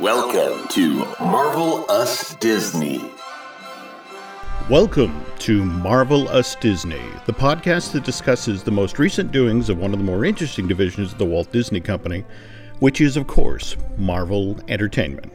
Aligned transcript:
Welcome 0.00 0.66
to 0.68 1.04
Marvel 1.20 1.84
Us 1.90 2.34
Disney. 2.36 3.04
Welcome 4.70 5.22
to 5.40 5.62
Marvelous 5.62 6.54
Disney, 6.54 7.02
the 7.26 7.34
podcast 7.34 7.92
that 7.92 8.04
discusses 8.04 8.62
the 8.62 8.70
most 8.70 8.98
recent 8.98 9.30
doings 9.30 9.68
of 9.68 9.76
one 9.76 9.92
of 9.92 9.98
the 9.98 10.04
more 10.06 10.24
interesting 10.24 10.66
divisions 10.66 11.12
of 11.12 11.18
the 11.18 11.26
Walt 11.26 11.52
Disney 11.52 11.82
Company, 11.82 12.24
which 12.78 13.02
is, 13.02 13.18
of 13.18 13.26
course, 13.26 13.76
Marvel 13.98 14.58
Entertainment. 14.68 15.30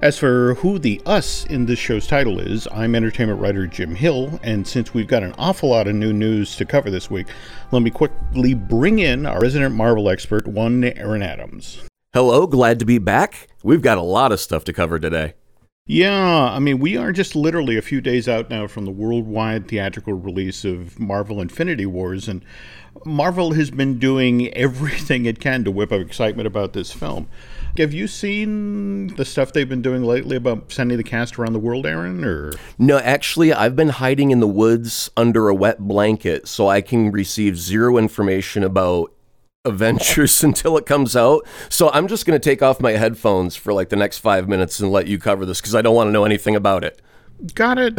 As 0.00 0.16
for 0.16 0.54
who 0.54 0.78
the 0.78 1.02
us 1.04 1.44
in 1.46 1.66
this 1.66 1.80
show's 1.80 2.06
title 2.06 2.38
is, 2.38 2.68
I'm 2.70 2.94
entertainment 2.94 3.40
writer 3.40 3.66
Jim 3.66 3.96
Hill, 3.96 4.38
and 4.44 4.64
since 4.64 4.94
we've 4.94 5.08
got 5.08 5.24
an 5.24 5.34
awful 5.38 5.70
lot 5.70 5.88
of 5.88 5.96
new 5.96 6.12
news 6.12 6.54
to 6.54 6.64
cover 6.64 6.88
this 6.88 7.10
week, 7.10 7.26
let 7.72 7.82
me 7.82 7.90
quickly 7.90 8.54
bring 8.54 9.00
in 9.00 9.26
our 9.26 9.40
resident 9.40 9.74
Marvel 9.74 10.08
expert, 10.08 10.46
one 10.46 10.84
Aaron 10.84 11.22
Adams. 11.22 11.82
Hello, 12.14 12.46
glad 12.46 12.78
to 12.78 12.84
be 12.84 12.98
back. 12.98 13.48
We've 13.64 13.80
got 13.80 13.96
a 13.96 14.02
lot 14.02 14.32
of 14.32 14.40
stuff 14.40 14.64
to 14.64 14.72
cover 14.74 14.98
today. 14.98 15.32
Yeah, 15.86 16.50
I 16.50 16.58
mean, 16.58 16.78
we 16.78 16.94
are 16.98 17.10
just 17.10 17.34
literally 17.34 17.78
a 17.78 17.82
few 17.82 18.02
days 18.02 18.28
out 18.28 18.50
now 18.50 18.66
from 18.66 18.84
the 18.84 18.90
worldwide 18.90 19.66
theatrical 19.66 20.12
release 20.12 20.62
of 20.62 21.00
Marvel 21.00 21.40
Infinity 21.40 21.86
Wars, 21.86 22.28
and 22.28 22.44
Marvel 23.06 23.54
has 23.54 23.70
been 23.70 23.98
doing 23.98 24.48
everything 24.54 25.24
it 25.24 25.40
can 25.40 25.64
to 25.64 25.70
whip 25.70 25.90
up 25.90 26.02
excitement 26.02 26.46
about 26.46 26.74
this 26.74 26.92
film. 26.92 27.30
Have 27.78 27.94
you 27.94 28.06
seen 28.06 29.06
the 29.16 29.24
stuff 29.24 29.54
they've 29.54 29.66
been 29.66 29.80
doing 29.80 30.04
lately 30.04 30.36
about 30.36 30.70
sending 30.70 30.98
the 30.98 31.04
cast 31.04 31.38
around 31.38 31.54
the 31.54 31.58
world, 31.58 31.86
Aaron? 31.86 32.24
Or 32.24 32.52
No, 32.78 32.98
actually, 32.98 33.54
I've 33.54 33.74
been 33.74 33.88
hiding 33.88 34.32
in 34.32 34.40
the 34.40 34.46
woods 34.46 35.10
under 35.16 35.48
a 35.48 35.54
wet 35.54 35.78
blanket 35.78 36.46
so 36.46 36.68
I 36.68 36.82
can 36.82 37.10
receive 37.10 37.56
zero 37.56 37.96
information 37.96 38.64
about 38.64 39.14
Avengers 39.64 40.42
until 40.44 40.76
it 40.76 40.86
comes 40.86 41.14
out. 41.16 41.46
So 41.68 41.90
I'm 41.90 42.08
just 42.08 42.26
going 42.26 42.38
to 42.38 42.42
take 42.50 42.62
off 42.62 42.80
my 42.80 42.92
headphones 42.92 43.54
for 43.56 43.72
like 43.72 43.90
the 43.90 43.96
next 43.96 44.18
five 44.18 44.48
minutes 44.48 44.80
and 44.80 44.90
let 44.90 45.06
you 45.06 45.18
cover 45.18 45.46
this 45.46 45.60
because 45.60 45.74
I 45.74 45.82
don't 45.82 45.94
want 45.94 46.08
to 46.08 46.12
know 46.12 46.24
anything 46.24 46.56
about 46.56 46.82
it. 46.84 47.00
Got 47.54 47.78
it. 47.78 47.96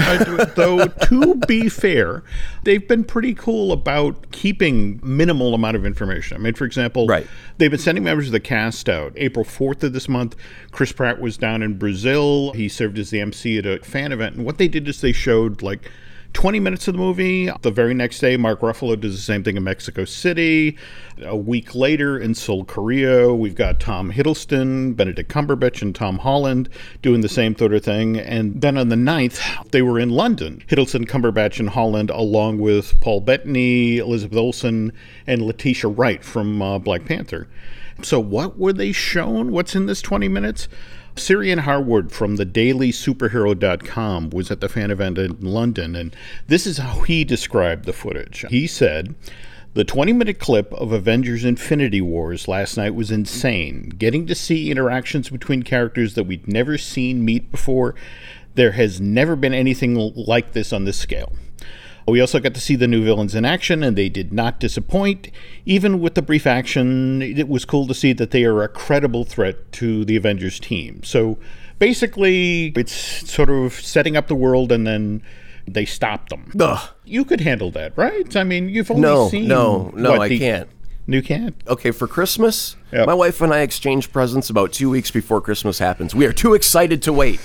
Though, 0.55 0.85
to 0.87 1.35
be 1.47 1.67
fair, 1.67 2.23
they've 2.63 2.85
been 2.87 3.03
pretty 3.03 3.33
cool 3.33 3.73
about 3.73 4.31
keeping 4.31 5.01
minimal 5.03 5.53
amount 5.53 5.75
of 5.75 5.85
information. 5.85 6.37
I 6.37 6.39
mean, 6.39 6.53
for 6.53 6.63
example, 6.63 7.07
Right. 7.07 7.27
they've 7.57 7.69
been 7.71 7.79
sending 7.79 8.05
members 8.05 8.27
of 8.27 8.31
the 8.31 8.39
cast 8.39 8.87
out. 8.87 9.11
April 9.17 9.43
4th 9.43 9.83
of 9.83 9.91
this 9.91 10.07
month, 10.07 10.37
Chris 10.71 10.93
Pratt 10.93 11.19
was 11.19 11.35
down 11.37 11.61
in 11.61 11.77
Brazil. 11.77 12.53
He 12.53 12.69
served 12.69 12.97
as 12.97 13.09
the 13.09 13.19
MC 13.19 13.57
at 13.57 13.65
a 13.65 13.79
fan 13.79 14.13
event. 14.13 14.35
And 14.37 14.45
what 14.45 14.59
they 14.59 14.69
did 14.69 14.87
is 14.87 15.01
they 15.01 15.11
showed 15.11 15.61
like 15.61 15.91
20 16.33 16.59
minutes 16.59 16.87
of 16.87 16.95
the 16.95 16.97
movie. 16.97 17.49
The 17.61 17.71
very 17.71 17.93
next 17.93 18.19
day, 18.19 18.37
Mark 18.37 18.61
Ruffalo 18.61 18.99
does 18.99 19.15
the 19.15 19.21
same 19.21 19.43
thing 19.43 19.55
in 19.55 19.63
Mexico 19.63 20.03
City. 20.05 20.77
A 21.21 21.37
week 21.37 21.75
later, 21.75 22.17
in 22.17 22.33
Seoul, 22.33 22.65
Korea, 22.65 23.33
we've 23.33 23.55
got 23.55 23.79
Tom 23.79 24.11
Hiddleston, 24.11 24.95
Benedict 24.95 25.31
Cumberbatch, 25.31 25.81
and 25.81 25.93
Tom 25.93 26.19
Holland 26.19 26.69
doing 27.01 27.21
the 27.21 27.29
same 27.29 27.55
sort 27.55 27.73
of 27.73 27.83
thing. 27.83 28.17
And 28.17 28.61
then 28.61 28.77
on 28.77 28.89
the 28.89 28.95
9th, 28.95 29.71
they 29.71 29.81
were 29.81 29.99
in 29.99 30.09
London. 30.09 30.63
Hiddleston, 30.67 31.07
Cumberbatch, 31.07 31.59
and 31.59 31.69
Holland, 31.69 32.09
along 32.09 32.59
with 32.59 32.99
Paul 32.99 33.21
Bettany, 33.21 33.97
Elizabeth 33.97 34.37
Olsen, 34.37 34.91
and 35.27 35.41
Letitia 35.43 35.89
Wright 35.89 36.23
from 36.23 36.61
uh, 36.61 36.79
Black 36.79 37.05
Panther. 37.05 37.47
So, 38.01 38.19
what 38.19 38.57
were 38.57 38.73
they 38.73 38.91
shown? 38.91 39.51
What's 39.51 39.75
in 39.75 39.85
this 39.85 40.01
20 40.01 40.27
minutes? 40.27 40.67
Syrian 41.15 41.59
Harwood 41.59 42.11
from 42.11 42.37
the 42.37 42.45
dailysuperhero.com 42.45 44.29
was 44.31 44.49
at 44.49 44.61
the 44.61 44.69
fan 44.69 44.91
event 44.91 45.17
in 45.17 45.39
London, 45.41 45.95
and 45.95 46.15
this 46.47 46.65
is 46.65 46.77
how 46.79 47.01
he 47.01 47.23
described 47.23 47.85
the 47.85 47.93
footage. 47.93 48.45
He 48.49 48.67
said, 48.67 49.13
the 49.75 49.83
20 49.83 50.13
minute 50.13 50.39
clip 50.39 50.71
of 50.73 50.91
Avengers 50.91 51.43
Infinity 51.43 52.01
Wars 52.01 52.47
last 52.47 52.77
night 52.77 52.93
was 52.93 53.09
insane. 53.09 53.89
Getting 53.97 54.27
to 54.27 54.35
see 54.35 54.69
interactions 54.69 55.29
between 55.29 55.63
characters 55.63 56.13
that 56.13 56.25
we'd 56.25 56.47
never 56.47 56.77
seen 56.77 57.25
meet 57.25 57.51
before, 57.51 57.95
there 58.55 58.73
has 58.73 59.01
never 59.01 59.35
been 59.35 59.53
anything 59.53 59.95
like 60.15 60.51
this 60.51 60.71
on 60.71 60.85
this 60.85 60.97
scale. 60.97 61.33
We 62.07 62.19
also 62.19 62.39
got 62.39 62.53
to 62.55 62.59
see 62.61 62.75
the 62.75 62.87
new 62.87 63.03
villains 63.03 63.33
in 63.35 63.45
action, 63.45 63.81
and 63.83 63.97
they 63.97 64.09
did 64.09 64.33
not 64.33 64.59
disappoint. 64.59 65.29
Even 65.65 65.99
with 66.01 66.15
the 66.15 66.21
brief 66.21 66.45
action, 66.45 67.21
it 67.21 67.47
was 67.47 67.63
cool 67.65 67.87
to 67.87 67.93
see 67.93 68.11
that 68.13 68.31
they 68.31 68.43
are 68.43 68.61
a 68.61 68.67
credible 68.67 69.23
threat 69.23 69.71
to 69.73 70.03
the 70.03 70.15
Avengers 70.17 70.59
team. 70.59 71.01
So 71.03 71.37
basically, 71.79 72.73
it's 72.75 72.93
sort 73.31 73.49
of 73.49 73.73
setting 73.73 74.17
up 74.17 74.27
the 74.27 74.35
world 74.35 74.71
and 74.71 74.85
then 74.87 75.21
they 75.67 75.85
stop 75.85 76.29
them. 76.29 76.51
Ugh. 76.59 76.89
You 77.05 77.23
could 77.23 77.41
handle 77.41 77.71
that, 77.71 77.93
right? 77.97 78.35
I 78.35 78.43
mean, 78.43 78.67
you've 78.69 78.89
only 78.91 79.01
No, 79.03 79.29
seen. 79.29 79.47
no, 79.47 79.91
no, 79.95 80.11
what, 80.11 80.21
I 80.21 80.27
the- 80.29 80.39
can't. 80.39 80.69
You 81.05 81.21
can't? 81.21 81.53
Okay, 81.67 81.91
for 81.91 82.07
Christmas, 82.07 82.77
Yep. 82.93 83.07
my 83.07 83.13
wife 83.13 83.41
and 83.41 83.53
I 83.53 83.59
exchange 83.59 84.13
presents 84.13 84.49
about 84.49 84.71
two 84.71 84.89
weeks 84.89 85.11
before 85.11 85.41
Christmas 85.41 85.79
happens. 85.79 86.15
We 86.15 86.25
are 86.25 86.31
too 86.31 86.53
excited 86.53 87.01
to 87.03 87.11
wait. 87.11 87.41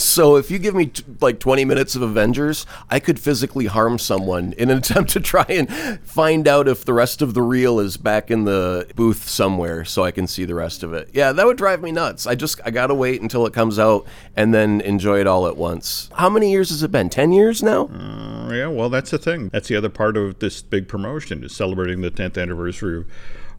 So 0.00 0.36
if 0.36 0.50
you 0.50 0.58
give 0.58 0.74
me 0.74 0.86
t- 0.86 1.04
like 1.20 1.38
20 1.40 1.64
minutes 1.64 1.94
of 1.94 2.02
Avengers, 2.02 2.64
I 2.88 3.00
could 3.00 3.18
physically 3.20 3.66
harm 3.66 3.98
someone 3.98 4.54
in 4.54 4.70
an 4.70 4.78
attempt 4.90 5.10
to 5.10 5.20
try 5.20 5.44
and 5.48 5.70
find 6.02 6.48
out 6.48 6.68
if 6.68 6.84
the 6.84 6.94
rest 6.94 7.22
of 7.22 7.34
the 7.34 7.42
reel 7.42 7.78
is 7.78 7.96
back 7.96 8.30
in 8.30 8.44
the 8.44 8.86
booth 8.96 9.28
somewhere 9.28 9.84
so 9.84 10.02
I 10.02 10.10
can 10.10 10.26
see 10.26 10.44
the 10.44 10.54
rest 10.54 10.82
of 10.82 10.92
it. 10.92 11.10
Yeah, 11.12 11.32
that 11.32 11.46
would 11.46 11.56
drive 11.58 11.82
me 11.82 11.92
nuts. 11.92 12.26
I 12.26 12.34
just 12.34 12.60
I 12.64 12.70
got 12.70 12.88
to 12.88 12.94
wait 12.94 13.20
until 13.20 13.46
it 13.46 13.52
comes 13.52 13.78
out 13.78 14.06
and 14.36 14.54
then 14.54 14.80
enjoy 14.80 15.20
it 15.20 15.26
all 15.26 15.46
at 15.46 15.56
once. 15.56 16.08
How 16.14 16.30
many 16.30 16.50
years 16.50 16.70
has 16.70 16.82
it 16.82 16.90
been? 16.90 17.10
10 17.10 17.32
years 17.32 17.62
now? 17.62 17.90
Oh, 17.92 18.52
yeah, 18.52 18.68
well, 18.68 18.88
that's 18.88 19.10
the 19.10 19.18
thing. 19.18 19.48
That's 19.48 19.68
the 19.68 19.76
other 19.76 19.88
part 19.88 20.16
of 20.16 20.38
this 20.38 20.62
big 20.62 20.88
promotion 20.88 21.44
is 21.44 21.54
celebrating 21.54 22.00
the 22.00 22.10
10th 22.10 22.40
anniversary 22.40 22.98
of, 22.98 23.06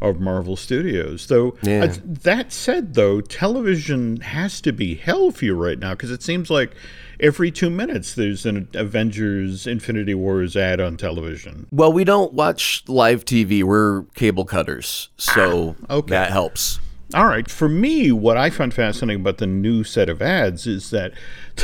of 0.01 0.19
Marvel 0.19 0.55
Studios. 0.55 1.27
Though 1.27 1.55
Yeah. 1.61 1.85
uh, 1.85 1.95
that 2.03 2.51
said, 2.51 2.95
though, 2.95 3.21
television 3.21 4.17
has 4.21 4.61
to 4.61 4.71
be 4.73 4.95
hell 4.95 5.31
for 5.31 5.45
you 5.45 5.55
right 5.55 5.79
now 5.79 5.91
because 5.91 6.11
it 6.11 6.23
seems 6.23 6.49
like 6.49 6.71
every 7.19 7.51
two 7.51 7.69
minutes 7.69 8.15
there's 8.15 8.45
an 8.45 8.67
Avengers 8.73 9.67
Infinity 9.67 10.15
Wars 10.15 10.55
ad 10.57 10.81
on 10.81 10.97
television. 10.97 11.67
Well, 11.71 11.93
we 11.93 12.03
don't 12.03 12.33
watch 12.33 12.83
live 12.87 13.25
TV. 13.25 13.63
We're 13.63 14.03
cable 14.15 14.45
cutters. 14.45 15.09
So 15.17 15.75
okay. 15.89 16.09
that 16.09 16.31
helps. 16.31 16.79
All 17.13 17.25
right. 17.25 17.49
For 17.49 17.67
me, 17.67 18.11
what 18.11 18.37
I 18.37 18.49
find 18.49 18.73
fascinating 18.73 19.21
about 19.21 19.37
the 19.37 19.47
new 19.47 19.83
set 19.83 20.07
of 20.07 20.21
ads 20.21 20.65
is 20.65 20.91
that 20.91 21.11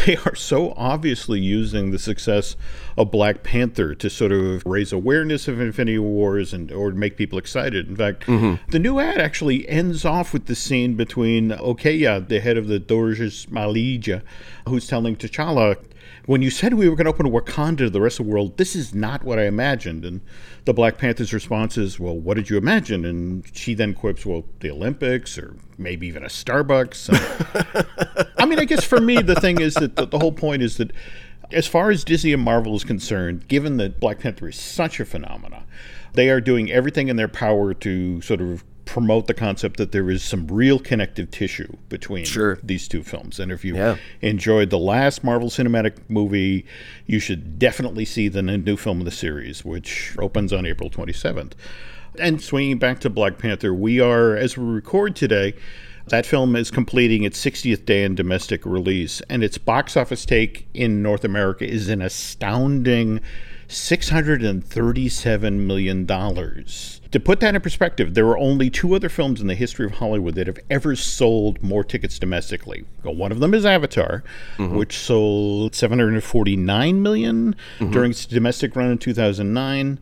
they 0.06 0.18
are 0.18 0.36
so 0.36 0.74
obviously 0.76 1.40
using 1.40 1.92
the 1.92 2.00
success 2.00 2.56
of 2.98 3.12
Black 3.12 3.44
Panther 3.44 3.96
to 3.96 4.10
sort 4.10 4.32
of 4.32 4.64
raise 4.66 4.92
awareness 4.92 5.48
of 5.48 5.60
Infinity 5.60 6.00
Wars 6.00 6.54
and 6.54 6.72
or 6.72 6.92
make 6.92 7.18
people 7.18 7.38
excited. 7.38 7.88
In 7.88 7.96
fact, 7.96 8.26
mm-hmm. 8.26 8.56
the 8.72 8.80
new 8.80 9.00
ad 9.00 9.20
actually 9.20 9.68
ends 9.70 10.06
off 10.06 10.34
with 10.34 10.46
the 10.46 10.56
scene 10.56 10.96
between 10.96 11.50
Okoye, 11.50 12.28
the 12.28 12.40
head 12.40 12.58
of 12.58 12.68
the 12.68 12.80
Dora 12.80 13.16
Milaje, 13.16 14.22
who's 14.68 14.88
telling 14.88 15.16
T'Challa, 15.16 15.78
when 16.28 16.42
you 16.42 16.50
said 16.50 16.74
we 16.74 16.90
were 16.90 16.96
going 16.96 17.06
to 17.06 17.10
open 17.10 17.32
Wakanda 17.32 17.78
to 17.78 17.90
the 17.90 18.02
rest 18.02 18.20
of 18.20 18.26
the 18.26 18.32
world, 18.32 18.58
this 18.58 18.76
is 18.76 18.94
not 18.94 19.24
what 19.24 19.40
I 19.40 19.46
imagined. 19.46 20.04
And 20.04 20.20
the 20.66 20.74
Black 20.74 20.98
Panther's 20.98 21.34
response 21.34 21.78
is, 21.78 22.02
well, 22.02 22.18
what 22.18 22.36
did 22.36 22.50
you 22.50 22.58
imagine? 22.58 23.06
And 23.06 23.46
she 23.54 23.74
then 23.74 23.94
quips, 23.94 24.26
well, 24.26 24.44
the 24.60 24.70
Olympics 24.70 25.38
or 25.38 25.56
maybe 25.78 26.06
even 26.06 26.24
a 26.24 26.28
Starbucks. 26.28 27.10
I 28.38 28.46
mean, 28.46 28.60
I 28.60 28.66
guess 28.66 28.84
for 28.84 29.00
me, 29.00 29.22
the 29.22 29.36
thing 29.36 29.62
is 29.62 29.76
that 29.76 29.96
the, 29.96 30.06
the 30.06 30.20
whole 30.20 30.34
point 30.34 30.62
is 30.62 30.76
that 30.78 30.92
as 31.54 31.66
far 31.66 31.92
as 31.92 32.04
Disney 32.04 32.34
and 32.34 32.44
Marvel 32.44 32.76
is 32.76 32.84
concerned, 32.84 33.48
given 33.48 33.78
that 33.78 34.02
Black 34.02 34.20
Panther 34.20 34.50
is 34.50 34.58
such 34.58 35.00
a 35.00 35.06
phenomena, 35.06 35.64
they 36.12 36.30
are 36.30 36.42
doing 36.42 36.70
everything 36.70 37.08
in 37.08 37.16
their 37.16 37.30
power 37.30 37.74
to 37.74 38.20
sort 38.20 38.42
of 38.42 38.66
promote 38.88 39.28
the 39.28 39.34
concept 39.36 39.78
that 39.78 39.92
there 39.92 40.10
is 40.10 40.24
some 40.24 40.48
real 40.48 40.80
connective 40.80 41.30
tissue 41.30 41.72
between 41.90 42.26
Sure. 42.26 42.58
these 42.64 42.88
two 42.88 43.04
films. 43.04 43.40
And 43.40 43.52
if 43.52 43.64
you 43.64 43.76
Yeah. 43.76 43.98
enjoyed 44.22 44.72
the 44.72 44.80
last 44.80 45.24
Marvel 45.24 45.50
Cinematic 45.50 45.94
movie, 46.10 46.66
you 47.06 47.20
should 47.20 47.60
definitely 47.60 48.06
see 48.06 48.30
the 48.30 48.42
new 48.42 48.78
film 48.78 49.00
of 49.00 49.06
the 49.06 49.12
series, 49.12 49.64
which 49.64 50.14
opens 50.18 50.52
on 50.52 50.66
April 50.66 50.90
27th. 50.90 51.54
And 52.20 52.42
swinging 52.42 52.80
back 52.80 53.00
to 53.02 53.12
Black 53.12 53.38
Panther, 53.38 53.72
we 53.74 54.00
are, 54.00 54.36
as 54.36 54.58
we 54.58 54.66
record 54.66 55.16
today, 55.16 55.54
that 56.08 56.26
film 56.26 56.56
is 56.56 56.72
completing 56.72 57.24
its 57.24 57.38
60th 57.38 57.86
day 57.86 58.04
in 58.04 58.16
domestic 58.16 58.66
release, 58.66 59.22
and 59.30 59.44
its 59.44 59.58
box 59.58 59.98
office 59.98 60.26
take 60.26 60.68
in 60.74 61.04
North 61.04 61.26
America 61.26 61.68
is 61.70 61.90
an 61.90 62.02
astounding 62.02 63.20
$637 63.68 65.68
million. 65.68 66.08
To 67.12 67.20
put 67.20 67.40
that 67.40 67.56
in 67.56 67.62
perspective, 67.62 68.14
there 68.14 68.28
are 68.28 68.38
only 68.38 68.70
two 68.70 68.94
other 68.96 69.10
films 69.10 69.40
in 69.40 69.48
the 69.48 69.56
history 69.56 69.86
of 69.86 69.94
Hollywood 69.94 70.36
that 70.36 70.48
have 70.48 70.60
ever 70.70 70.96
sold 70.96 71.64
more 71.64 71.84
tickets 71.84 72.20
domestically. 72.20 72.86
Well, 73.04 73.16
One 73.16 73.32
of 73.32 73.40
them 73.40 73.54
is 73.54 73.66
Avatar, 73.66 74.24
mm-hmm. 74.58 74.76
which 74.76 74.98
sold 74.98 75.76
749 75.76 77.02
million 77.02 77.56
mm-hmm. 77.80 77.92
during 77.92 78.12
its 78.12 78.26
domestic 78.26 78.76
run 78.76 78.92
in 78.92 78.98
2009. 78.98 80.00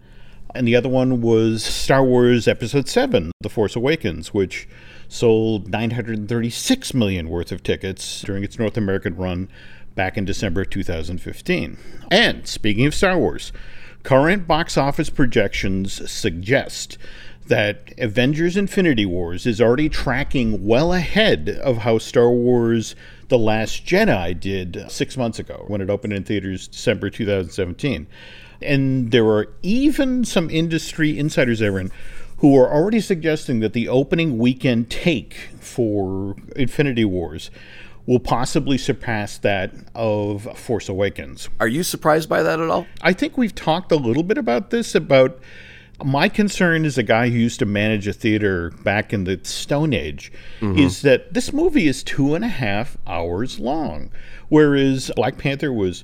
And 0.56 0.68
the 0.68 0.76
other 0.76 0.90
one 0.90 1.22
was 1.22 1.64
Star 1.64 2.04
Wars 2.04 2.48
Episode 2.48 2.88
7, 2.88 3.32
The 3.42 3.50
Force 3.50 3.76
Awakens, 3.76 4.34
which 4.34 4.68
sold 5.08 5.70
936 5.70 6.94
million 6.94 7.30
worth 7.30 7.52
of 7.52 7.62
tickets 7.62 8.22
during 8.22 8.44
its 8.44 8.58
North 8.58 8.78
American 8.78 9.16
run 9.16 9.50
back 9.96 10.18
in 10.18 10.26
December 10.26 10.66
2015. 10.66 11.78
And 12.10 12.48
speaking 12.48 12.86
of 12.86 12.96
Star 12.96 13.18
Wars, 13.18 13.52
current 14.06 14.48
box 14.48 14.78
office 14.78 15.10
projections 15.10 16.10
suggest 16.10 16.98
that 17.48 17.92
Avengers 17.98 18.56
Infinity 18.56 19.06
Wars 19.06 19.48
is 19.48 19.60
already 19.60 19.90
tracking 19.90 20.64
well 20.64 20.94
ahead 20.94 21.50
of 21.50 21.80
how 21.80 21.98
Star 21.98 22.30
Wars 22.30 22.96
The 23.30 23.40
Last 23.40 23.84
Jedi 23.84 24.40
did 24.40 24.86
six 24.90 25.18
months 25.18 25.40
ago 25.40 25.66
when 25.68 25.82
it 25.82 25.90
opened 25.90 26.14
in 26.14 26.24
theaters 26.24 26.68
December 26.68 27.10
2017. 27.10 28.06
And 28.62 29.10
there 29.10 29.26
are 29.26 29.48
even 29.64 30.24
some 30.24 30.52
industry 30.52 31.18
insiders, 31.18 31.62
Aaron, 31.62 31.92
who 32.38 32.56
are 32.56 32.72
already 32.72 33.02
suggesting 33.02 33.60
that 33.62 33.74
the 33.74 33.90
opening 33.90 34.38
weekend 34.38 34.92
take 34.92 35.34
for 35.60 36.36
Infinity 36.56 37.06
Wars 37.06 37.50
will 38.06 38.20
possibly 38.20 38.78
surpass 38.78 39.38
that 39.40 39.74
of 39.96 40.44
Force 40.58 40.90
Awakens. 40.90 41.50
Are 41.60 41.68
you 41.68 41.84
surprised 41.84 42.30
by 42.30 42.44
that 42.44 42.60
at 42.60 42.70
all? 42.70 42.86
I 43.02 43.14
think 43.14 43.38
we've 43.38 43.56
talked 43.56 43.92
a 43.92 43.96
little 43.96 44.24
bit 44.24 44.38
about 44.38 44.70
this 44.70 44.94
about 44.94 45.40
my 46.04 46.28
concern 46.28 46.86
as 46.86 46.98
a 46.98 47.04
guy 47.04 47.30
who 47.30 47.38
used 47.38 47.60
to 47.60 47.66
manage 47.66 48.08
a 48.08 48.14
theater 48.14 48.72
back 48.84 49.14
in 49.14 49.24
the 49.24 49.40
Stone 49.44 49.94
Age 49.94 50.32
mm-hmm. 50.60 50.78
is 50.78 51.02
that 51.04 51.34
this 51.34 51.54
movie 51.54 51.88
is 51.88 52.04
two 52.04 52.36
and 52.36 52.44
a 52.44 52.50
half 52.50 52.98
hours 53.08 53.60
long, 53.60 54.12
whereas 54.50 55.10
Black 55.16 55.38
Panther 55.38 55.72
was 55.72 56.04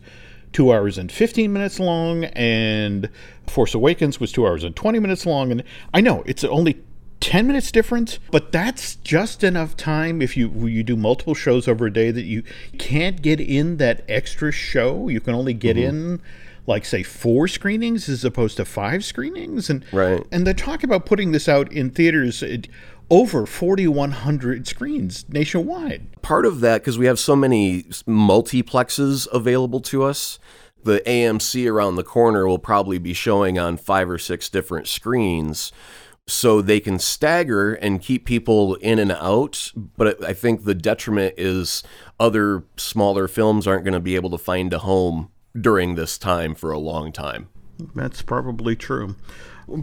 two 0.53 0.73
hours 0.73 0.97
and 0.97 1.11
15 1.11 1.51
minutes 1.51 1.79
long, 1.79 2.25
and 2.25 3.09
Force 3.47 3.73
Awakens 3.73 4.19
was 4.19 4.31
two 4.31 4.45
hours 4.47 4.63
and 4.63 4.75
20 4.75 4.99
minutes 4.99 5.25
long. 5.25 5.51
And 5.51 5.63
I 5.93 6.01
know 6.01 6.23
it's 6.25 6.43
only 6.43 6.81
10 7.21 7.47
minutes 7.47 7.71
difference, 7.71 8.19
but 8.31 8.51
that's 8.51 8.95
just 8.97 9.43
enough 9.43 9.77
time 9.77 10.21
if 10.21 10.35
you 10.35 10.49
you 10.67 10.83
do 10.83 10.97
multiple 10.97 11.35
shows 11.35 11.67
over 11.67 11.85
a 11.85 11.93
day 11.93 12.11
that 12.11 12.23
you 12.25 12.43
can't 12.77 13.21
get 13.21 13.39
in 13.39 13.77
that 13.77 14.03
extra 14.09 14.51
show. 14.51 15.07
You 15.07 15.21
can 15.21 15.33
only 15.33 15.53
get 15.53 15.77
mm-hmm. 15.77 16.13
in 16.13 16.21
like 16.67 16.85
say 16.85 17.03
four 17.03 17.47
screenings 17.47 18.09
as 18.09 18.25
opposed 18.25 18.57
to 18.57 18.65
five 18.65 19.03
screenings 19.03 19.69
and 19.69 19.85
Right. 19.91 20.25
and 20.31 20.45
they're 20.45 20.53
talking 20.53 20.89
about 20.89 21.05
putting 21.05 21.31
this 21.31 21.47
out 21.47 21.71
in 21.71 21.89
theaters 21.89 22.43
at 22.43 22.67
over 23.09 23.45
4100 23.45 24.67
screens 24.67 25.25
nationwide. 25.29 26.21
part 26.21 26.45
of 26.45 26.59
that 26.61 26.81
because 26.81 26.97
we 26.97 27.07
have 27.07 27.19
so 27.19 27.35
many 27.35 27.83
multiplexes 28.07 29.27
available 29.33 29.81
to 29.81 30.03
us 30.03 30.39
the 30.83 31.01
amc 31.05 31.69
around 31.69 31.95
the 31.95 32.03
corner 32.03 32.47
will 32.47 32.59
probably 32.59 32.97
be 32.97 33.13
showing 33.13 33.59
on 33.59 33.75
five 33.75 34.09
or 34.09 34.17
six 34.17 34.47
different 34.49 34.87
screens 34.87 35.71
so 36.27 36.61
they 36.61 36.79
can 36.79 36.99
stagger 36.99 37.73
and 37.73 38.01
keep 38.01 38.25
people 38.25 38.75
in 38.75 38.99
and 38.99 39.11
out 39.11 39.71
but 39.97 40.23
i 40.23 40.33
think 40.33 40.63
the 40.63 40.75
detriment 40.75 41.33
is 41.37 41.83
other 42.19 42.63
smaller 42.77 43.27
films 43.27 43.67
aren't 43.67 43.83
going 43.83 43.93
to 43.93 43.99
be 43.99 44.15
able 44.15 44.29
to 44.29 44.37
find 44.37 44.73
a 44.73 44.79
home 44.79 45.29
during 45.59 45.95
this 45.95 46.17
time 46.17 46.55
for 46.55 46.71
a 46.71 46.79
long 46.79 47.11
time 47.11 47.49
That's 47.95 48.21
probably 48.21 48.75
true. 48.75 49.15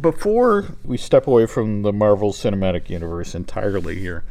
Before 0.00 0.76
we 0.84 0.96
step 0.96 1.26
away 1.26 1.46
from 1.46 1.82
the 1.82 1.92
Marvel 1.92 2.32
Cinematic 2.32 2.90
Universe 2.90 3.34
entirely 3.34 3.98
here, 3.98 4.24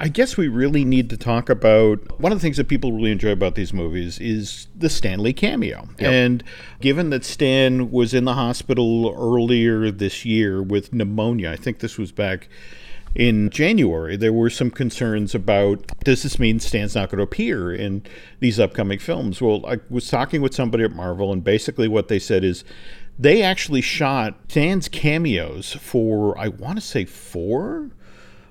I 0.00 0.08
guess 0.08 0.36
we 0.36 0.46
really 0.46 0.84
need 0.84 1.10
to 1.10 1.16
talk 1.16 1.48
about 1.48 2.20
one 2.20 2.30
of 2.30 2.38
the 2.38 2.42
things 2.42 2.56
that 2.58 2.68
people 2.68 2.92
really 2.92 3.10
enjoy 3.10 3.32
about 3.32 3.56
these 3.56 3.72
movies 3.72 4.20
is 4.20 4.68
the 4.76 4.88
Stan 4.88 5.20
Lee 5.20 5.32
cameo. 5.32 5.88
And 5.98 6.44
given 6.80 7.10
that 7.10 7.24
Stan 7.24 7.90
was 7.90 8.14
in 8.14 8.24
the 8.24 8.34
hospital 8.34 9.12
earlier 9.16 9.90
this 9.90 10.24
year 10.24 10.62
with 10.62 10.92
pneumonia, 10.92 11.50
I 11.50 11.56
think 11.56 11.80
this 11.80 11.98
was 11.98 12.12
back 12.12 12.48
in 13.14 13.50
January, 13.50 14.16
there 14.16 14.32
were 14.32 14.50
some 14.50 14.70
concerns 14.70 15.34
about 15.34 15.86
does 16.04 16.22
this 16.22 16.38
mean 16.38 16.60
Stan's 16.60 16.94
not 16.94 17.10
going 17.10 17.18
to 17.18 17.24
appear 17.24 17.72
in 17.72 18.04
these 18.38 18.60
upcoming 18.60 18.98
films? 18.98 19.40
Well, 19.40 19.64
I 19.66 19.78
was 19.90 20.08
talking 20.08 20.42
with 20.42 20.54
somebody 20.54 20.84
at 20.84 20.92
Marvel, 20.92 21.32
and 21.32 21.42
basically 21.42 21.88
what 21.88 22.08
they 22.08 22.18
said 22.18 22.44
is 22.44 22.64
they 23.18 23.42
actually 23.42 23.80
shot 23.80 24.36
Stan's 24.48 24.88
cameos 24.88 25.72
for, 25.72 26.38
I 26.38 26.48
want 26.48 26.78
to 26.78 26.84
say, 26.84 27.04
four 27.04 27.90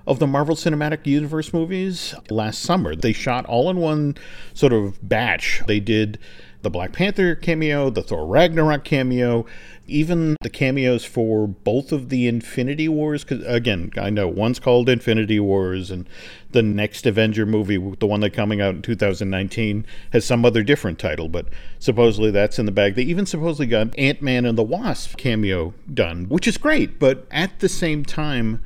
of 0.08 0.20
the 0.20 0.28
Marvel 0.28 0.56
Cinematic 0.56 1.06
Universe 1.06 1.54
movies 1.54 2.16
last 2.30 2.62
summer. 2.62 2.96
They 2.96 3.14
shot 3.14 3.46
all 3.46 3.70
in 3.70 3.78
one 3.78 4.16
sort 4.54 4.74
of 4.74 4.98
batch. 5.08 5.62
They 5.68 5.82
did 5.82 6.18
the 6.62 6.70
Black 6.70 6.94
Panther 6.94 7.36
cameo, 7.36 7.90
the 7.90 8.02
Thor 8.02 8.26
Ragnarok 8.26 8.84
cameo, 8.84 9.46
even 9.86 10.36
the 10.42 10.50
cameos 10.50 11.06
for 11.06 11.48
both 11.48 11.92
of 11.92 12.10
the 12.10 12.28
Infinity 12.28 12.88
Wars. 12.90 13.24
Because 13.24 13.46
again, 13.46 13.92
I 13.98 14.10
know 14.10 14.28
one's 14.28 14.60
called 14.60 14.90
Infinity 14.90 15.40
Wars, 15.40 15.92
and 15.92 16.10
the 16.52 16.64
next 16.64 17.06
Avenger 17.06 17.46
movie, 17.46 17.78
the 17.78 18.08
one 18.08 18.22
that's 18.22 18.36
coming 18.36 18.62
out 18.62 18.76
in 18.76 18.82
2019, 18.82 19.86
has 20.12 20.26
some 20.26 20.46
other 20.46 20.64
different 20.64 21.00
title, 21.00 21.30
but 21.30 21.48
supposedly 21.80 22.32
that's 22.32 22.58
in 22.58 22.66
the 22.66 22.72
bag. 22.72 22.96
They 22.96 23.04
even 23.04 23.26
supposedly 23.26 23.68
got 23.68 23.98
Ant 23.98 24.22
Man 24.22 24.46
and 24.46 24.58
the 24.58 24.64
Wasp 24.64 25.18
cameo 25.18 25.74
done, 25.94 26.30
which 26.30 26.48
is 26.48 26.58
great. 26.58 26.98
But 26.98 27.28
at 27.30 27.60
the 27.60 27.70
same 27.70 28.04
time, 28.04 28.62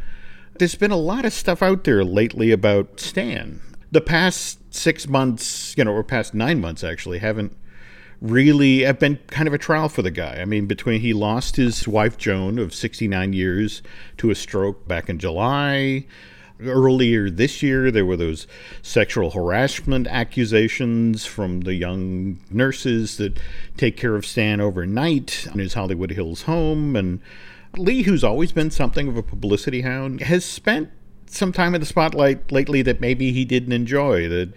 there's 0.62 0.76
been 0.76 0.92
a 0.92 0.96
lot 0.96 1.26
of 1.26 1.34
stuff 1.34 1.64
out 1.64 1.86
there 1.86 2.04
lately 2.04 2.52
about 2.52 3.00
Stan. 3.00 3.60
The 3.90 4.00
past 4.00 4.60
six 4.72 5.08
months, 5.08 5.76
you 5.76 5.84
know, 5.84 5.92
or 5.92 6.04
past 6.04 6.36
nine 6.36 6.62
months 6.62 6.84
actually, 6.84 7.18
haven't 7.18 7.58
really 8.22 8.82
have 8.82 9.00
been 9.00 9.18
kind 9.26 9.48
of 9.48 9.56
a 9.56 9.58
trial 9.58 9.90
for 9.90 10.04
the 10.04 10.12
guy. 10.12 10.36
I 10.40 10.46
mean, 10.46 10.68
between 10.68 11.02
he 11.02 11.14
lost 11.14 11.56
his 11.56 11.88
wife 11.88 12.16
Joan 12.16 12.60
of 12.60 12.76
69 12.76 13.34
years 13.34 13.82
to 14.18 14.30
a 14.30 14.36
stroke 14.36 14.88
back 14.88 15.10
in 15.10 15.18
July. 15.18 16.06
Earlier 16.64 17.32
this 17.32 17.64
year, 17.64 17.90
there 17.90 18.06
were 18.06 18.16
those 18.16 18.46
sexual 18.84 19.32
harassment 19.32 20.06
accusations 20.06 21.26
from 21.26 21.62
the 21.62 21.74
young 21.74 22.40
nurses 22.52 23.18
that 23.18 23.40
take 23.78 23.98
care 23.98 24.16
of 24.16 24.28
Stan 24.28 24.62
overnight 24.62 25.48
in 25.52 25.58
his 25.58 25.74
Hollywood 25.74 26.12
Hills 26.12 26.44
home. 26.44 26.96
And 26.96 27.20
Lee, 27.78 28.04
who's 28.04 28.24
always 28.24 28.52
been 28.52 28.72
something 28.72 29.08
of 29.08 29.18
a 29.18 29.24
publicity 29.24 29.82
hound, 29.82 30.22
has 30.22 30.44
spent 30.44 30.90
some 31.28 31.52
time 31.52 31.74
in 31.74 31.82
the 31.82 31.88
spotlight 31.88 32.52
lately 32.52 32.82
that 32.82 33.00
maybe 33.00 33.32
he 33.32 33.46
didn't 33.46 33.72
enjoy. 33.72 34.28
That, 34.28 34.54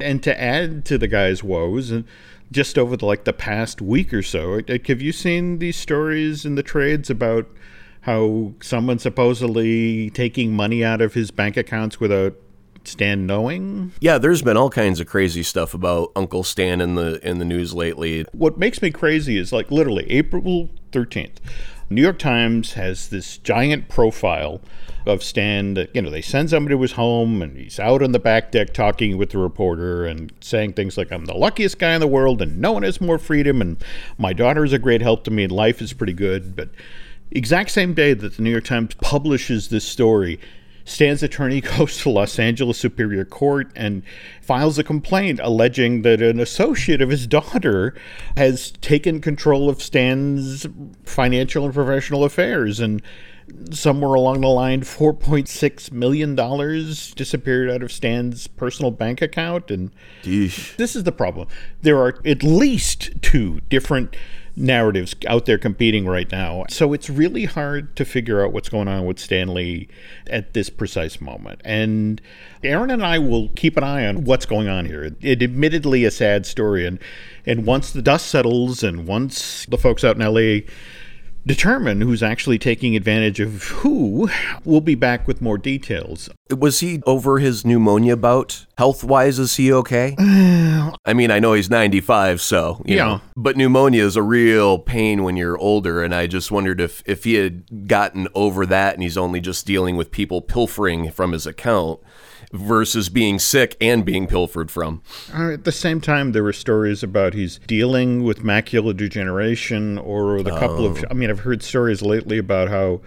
and 0.00 0.22
to 0.22 0.40
add 0.40 0.84
to 0.86 0.98
the 0.98 1.08
guy's 1.08 1.42
woes, 1.42 1.90
and 1.90 2.04
just 2.50 2.78
over 2.78 2.96
the, 2.96 3.06
like 3.06 3.24
the 3.24 3.32
past 3.32 3.80
week 3.80 4.12
or 4.12 4.22
so, 4.22 4.60
like, 4.68 4.86
have 4.88 5.00
you 5.00 5.12
seen 5.12 5.58
these 5.58 5.76
stories 5.76 6.44
in 6.44 6.54
the 6.54 6.62
trades 6.62 7.10
about 7.10 7.48
how 8.02 8.52
someone 8.60 8.98
supposedly 8.98 10.10
taking 10.10 10.52
money 10.52 10.84
out 10.84 11.00
of 11.00 11.14
his 11.14 11.30
bank 11.30 11.56
accounts 11.56 11.98
without 12.00 12.34
Stan 12.84 13.26
knowing? 13.26 13.92
yeah 13.98 14.16
there's 14.16 14.42
been 14.42 14.56
all 14.56 14.70
kinds 14.70 15.00
of 15.00 15.08
crazy 15.08 15.42
stuff 15.42 15.74
about 15.74 16.12
uncle 16.14 16.44
stan 16.44 16.80
in 16.80 16.94
the 16.94 17.18
in 17.28 17.38
the 17.38 17.44
news 17.44 17.74
lately 17.74 18.24
what 18.30 18.58
makes 18.58 18.80
me 18.80 18.92
crazy 18.92 19.36
is 19.36 19.52
like 19.52 19.72
literally 19.72 20.08
April 20.08 20.70
13th. 20.92 21.38
New 21.88 22.02
York 22.02 22.18
Times 22.18 22.72
has 22.72 23.08
this 23.08 23.38
giant 23.38 23.88
profile 23.88 24.60
of 25.06 25.22
Stan 25.22 25.74
that, 25.74 25.94
you 25.94 26.02
know, 26.02 26.10
they 26.10 26.20
send 26.20 26.50
somebody 26.50 26.74
to 26.74 26.82
his 26.82 26.92
home 26.92 27.40
and 27.42 27.56
he's 27.56 27.78
out 27.78 28.02
on 28.02 28.10
the 28.10 28.18
back 28.18 28.50
deck 28.50 28.74
talking 28.74 29.16
with 29.16 29.30
the 29.30 29.38
reporter 29.38 30.04
and 30.04 30.32
saying 30.40 30.72
things 30.72 30.98
like, 30.98 31.12
I'm 31.12 31.26
the 31.26 31.34
luckiest 31.34 31.78
guy 31.78 31.94
in 31.94 32.00
the 32.00 32.08
world 32.08 32.42
and 32.42 32.60
no 32.60 32.72
one 32.72 32.82
has 32.82 33.00
more 33.00 33.18
freedom 33.18 33.60
and 33.60 33.76
my 34.18 34.32
daughter 34.32 34.64
is 34.64 34.72
a 34.72 34.80
great 34.80 35.00
help 35.00 35.22
to 35.24 35.30
me 35.30 35.44
and 35.44 35.52
life 35.52 35.80
is 35.80 35.92
pretty 35.92 36.12
good. 36.12 36.56
But 36.56 36.70
exact 37.30 37.70
same 37.70 37.94
day 37.94 38.14
that 38.14 38.36
the 38.36 38.42
New 38.42 38.50
York 38.50 38.64
Times 38.64 38.94
publishes 38.94 39.68
this 39.68 39.84
story, 39.84 40.40
Stan's 40.86 41.22
attorney 41.22 41.60
goes 41.78 41.98
to 41.98 42.10
Los 42.10 42.38
Angeles 42.38 42.78
Superior 42.78 43.26
Court 43.26 43.70
and 43.76 44.02
files 44.40 44.78
a 44.78 44.84
complaint 44.84 45.40
alleging 45.42 46.02
that 46.02 46.22
an 46.22 46.40
associate 46.40 47.02
of 47.02 47.10
his 47.10 47.26
daughter 47.26 47.94
has 48.36 48.70
taken 48.80 49.20
control 49.20 49.68
of 49.68 49.82
Stan's 49.82 50.66
financial 51.04 51.66
and 51.66 51.74
professional 51.74 52.24
affairs 52.24 52.80
and 52.80 53.02
somewhere 53.70 54.14
along 54.14 54.40
the 54.40 54.48
line 54.48 54.80
4.6 54.80 55.92
million 55.92 56.34
dollars 56.34 57.14
disappeared 57.14 57.70
out 57.70 57.82
of 57.82 57.92
Stan's 57.92 58.46
personal 58.48 58.90
bank 58.90 59.22
account 59.22 59.70
and 59.70 59.90
this 60.76 60.96
is 60.96 61.04
the 61.04 61.12
problem. 61.12 61.46
There 61.82 61.98
are 61.98 62.20
at 62.24 62.42
least 62.42 63.10
two 63.22 63.60
different 63.68 64.16
narratives 64.56 65.14
out 65.26 65.44
there 65.44 65.58
competing 65.58 66.06
right 66.06 66.30
now. 66.32 66.64
So 66.70 66.92
it's 66.94 67.10
really 67.10 67.44
hard 67.44 67.94
to 67.96 68.04
figure 68.04 68.44
out 68.44 68.52
what's 68.52 68.70
going 68.70 68.88
on 68.88 69.04
with 69.04 69.18
Stan 69.18 69.52
Lee 69.52 69.88
at 70.28 70.54
this 70.54 70.70
precise 70.70 71.20
moment. 71.20 71.60
And 71.64 72.20
Aaron 72.64 72.90
and 72.90 73.04
I 73.04 73.18
will 73.18 73.50
keep 73.50 73.76
an 73.76 73.84
eye 73.84 74.06
on 74.06 74.24
what's 74.24 74.46
going 74.46 74.68
on 74.68 74.86
here. 74.86 75.14
It 75.20 75.42
admittedly 75.42 76.04
a 76.04 76.10
sad 76.10 76.46
story 76.46 76.86
and 76.86 76.98
and 77.44 77.64
once 77.64 77.92
the 77.92 78.02
dust 78.02 78.26
settles 78.26 78.82
and 78.82 79.06
once 79.06 79.66
the 79.66 79.78
folks 79.78 80.02
out 80.02 80.16
in 80.16 80.22
LA 80.22 80.66
determine 81.46 82.00
who's 82.00 82.22
actually 82.22 82.58
taking 82.58 82.96
advantage 82.96 83.38
of 83.40 83.62
who, 83.64 84.28
we'll 84.64 84.80
be 84.80 84.94
back 84.96 85.26
with 85.26 85.40
more 85.40 85.56
details. 85.56 86.28
Was 86.50 86.80
he 86.80 87.00
over 87.06 87.38
his 87.38 87.64
pneumonia 87.64 88.16
bout? 88.16 88.66
Health 88.76 89.04
wise, 89.04 89.38
is 89.38 89.56
he 89.56 89.72
okay? 89.72 90.14
I 90.18 91.14
mean, 91.14 91.30
I 91.30 91.38
know 91.38 91.52
he's 91.54 91.70
95, 91.70 92.40
so, 92.40 92.82
you 92.84 92.96
Yeah. 92.96 93.04
know. 93.04 93.20
But 93.36 93.56
pneumonia 93.56 94.04
is 94.04 94.16
a 94.16 94.22
real 94.22 94.78
pain 94.78 95.22
when 95.22 95.36
you're 95.36 95.56
older, 95.58 96.02
and 96.02 96.14
I 96.14 96.26
just 96.26 96.50
wondered 96.50 96.80
if, 96.80 97.02
if 97.06 97.24
he 97.24 97.34
had 97.34 97.86
gotten 97.88 98.28
over 98.34 98.66
that 98.66 98.94
and 98.94 99.02
he's 99.02 99.16
only 99.16 99.40
just 99.40 99.66
dealing 99.66 99.96
with 99.96 100.10
people 100.10 100.40
pilfering 100.42 101.10
from 101.10 101.32
his 101.32 101.46
account 101.46 102.00
versus 102.58 103.08
being 103.08 103.38
sick 103.38 103.76
and 103.80 104.04
being 104.04 104.26
pilfered 104.26 104.70
from. 104.70 105.02
Uh, 105.34 105.52
At 105.52 105.64
the 105.64 105.72
same 105.72 106.00
time, 106.00 106.32
there 106.32 106.42
were 106.42 106.52
stories 106.52 107.02
about 107.02 107.34
he's 107.34 107.58
dealing 107.66 108.22
with 108.24 108.42
macular 108.42 108.96
degeneration, 108.96 109.98
or 109.98 110.42
the 110.42 110.50
couple 110.58 110.86
of. 110.86 111.04
I 111.10 111.14
mean, 111.14 111.30
I've 111.30 111.40
heard 111.40 111.62
stories 111.62 112.02
lately 112.02 112.38
about 112.38 112.68
how 112.68 113.00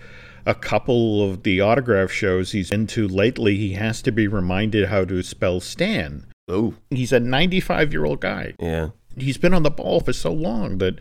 a 0.46 0.56
couple 0.56 1.30
of 1.30 1.44
the 1.44 1.62
autograph 1.62 2.12
shows 2.12 2.52
he's 2.54 2.72
into 2.72 3.08
lately, 3.08 3.58
he 3.58 3.74
has 3.74 4.02
to 4.04 4.12
be 4.12 4.28
reminded 4.28 4.88
how 4.88 5.06
to 5.06 5.22
spell 5.22 5.60
Stan. 5.60 6.26
Oh, 6.48 6.74
He's 6.90 7.12
a 7.14 7.20
95 7.20 7.92
year 7.92 8.06
old 8.06 8.22
guy. 8.22 8.54
yeah. 8.60 8.90
He's 9.18 9.38
been 9.38 9.54
on 9.54 9.64
the 9.64 9.70
ball 9.70 10.00
for 10.00 10.14
so 10.14 10.32
long 10.32 10.78
that 10.78 10.98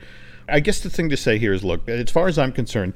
I 0.49 0.61
guess 0.61 0.81
the 0.81 0.90
thing 0.90 1.09
to 1.11 1.17
say 1.17 1.38
here 1.38 1.52
is 1.52 1.62
look, 1.62 1.88
as 1.88 2.11
far 2.11 2.26
as 2.26 2.37
I'm 2.38 2.52
concerned, 2.52 2.95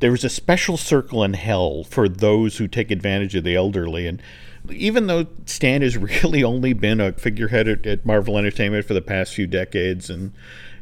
there 0.00 0.14
is 0.14 0.24
a 0.24 0.28
special 0.28 0.76
circle 0.76 1.24
in 1.24 1.32
hell 1.34 1.84
for 1.84 2.08
those 2.08 2.58
who 2.58 2.68
take 2.68 2.90
advantage 2.90 3.34
of 3.34 3.44
the 3.44 3.56
elderly. 3.56 4.06
And 4.06 4.22
even 4.70 5.06
though 5.06 5.26
Stan 5.46 5.82
has 5.82 5.96
really 6.22 6.42
only 6.44 6.72
been 6.72 7.00
a 7.00 7.12
figurehead 7.12 7.68
at, 7.68 7.86
at 7.86 8.06
Marvel 8.06 8.38
Entertainment 8.38 8.84
for 8.86 8.94
the 8.94 9.02
past 9.02 9.34
few 9.34 9.46
decades, 9.46 10.08
and 10.10 10.32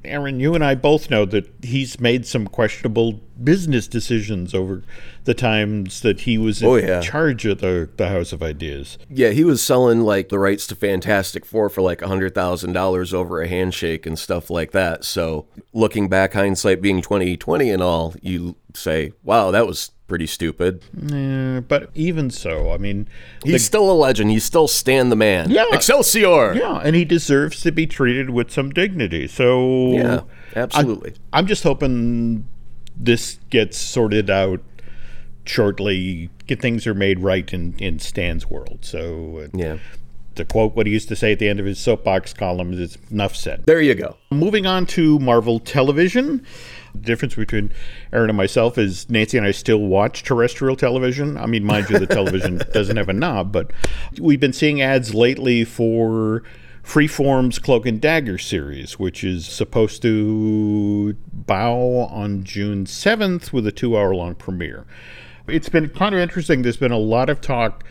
Aaron, 0.03 0.41
you 0.41 0.55
and 0.55 0.65
I 0.65 0.75
both 0.77 1.11
know 1.11 1.27
that 1.27 1.53
he's 1.63 2.01
made 2.01 2.25
some 2.27 2.47
questionable 2.47 3.21
business 3.43 3.87
decisions 3.87 4.55
over 4.55 4.83
the 5.25 5.35
times 5.35 6.01
that 6.01 6.21
he 6.23 6.39
was 6.39 6.63
in 6.63 6.69
Oh, 6.69 6.77
yeah. 6.77 7.01
charge 7.03 7.45
of 7.45 7.61
the, 7.61 7.89
the 7.99 8.09
House 8.09 8.33
of 8.33 8.43
Ideas. 8.43 8.97
Yeah, 9.11 9.29
he 9.31 9.45
was 9.45 9.63
selling 9.63 10.01
like 10.01 10.31
the 10.31 10.39
rights 10.39 10.67
to 10.69 10.75
Fantastic 10.75 11.45
Four 11.45 11.69
for 11.69 11.83
like 11.83 12.01
a 12.01 12.09
hundred 12.09 12.35
thousand 12.35 12.73
dollars 12.73 13.13
over 13.13 13.43
a 13.43 13.49
handshake 13.49 14.07
and 14.07 14.19
stuff 14.19 14.49
like 14.49 14.71
that. 14.73 15.05
So 15.05 15.47
looking 15.75 16.09
back, 16.09 16.33
hindsight 16.33 16.81
being 16.81 17.03
twenty 17.03 17.37
twenty 17.37 17.71
and 17.71 17.83
all, 17.83 18.15
you 18.23 18.57
say, 18.73 19.13
"Wow, 19.23 19.51
that 19.51 19.67
was 19.67 19.91
pretty 20.11 20.27
stupid." 20.27 20.83
Eh, 21.11 21.61
but 21.61 21.89
even 21.95 22.29
so, 22.29 22.73
I 22.73 22.77
mean, 22.77 23.09
He's 23.45 23.65
still 23.65 23.91
a 23.91 23.95
legend. 23.95 24.31
He's 24.31 24.45
still 24.45 24.69
Stan 24.69 25.09
the 25.09 25.17
man. 25.17 25.51
Yeah. 25.51 25.65
Excelsior. 25.73 26.53
Yeah, 26.53 26.83
and 26.85 26.95
he 26.95 27.07
deserves 27.07 27.63
to 27.63 27.73
be 27.73 27.87
treated 27.87 28.31
with 28.31 28.51
some 28.51 28.71
dignity. 28.71 29.27
So 29.29 29.93
Yeah, 29.93 30.21
absolutely. 30.55 31.15
I'm 31.33 31.47
just 31.47 31.63
hoping 31.63 32.47
this 32.97 33.39
gets 33.49 33.79
sorted 33.79 34.29
out 34.29 34.61
shortly. 35.47 36.29
Get 36.47 36.61
things 36.61 36.87
are 36.87 36.95
made 36.95 37.21
right 37.21 37.51
in 37.53 37.75
in 37.79 37.99
Stan's 38.01 38.47
world. 38.47 38.81
So 38.83 39.49
yeah. 39.55 39.79
to 40.35 40.45
quote 40.45 40.75
what 40.75 40.87
he 40.87 40.93
used 40.93 41.09
to 41.09 41.17
say 41.17 41.33
at 41.33 41.39
the 41.39 41.49
end 41.49 41.61
of 41.61 41.67
his 41.67 41.79
soapbox 41.79 42.33
columns, 42.33 42.79
it's 42.79 42.99
enough 43.11 43.37
said. 43.37 43.65
There 43.67 43.81
you 43.81 43.95
go. 43.95 44.17
Moving 44.31 44.67
on 44.67 44.87
to 44.87 45.19
Marvel 45.21 45.61
Television. 45.61 46.45
The 46.95 47.01
difference 47.01 47.35
between 47.35 47.73
Aaron 48.13 48.31
and 48.31 48.37
myself 48.37 48.79
is 48.79 49.09
Nancy 49.09 49.39
and 49.39 49.47
I 49.47 49.53
still 49.53 49.79
watch 49.81 50.23
terrestrial 50.23 50.77
television. 50.77 51.37
I 51.37 51.47
mean, 51.47 51.65
mind 51.65 51.91
you, 51.91 51.99
the 51.99 52.07
television 52.15 52.63
doesn't 52.73 52.97
have 52.97 53.09
a 53.09 53.13
knob, 53.13 53.53
but 53.53 53.73
we've 54.19 54.41
been 54.41 54.53
seeing 54.53 54.81
ads 54.81 55.15
lately 55.15 55.65
for 55.65 56.43
Freeform's 56.83 57.59
Cloak 57.59 57.87
and 57.87 58.01
Dagger 58.01 58.39
series, 58.39 58.99
which 58.99 59.23
is 59.23 59.47
supposed 59.47 60.03
to 60.03 61.17
bow 61.33 62.09
on 62.11 62.43
June 62.45 62.85
7th 62.85 63.53
with 63.53 63.67
a 63.67 63.73
two 63.73 63.97
hour 63.97 64.15
long 64.15 64.35
premiere. 64.35 64.87
It's 65.47 65.69
been 65.69 65.89
kind 65.91 66.15
of 66.15 66.21
interesting. 66.21 66.63
There's 66.63 66.77
been 66.77 66.93
a 66.93 66.99
lot 66.99 67.29
of 67.29 67.41
talk 67.41 67.85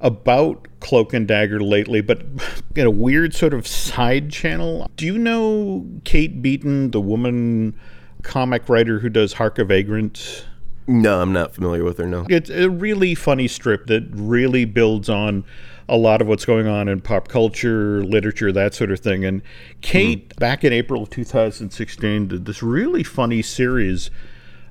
about 0.00 0.68
Cloak 0.80 1.14
and 1.14 1.26
Dagger 1.26 1.60
lately, 1.60 2.00
but 2.00 2.22
in 2.76 2.86
a 2.86 2.90
weird 2.90 3.34
sort 3.34 3.54
of 3.54 3.66
side 3.66 4.30
channel. 4.30 4.90
Do 4.96 5.06
you 5.06 5.18
know 5.18 5.86
Kate 6.04 6.42
Beaton, 6.42 6.90
the 6.90 7.00
woman 7.00 7.78
comic 8.24 8.68
writer 8.68 8.98
who 8.98 9.08
does 9.08 9.34
Hark 9.34 9.58
a 9.58 9.64
Vagrant? 9.64 10.46
No, 10.86 11.20
I'm 11.20 11.32
not 11.32 11.54
familiar 11.54 11.84
with 11.84 11.98
her. 11.98 12.06
No. 12.06 12.26
It's 12.28 12.50
a 12.50 12.68
really 12.68 13.14
funny 13.14 13.48
strip 13.48 13.86
that 13.86 14.06
really 14.10 14.64
builds 14.64 15.08
on 15.08 15.44
a 15.88 15.96
lot 15.96 16.20
of 16.20 16.26
what's 16.26 16.44
going 16.44 16.66
on 16.66 16.88
in 16.88 17.00
pop 17.00 17.28
culture, 17.28 18.02
literature, 18.02 18.50
that 18.52 18.74
sort 18.74 18.90
of 18.90 19.00
thing. 19.00 19.24
And 19.24 19.42
Kate, 19.80 20.32
hmm. 20.32 20.38
back 20.38 20.64
in 20.64 20.72
April 20.72 21.02
of 21.04 21.10
2016, 21.10 22.28
did 22.28 22.44
this 22.44 22.62
really 22.62 23.02
funny 23.02 23.42
series 23.42 24.10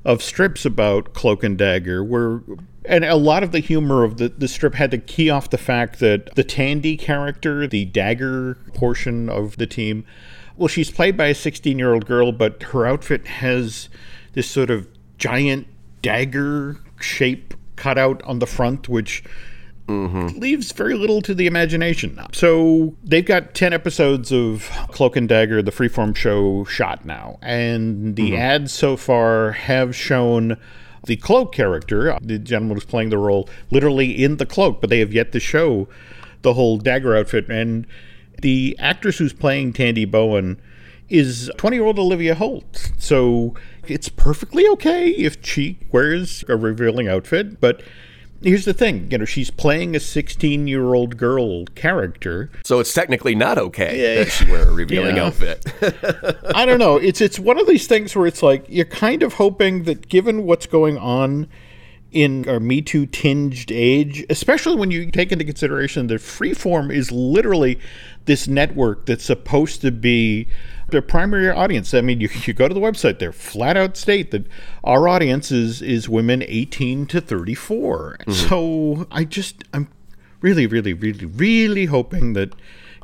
of 0.05 0.21
strips 0.21 0.65
about 0.65 1.13
Cloak 1.13 1.43
and 1.43 1.57
Dagger, 1.57 2.03
where 2.03 2.41
and 2.85 3.05
a 3.05 3.15
lot 3.15 3.43
of 3.43 3.53
the 3.53 3.59
humor 3.59 4.03
of 4.03 4.17
the, 4.17 4.29
the 4.29 4.47
strip 4.47 4.75
had 4.75 4.91
to 4.91 4.97
key 4.97 5.29
off 5.29 5.49
the 5.49 5.57
fact 5.57 5.99
that 5.99 6.35
the 6.35 6.43
Tandy 6.43 6.97
character, 6.97 7.65
the 7.65 7.85
dagger 7.85 8.55
portion 8.73 9.29
of 9.29 9.55
the 9.57 9.67
team, 9.67 10.05
well, 10.57 10.67
she's 10.67 10.91
played 10.91 11.17
by 11.17 11.27
a 11.27 11.35
16 11.35 11.77
year 11.77 11.93
old 11.93 12.05
girl, 12.05 12.31
but 12.31 12.63
her 12.63 12.85
outfit 12.85 13.27
has 13.27 13.89
this 14.33 14.49
sort 14.49 14.69
of 14.69 14.87
giant 15.17 15.67
dagger 16.01 16.77
shape 16.99 17.53
cut 17.75 17.97
out 17.97 18.21
on 18.23 18.39
the 18.39 18.47
front, 18.47 18.87
which 18.87 19.23
mm-hmm. 19.87 20.39
leaves 20.39 20.71
very 20.71 20.93
little 20.95 21.21
to 21.21 21.33
the 21.33 21.47
imagination. 21.47 22.19
So 22.33 22.95
they've 23.03 23.25
got 23.25 23.53
10 23.53 23.73
episodes 23.73 24.31
of 24.31 24.69
Cloak 24.89 25.15
and 25.15 25.27
Dagger, 25.27 25.61
the 25.61 25.71
freeform 25.71 26.15
show, 26.15 26.65
shot 26.65 27.05
now. 27.05 27.39
And 27.41 28.15
the 28.15 28.31
mm-hmm. 28.31 28.41
ads 28.41 28.71
so 28.71 28.95
far 28.95 29.51
have 29.51 29.95
shown 29.95 30.57
the 31.05 31.15
cloak 31.17 31.53
character, 31.53 32.17
the 32.21 32.39
gentleman 32.39 32.77
who's 32.77 32.85
playing 32.85 33.09
the 33.09 33.17
role, 33.17 33.49
literally 33.71 34.23
in 34.23 34.37
the 34.37 34.45
cloak, 34.45 34.79
but 34.79 34.89
they 34.89 34.99
have 34.99 35.13
yet 35.13 35.31
to 35.33 35.39
show 35.39 35.87
the 36.43 36.53
whole 36.53 36.77
dagger 36.77 37.15
outfit. 37.15 37.49
And 37.49 37.85
the 38.43 38.75
actress 38.79 39.17
who's 39.17 39.33
playing 39.33 39.73
Tandy 39.73 40.05
Bowen 40.05 40.61
is 41.09 41.49
20 41.57 41.75
year 41.77 41.85
old 41.85 41.97
Olivia 41.97 42.35
Holt. 42.35 42.91
So 42.99 43.55
it's 43.87 44.09
perfectly 44.09 44.67
okay 44.69 45.09
if 45.09 45.37
she 45.45 45.77
wears 45.91 46.43
a 46.47 46.55
revealing 46.55 47.07
outfit, 47.07 47.59
but 47.59 47.81
here's 48.41 48.65
the 48.65 48.73
thing 48.73 49.09
you 49.11 49.17
know, 49.17 49.25
she's 49.25 49.49
playing 49.49 49.95
a 49.95 49.99
16 49.99 50.67
year 50.67 50.93
old 50.93 51.17
girl 51.17 51.65
character. 51.75 52.49
So 52.63 52.79
it's 52.79 52.93
technically 52.93 53.35
not 53.35 53.57
okay 53.57 54.17
that 54.23 54.31
she 54.31 54.45
wear 54.51 54.67
a 54.67 54.71
revealing 54.73 55.15
Yeah. 55.15 55.25
outfit. 55.25 55.65
I 56.55 56.65
don't 56.65 56.79
know. 56.79 56.97
It's 56.97 57.21
it's 57.21 57.39
one 57.39 57.59
of 57.59 57.67
these 57.67 57.87
things 57.87 58.15
where 58.15 58.27
it's 58.27 58.43
like 58.43 58.65
you're 58.67 58.85
kind 58.85 59.23
of 59.23 59.33
hoping 59.35 59.83
that 59.83 60.09
given 60.09 60.43
what's 60.45 60.65
going 60.65 60.97
on 60.97 61.47
in 62.13 62.47
our 62.47 62.59
Me 62.59 62.81
Too 62.81 63.05
tinged 63.05 63.71
age, 63.71 64.25
especially 64.29 64.75
when 64.75 64.91
you 64.91 65.09
take 65.11 65.31
into 65.31 65.43
consideration 65.43 66.07
that 66.07 66.21
Freeform 66.21 66.93
is 66.93 67.11
literally 67.11 67.79
this 68.25 68.47
network 68.47 69.05
that's 69.05 69.25
supposed 69.25 69.81
to 69.81 69.91
be 69.91 70.47
their 70.89 71.01
primary 71.01 71.49
audience. 71.49 71.93
I 71.93 72.01
mean, 72.01 72.21
you, 72.21 72.29
you 72.45 72.53
go 72.53 72.67
to 72.67 72.73
the 72.73 72.79
website, 72.79 73.19
they're 73.19 73.31
flat 73.31 73.75
out 73.75 73.97
state 73.97 74.31
that 74.31 74.47
our 74.83 75.07
audience 75.07 75.51
is, 75.51 75.81
is 75.81 76.07
women 76.07 76.43
18 76.47 77.07
to 77.07 77.19
34. 77.19 78.17
Mm-hmm. 78.19 78.31
So 78.31 79.07
I 79.11 79.25
just, 79.25 79.63
I'm 79.73 79.89
really, 80.41 80.67
really, 80.67 80.93
really, 80.93 81.25
really 81.25 81.85
hoping 81.85 82.33
that 82.33 82.53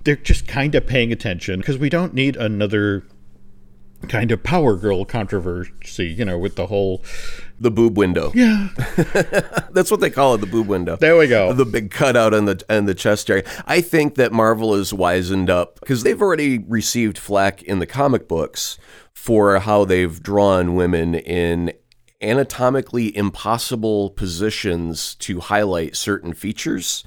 they're 0.04 0.16
just 0.16 0.48
kind 0.48 0.76
of 0.76 0.88
paying 0.88 1.12
attention 1.12 1.60
because 1.60 1.78
we 1.78 1.90
don't 1.90 2.14
need 2.14 2.38
another 2.38 3.04
kind 4.08 4.32
of 4.32 4.44
power 4.44 4.76
girl 4.76 5.06
controversy, 5.06 6.08
you 6.08 6.26
know, 6.26 6.38
with 6.38 6.56
the 6.56 6.68
whole 6.68 7.04
the 7.60 7.72
boob 7.72 7.98
window. 7.98 8.32
yeah. 8.34 8.70
That's 9.72 9.92
what 9.92 10.00
they 10.00 10.10
call 10.10 10.36
it, 10.36 10.38
the 10.38 10.48
boob 10.48 10.68
window. 10.68 10.96
There 10.96 11.18
we 11.18 11.28
go. 11.28 11.54
The 11.54 11.66
big 11.66 11.92
cutout 11.92 12.34
on 12.34 12.46
the 12.46 12.64
and 12.70 12.88
the 12.88 12.96
chest 12.96 13.30
area. 13.30 13.44
I 13.66 13.82
think 13.82 14.16
that 14.16 14.32
Marvel 14.32 14.74
is 14.76 14.94
wizened 14.94 15.50
up 15.50 15.80
because 15.80 16.04
they've 16.04 16.22
already 16.22 16.60
received 16.60 17.18
flack 17.18 17.62
in 17.64 17.80
the 17.80 17.86
comic 17.86 18.28
books 18.28 18.78
for 19.14 19.60
how 19.60 19.84
they've 19.84 20.22
drawn 20.24 20.76
women 20.76 21.16
in 21.16 21.74
anatomically 22.22 23.16
impossible 23.16 24.10
positions 24.12 25.16
to 25.16 25.40
highlight 25.40 25.96
certain 25.96 26.34
features. 26.34 27.04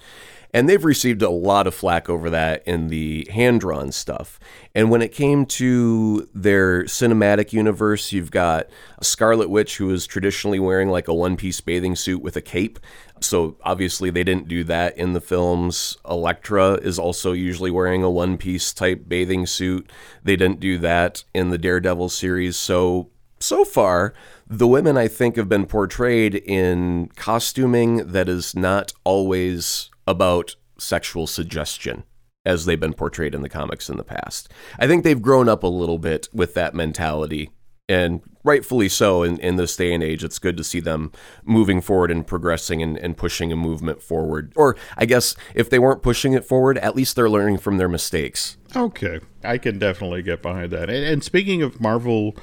And 0.54 0.68
they've 0.68 0.84
received 0.84 1.22
a 1.22 1.30
lot 1.30 1.66
of 1.66 1.74
flack 1.74 2.10
over 2.10 2.28
that 2.28 2.62
in 2.66 2.88
the 2.88 3.26
hand 3.30 3.60
drawn 3.60 3.90
stuff. 3.90 4.38
And 4.74 4.90
when 4.90 5.00
it 5.00 5.12
came 5.12 5.46
to 5.46 6.28
their 6.34 6.84
cinematic 6.84 7.54
universe, 7.54 8.12
you've 8.12 8.30
got 8.30 8.68
Scarlet 9.00 9.48
Witch, 9.48 9.78
who 9.78 9.90
is 9.90 10.06
traditionally 10.06 10.60
wearing 10.60 10.90
like 10.90 11.08
a 11.08 11.14
one 11.14 11.36
piece 11.36 11.60
bathing 11.62 11.96
suit 11.96 12.20
with 12.22 12.36
a 12.36 12.42
cape. 12.42 12.78
So 13.20 13.56
obviously 13.62 14.10
they 14.10 14.24
didn't 14.24 14.48
do 14.48 14.62
that 14.64 14.96
in 14.98 15.14
the 15.14 15.20
films. 15.20 15.96
Elektra 16.08 16.74
is 16.74 16.98
also 16.98 17.32
usually 17.32 17.70
wearing 17.70 18.02
a 18.02 18.10
one 18.10 18.36
piece 18.36 18.74
type 18.74 19.08
bathing 19.08 19.46
suit. 19.46 19.90
They 20.22 20.36
didn't 20.36 20.60
do 20.60 20.76
that 20.78 21.24
in 21.32 21.48
the 21.48 21.58
Daredevil 21.58 22.10
series. 22.10 22.56
So 22.56 23.08
so 23.40 23.64
far, 23.64 24.14
the 24.46 24.68
women 24.68 24.96
I 24.96 25.08
think 25.08 25.36
have 25.36 25.48
been 25.48 25.66
portrayed 25.66 26.36
in 26.36 27.08
costuming 27.16 28.12
that 28.12 28.28
is 28.28 28.54
not 28.54 28.92
always 29.02 29.90
about 30.06 30.56
sexual 30.78 31.26
suggestion 31.26 32.04
as 32.44 32.64
they've 32.64 32.80
been 32.80 32.94
portrayed 32.94 33.34
in 33.34 33.42
the 33.42 33.48
comics 33.48 33.88
in 33.88 33.96
the 33.96 34.04
past. 34.04 34.50
I 34.78 34.86
think 34.86 35.04
they've 35.04 35.22
grown 35.22 35.48
up 35.48 35.62
a 35.62 35.68
little 35.68 35.98
bit 35.98 36.28
with 36.32 36.54
that 36.54 36.74
mentality 36.74 37.50
and 37.88 38.20
rightfully 38.44 38.88
so 38.88 39.22
in, 39.22 39.38
in 39.38 39.56
this 39.56 39.76
day 39.76 39.92
and 39.92 40.02
age 40.02 40.22
it's 40.22 40.38
good 40.38 40.56
to 40.56 40.64
see 40.64 40.80
them 40.80 41.10
moving 41.44 41.80
forward 41.80 42.10
and 42.10 42.26
progressing 42.26 42.80
and, 42.80 42.96
and 42.98 43.16
pushing 43.16 43.50
a 43.52 43.56
movement 43.56 44.00
forward 44.00 44.52
or 44.54 44.76
i 44.96 45.04
guess 45.04 45.34
if 45.54 45.68
they 45.68 45.80
weren't 45.80 46.00
pushing 46.00 46.32
it 46.32 46.44
forward 46.44 46.78
at 46.78 46.94
least 46.94 47.16
they're 47.16 47.28
learning 47.28 47.58
from 47.58 47.78
their 47.78 47.88
mistakes 47.88 48.56
Okay, 48.74 49.20
I 49.44 49.58
can 49.58 49.78
definitely 49.78 50.22
get 50.22 50.40
behind 50.40 50.72
that. 50.72 50.88
And, 50.88 51.04
and 51.04 51.22
speaking 51.22 51.60
of 51.60 51.78
Marvel 51.80 52.34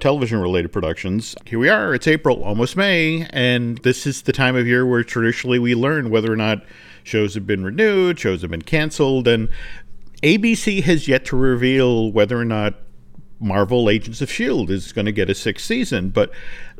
television 0.00 0.40
related 0.40 0.72
productions, 0.72 1.36
here 1.44 1.60
we 1.60 1.68
are. 1.68 1.94
It's 1.94 2.08
April, 2.08 2.42
almost 2.42 2.76
May, 2.76 3.26
and 3.30 3.78
this 3.78 4.04
is 4.04 4.22
the 4.22 4.32
time 4.32 4.56
of 4.56 4.66
year 4.66 4.84
where 4.84 5.04
traditionally 5.04 5.60
we 5.60 5.76
learn 5.76 6.10
whether 6.10 6.32
or 6.32 6.36
not 6.36 6.64
shows 7.06 7.34
have 7.34 7.46
been 7.46 7.64
renewed, 7.64 8.18
shows 8.18 8.42
have 8.42 8.50
been 8.50 8.62
canceled, 8.62 9.28
and 9.28 9.48
ABC 10.22 10.82
has 10.82 11.06
yet 11.06 11.24
to 11.26 11.36
reveal 11.36 12.10
whether 12.10 12.38
or 12.38 12.44
not 12.44 12.74
Marvel 13.38 13.88
Agents 13.90 14.20
of 14.20 14.28
S.H.I.E.L.D. 14.28 14.72
is 14.72 14.92
going 14.92 15.04
to 15.04 15.12
get 15.12 15.30
a 15.30 15.34
sixth 15.34 15.66
season. 15.66 16.08
But 16.08 16.32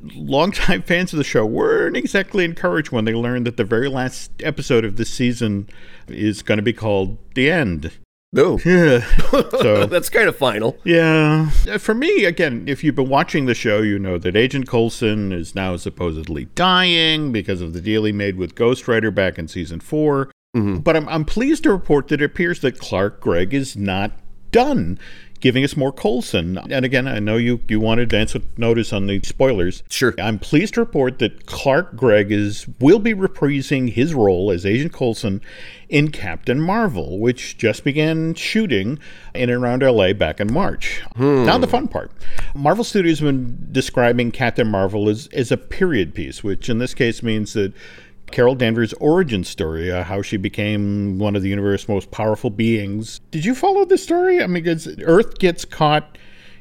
longtime 0.02 0.82
fans 0.86 1.12
of 1.12 1.18
the 1.18 1.24
show 1.24 1.44
weren't 1.44 1.96
exactly 1.96 2.44
encouraged 2.44 2.90
when 2.90 3.04
they 3.04 3.14
learned 3.14 3.46
that 3.46 3.56
the 3.56 3.64
very 3.64 3.88
last 3.88 4.32
episode 4.42 4.84
of 4.84 4.96
this 4.96 5.10
season 5.10 5.68
is 6.08 6.42
going 6.42 6.58
to 6.58 6.62
be 6.62 6.72
called 6.72 7.18
The 7.34 7.50
End. 7.50 7.92
No. 8.32 8.58
Yeah. 8.66 9.00
so 9.30 9.86
That's 9.90 10.10
kind 10.10 10.28
of 10.28 10.36
final. 10.36 10.76
yeah. 10.84 11.48
For 11.78 11.94
me, 11.94 12.24
again, 12.24 12.64
if 12.66 12.82
you've 12.82 12.94
been 12.94 13.08
watching 13.08 13.46
the 13.46 13.54
show, 13.54 13.80
you 13.80 13.98
know 13.98 14.18
that 14.18 14.36
Agent 14.36 14.68
Coulson 14.68 15.32
is 15.32 15.54
now 15.54 15.76
supposedly 15.76 16.46
dying 16.46 17.32
because 17.32 17.60
of 17.60 17.72
the 17.72 17.80
deal 17.80 18.04
he 18.04 18.12
made 18.12 18.36
with 18.36 18.54
Ghost 18.54 18.88
Rider 18.88 19.10
back 19.10 19.38
in 19.38 19.48
season 19.48 19.80
4 19.80 20.26
mm-hmm. 20.56 20.78
But 20.78 20.96
I'm, 20.96 21.08
I'm 21.08 21.24
pleased 21.24 21.62
to 21.64 21.72
report 21.72 22.08
that 22.08 22.20
it 22.20 22.24
appears 22.24 22.60
that 22.60 22.78
Clark 22.78 23.20
Gregg 23.20 23.54
is 23.54 23.76
not 23.76 24.12
done 24.50 24.98
giving 25.40 25.64
us 25.64 25.76
more 25.76 25.92
Coulson. 25.92 26.58
And 26.70 26.84
again, 26.84 27.06
I 27.06 27.18
know 27.18 27.36
you, 27.36 27.60
you 27.68 27.80
want 27.80 27.98
to 27.98 28.02
advance 28.02 28.36
notice 28.56 28.92
on 28.92 29.06
the 29.06 29.20
spoilers. 29.22 29.82
Sure. 29.88 30.14
I'm 30.18 30.38
pleased 30.38 30.74
to 30.74 30.80
report 30.80 31.18
that 31.18 31.46
Clark 31.46 31.96
Gregg 31.96 32.32
is 32.32 32.66
will 32.80 32.98
be 32.98 33.14
reprising 33.14 33.92
his 33.92 34.14
role 34.14 34.50
as 34.50 34.66
Agent 34.66 34.92
Coulson 34.92 35.40
in 35.88 36.10
Captain 36.10 36.60
Marvel, 36.60 37.18
which 37.18 37.56
just 37.58 37.84
began 37.84 38.34
shooting 38.34 38.98
in 39.34 39.50
and 39.50 39.62
around 39.62 39.82
LA 39.82 40.12
back 40.12 40.40
in 40.40 40.52
March. 40.52 41.00
Hmm. 41.16 41.44
Now 41.44 41.58
the 41.58 41.66
fun 41.66 41.88
part. 41.88 42.10
Marvel 42.54 42.84
Studios 42.84 43.20
have 43.20 43.28
been 43.28 43.68
describing 43.70 44.32
Captain 44.32 44.68
Marvel 44.68 45.08
as, 45.08 45.28
as 45.28 45.52
a 45.52 45.56
period 45.56 46.14
piece, 46.14 46.42
which 46.42 46.68
in 46.68 46.78
this 46.78 46.94
case 46.94 47.22
means 47.22 47.52
that 47.52 47.72
Carol 48.30 48.54
Danvers' 48.54 48.92
origin 48.94 49.44
story, 49.44 49.90
uh, 49.90 50.04
how 50.04 50.22
she 50.22 50.36
became 50.36 51.18
one 51.18 51.36
of 51.36 51.42
the 51.42 51.48
universe's 51.48 51.88
most 51.88 52.10
powerful 52.10 52.50
beings. 52.50 53.20
Did 53.30 53.44
you 53.44 53.54
follow 53.54 53.84
this 53.84 54.02
story? 54.02 54.42
I 54.42 54.46
mean, 54.46 54.66
Earth 55.04 55.38
gets 55.38 55.64
caught 55.64 56.18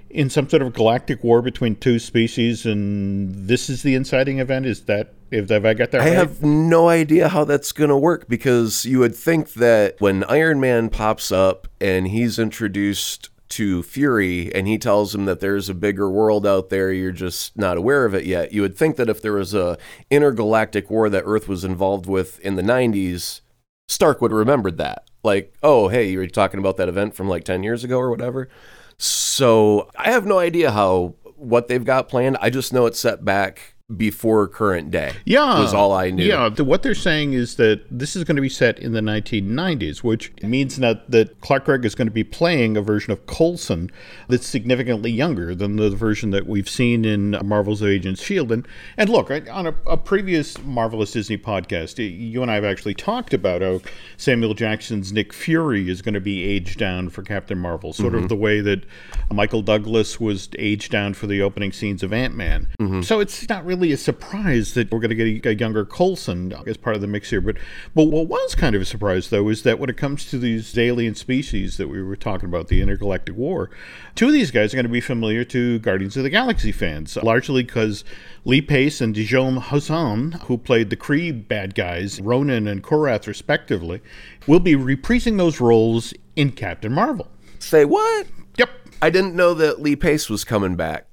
in 0.10 0.30
some 0.30 0.48
sort 0.50 0.62
of 0.62 0.74
galactic 0.74 1.24
war 1.24 1.42
between 1.42 1.76
two 1.76 2.00
species, 2.00 2.66
and 2.66 3.48
this 3.48 3.70
is 3.70 3.84
the 3.84 3.96
inciting 3.96 4.40
event. 4.40 4.66
Is 4.66 4.82
that 4.84 5.14
if 5.32 5.50
have 5.50 5.66
I 5.66 5.74
got 5.74 5.92
that 5.92 6.02
I 6.02 6.06
right? 6.06 6.14
have 6.14 6.44
no 6.44 6.88
idea 6.88 7.30
how 7.30 7.44
that's 7.44 7.72
going 7.72 7.90
to 7.90 7.98
work 7.98 8.28
because 8.30 8.86
you 8.86 9.00
would 9.00 9.16
think 9.16 9.54
that 9.54 10.00
when 10.00 10.24
Iron 10.26 10.60
Man 10.60 10.90
pops 10.90 11.32
up 11.32 11.68
and 11.82 12.08
he's 12.08 12.40
introduced 12.40 13.30
to 13.50 13.84
Fury 13.84 14.54
and 14.54 14.68
he 14.68 14.78
tells 14.78 15.14
him 15.14 15.26
that 15.26 15.40
there's 15.40 15.70
a 15.70 15.74
bigger 15.74 16.10
world 16.10 16.46
out 16.46 16.70
there, 16.70 16.92
you're 16.92 17.12
just 17.12 17.58
not 17.58 17.78
aware 17.78 18.06
of 18.06 18.14
it 18.14 18.26
yet. 18.26 18.52
You 18.52 18.62
would 18.62 18.78
think 18.78 18.96
that 18.96 19.10
if 19.10 19.22
there 19.22 19.34
was 19.34 19.54
a 19.54 19.78
intergalactic 20.10 20.90
war 20.90 21.10
that 21.10 21.24
Earth 21.26 21.48
was 21.48 21.64
involved 21.64 22.08
with 22.08 22.40
in 22.40 22.56
the 22.56 22.62
90s, 22.62 23.42
Stark 23.88 24.22
would 24.22 24.32
have 24.32 24.38
remembered 24.38 24.78
that. 24.78 25.10
Like, 25.24 25.54
oh, 25.62 25.88
hey, 25.88 26.10
you 26.10 26.20
were 26.20 26.28
talking 26.28 26.60
about 26.60 26.78
that 26.78 26.90
event 26.90 27.16
from 27.16 27.30
like 27.30 27.44
10 27.44 27.64
years 27.64 27.84
ago 27.84 28.00
or 28.00 28.10
whatever. 28.10 28.50
So 28.98 29.90
I 29.96 30.12
have 30.12 30.26
no 30.26 30.40
idea 30.40 30.72
how 30.72 31.16
what 31.36 31.68
they've 31.68 31.84
got 31.84 32.10
planned. 32.10 32.38
I 32.42 32.50
just 32.50 32.74
know 32.74 32.86
it's 32.86 33.00
set 33.00 33.26
back 33.26 33.75
before 33.96 34.48
current 34.48 34.90
day. 34.90 35.14
Yeah, 35.26 35.60
was 35.60 35.74
all 35.74 35.94
I 35.94 36.10
knew. 36.10 36.26
Yeah, 36.26 36.50
the, 36.50 36.64
what 36.64 36.82
they're 36.82 36.96
saying 36.96 37.34
is 37.34 37.56
that 37.58 37.86
this 37.92 38.16
is 38.16 38.24
going 38.24 38.36
to 38.36 38.42
be 38.42 38.50
set 38.50 38.80
in 38.80 38.94
the 38.94 39.00
1990s, 39.00 40.00
which 40.00 40.34
means 40.42 40.78
that 40.78 41.10
that 41.12 41.40
Clark 41.42 41.66
Gregg 41.66 41.86
is 41.86 41.94
going 41.94 42.08
to 42.08 42.14
be 42.14 42.24
playing 42.24 42.78
a 42.78 42.82
version 42.82 43.14
of 43.14 43.28
Coulson 43.28 43.92
that's 44.28 44.48
significantly 44.48 45.12
younger 45.12 45.54
than 45.54 45.76
the 45.76 45.92
version 45.92 46.32
that 46.32 46.48
we've 46.48 46.68
seen 46.68 47.06
in 47.06 47.38
Marvel's 47.44 47.84
Agents 47.84 48.24
Shield. 48.24 48.52
And 48.52 48.68
and 48.98 49.08
look, 49.08 49.30
on 49.30 49.68
a, 49.68 49.76
a 49.86 49.98
previous 49.98 50.58
Marvelous 50.64 51.12
Disney 51.12 51.38
podcast, 51.38 52.00
you 52.00 52.42
and 52.42 52.50
I 52.50 52.56
have 52.56 52.66
actually 52.66 52.96
talked 52.96 53.36
about 53.36 53.62
how 53.62 53.82
Samuel 54.18 54.56
Jackson's 54.56 55.14
Nick 55.14 55.32
Fury 55.32 55.90
is 55.90 56.02
going 56.02 56.16
to 56.16 56.22
be 56.22 56.44
aged 56.44 56.80
down 56.80 57.10
for 57.10 57.22
Captain 57.22 57.60
Marvel, 57.60 57.94
sort 57.94 58.16
of 58.16 58.22
mm-hmm. 58.22 58.28
the 58.30 58.36
way 58.36 58.62
that 58.62 58.84
Michael 59.32 59.62
Douglas 59.62 60.20
was 60.20 60.50
aged 60.58 60.92
down 60.92 61.14
for 61.14 61.28
the 61.28 61.44
opening 61.44 61.72
scenes 61.72 62.02
of 62.02 62.12
Ant 62.14 62.34
Man. 62.34 62.68
Mm-hmm. 62.80 63.02
So 63.02 63.20
it's 63.20 63.48
not 63.48 63.64
really 63.64 63.75
a 63.84 63.98
surprise 63.98 64.74
that 64.74 64.92
we're 64.92 65.00
going 65.00 65.16
to 65.16 65.16
get 65.16 65.46
a, 65.46 65.50
a 65.50 65.56
younger 65.56 65.86
Coulson 65.86 66.54
as 66.66 66.78
part 66.78 66.96
of 66.96 67.02
the 67.02 67.08
mix 67.08 67.30
here. 67.30 67.42
But 67.42 67.58
but 67.94 68.06
what 68.06 68.28
was 68.28 68.56
kind 68.56 68.76
of 68.76 68.82
a 68.82 68.86
surprise 68.86 69.30
though 69.30 69.50
is 69.50 69.64
that 69.64 69.80
when 69.80 69.90
it 69.90 69.98
comes 69.98 70.26
to 70.30 70.38
these 70.38 70.78
alien 70.78 71.16
species 71.16 71.78
that 71.78 71.88
we 71.88 72.02
were 72.02 72.16
talking 72.16 72.50
about, 72.50 72.68
the 72.68 72.82
intergalactic 72.82 73.36
war, 73.36 73.70
two 74.16 74.28
of 74.28 74.34
these 74.34 74.52
guys 74.52 74.74
are 74.74 74.78
going 74.78 74.86
to 74.86 74.90
be 74.92 75.02
familiar 75.02 75.44
to 75.46 75.80
Guardians 75.80 76.18
of 76.18 76.24
the 76.24 76.30
Galaxy 76.30 76.72
fans, 76.72 77.18
largely 77.18 77.64
because 77.64 78.04
Lee 78.46 78.62
Pace 78.62 79.02
and 79.02 79.16
Djimon 79.16 79.62
Hounsou, 79.62 80.42
who 80.44 80.58
played 80.58 80.90
the 80.90 80.98
Kree 80.98 81.48
bad 81.48 81.76
guys, 81.76 82.22
Ronan 82.22 82.68
and 82.68 82.84
Korath 82.84 83.28
respectively, 83.28 84.02
will 84.48 84.60
be 84.60 84.76
reprising 84.76 85.38
those 85.38 85.60
roles 85.60 86.14
in 86.36 86.52
Captain 86.52 86.92
Marvel. 86.92 87.28
Say 87.60 87.86
what? 87.86 88.28
Yep. 88.58 88.70
I 89.02 89.10
didn't 89.10 89.36
know 89.36 89.54
that 89.54 89.82
Lee 89.82 89.96
Pace 89.96 90.30
was 90.30 90.44
coming 90.44 90.76
back. 90.76 91.08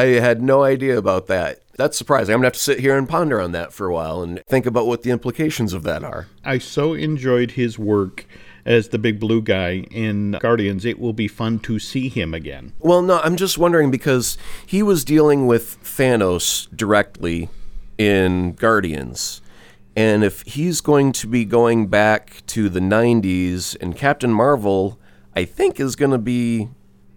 I 0.00 0.20
had 0.20 0.40
no 0.40 0.62
idea 0.62 0.96
about 0.96 1.26
that. 1.26 1.60
That's 1.76 1.96
surprising. 1.98 2.32
I'm 2.32 2.38
gonna 2.38 2.46
have 2.46 2.54
to 2.54 2.58
sit 2.58 2.80
here 2.80 2.96
and 2.96 3.06
ponder 3.06 3.38
on 3.38 3.52
that 3.52 3.72
for 3.72 3.86
a 3.86 3.92
while 3.92 4.22
and 4.22 4.42
think 4.46 4.64
about 4.64 4.86
what 4.86 5.02
the 5.02 5.10
implications 5.10 5.74
of 5.74 5.82
that 5.82 6.02
are. 6.02 6.26
I 6.42 6.56
so 6.58 6.94
enjoyed 6.94 7.52
his 7.52 7.78
work 7.78 8.24
as 8.64 8.88
the 8.88 8.98
big 8.98 9.20
blue 9.20 9.42
guy 9.42 9.80
in 9.90 10.32
Guardians. 10.40 10.84
It 10.86 10.98
will 10.98 11.12
be 11.12 11.28
fun 11.28 11.58
to 11.60 11.78
see 11.78 12.08
him 12.08 12.32
again. 12.32 12.72
Well, 12.78 13.02
no, 13.02 13.20
I'm 13.20 13.36
just 13.36 13.58
wondering 13.58 13.90
because 13.90 14.38
he 14.66 14.82
was 14.82 15.04
dealing 15.04 15.46
with 15.46 15.82
Thanos 15.82 16.68
directly 16.74 17.50
in 17.98 18.52
Guardians. 18.52 19.42
And 19.96 20.24
if 20.24 20.42
he's 20.42 20.80
going 20.80 21.12
to 21.12 21.26
be 21.26 21.44
going 21.44 21.88
back 21.88 22.42
to 22.48 22.68
the 22.68 22.80
90s, 22.80 23.76
and 23.80 23.96
Captain 23.96 24.32
Marvel, 24.32 24.98
I 25.36 25.44
think, 25.44 25.80
is 25.80 25.96
going 25.96 26.12
to 26.12 26.18
be 26.18 26.68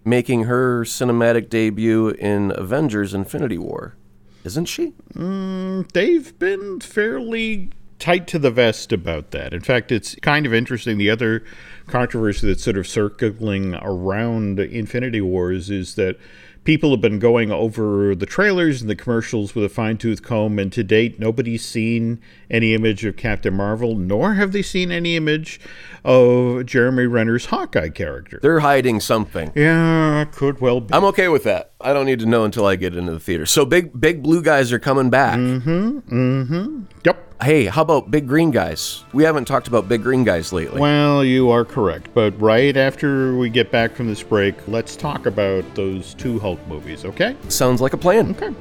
making 0.06 0.44
her 0.44 0.84
cinematic 0.84 1.50
debut 1.50 2.10
in 2.10 2.52
Avengers 2.56 3.14
Infinity 3.14 3.58
War. 3.58 3.96
Isn't 4.44 4.66
she? 4.66 4.94
Mm, 5.14 5.90
they've 5.94 6.38
been 6.38 6.82
fairly 6.82 7.70
tight 8.00 8.28
to 8.28 8.40
the 8.40 8.52
vest 8.52 8.92
about 8.92 9.32
that. 9.32 9.54
In 9.54 9.62
fact, 9.62 9.92
it's 9.92 10.16
kind 10.16 10.46
of 10.46 10.54
interesting. 10.54 10.98
The 10.98 11.10
other 11.10 11.44
controversy 11.88 12.48
that's 12.48 12.64
sort 12.64 12.78
of 12.78 12.86
circling 12.86 13.76
around 13.76 14.60
Infinity 14.60 15.22
Wars 15.22 15.70
is 15.70 15.96
that 15.96 16.18
people 16.64 16.92
have 16.92 17.02
been 17.02 17.20
going 17.20 17.52
over 17.52 18.16
the 18.16 18.26
trailers 18.26 18.82
and 18.82 18.90
the 18.90 18.96
commercials 18.96 19.56
with 19.56 19.66
a 19.66 19.70
fine 19.70 19.98
tooth 19.98 20.24
comb, 20.24 20.60
and 20.60 20.72
to 20.74 20.84
date, 20.84 21.20
nobody's 21.20 21.66
seen 21.66 22.22
any 22.50 22.74
image 22.74 23.04
of 23.06 23.18
Captain 23.18 23.54
Marvel, 23.54 23.96
nor 23.96 24.36
have 24.36 24.52
they 24.52 24.62
seen 24.62 24.92
any 24.92 25.16
image 25.16 25.60
of 26.04 26.66
Jeremy 26.66 27.06
Renner's 27.06 27.46
Hawkeye 27.46 27.90
character. 27.90 28.40
They're 28.42 28.60
hiding 28.60 29.00
something. 29.00 29.52
Yeah, 29.56 30.26
could 30.32 30.62
well 30.62 30.82
be. 30.82 30.94
I'm 30.94 31.06
okay 31.06 31.28
with 31.28 31.44
that. 31.44 31.74
I 31.82 31.94
don't 31.94 32.06
need 32.06 32.20
to 32.20 32.26
know 32.26 32.44
until 32.46 32.66
I 32.66 32.76
get 32.76 32.96
into 32.96 33.12
the 33.12 33.20
theater. 33.20 33.46
So 33.46 33.66
big 33.66 34.00
big 34.00 34.24
blue 34.24 34.42
guys 34.42 34.72
are 34.72 34.80
coming 34.80 35.10
back. 35.10 35.38
Mm-hmm. 35.38 36.00
Mm-hmm. 36.00 36.84
Yep. 37.06 37.33
Hey, 37.44 37.66
how 37.66 37.82
about 37.82 38.10
big 38.10 38.26
green 38.26 38.52
guys? 38.52 39.04
We 39.12 39.26
haven't 39.26 39.44
talked 39.44 39.68
about 39.68 39.90
big 39.90 40.02
green 40.02 40.24
guys 40.24 40.54
lately. 40.54 40.80
Well, 40.80 41.26
you 41.26 41.50
are 41.50 41.66
correct. 41.66 42.08
But 42.14 42.40
right 42.40 42.78
after 42.78 43.36
we 43.36 43.50
get 43.50 43.70
back 43.70 43.92
from 43.92 44.08
this 44.08 44.24
break, 44.24 44.56
let's 44.70 44.96
talk 44.96 45.26
about 45.26 45.66
those 45.76 46.14
two 46.14 46.40
Hulk 46.40 46.66
movies, 46.70 47.04
okay? 47.04 47.36
Sounds 47.50 47.82
like 47.82 47.92
a 47.92 47.98
plan. 47.98 48.30
Okay. 48.32 48.56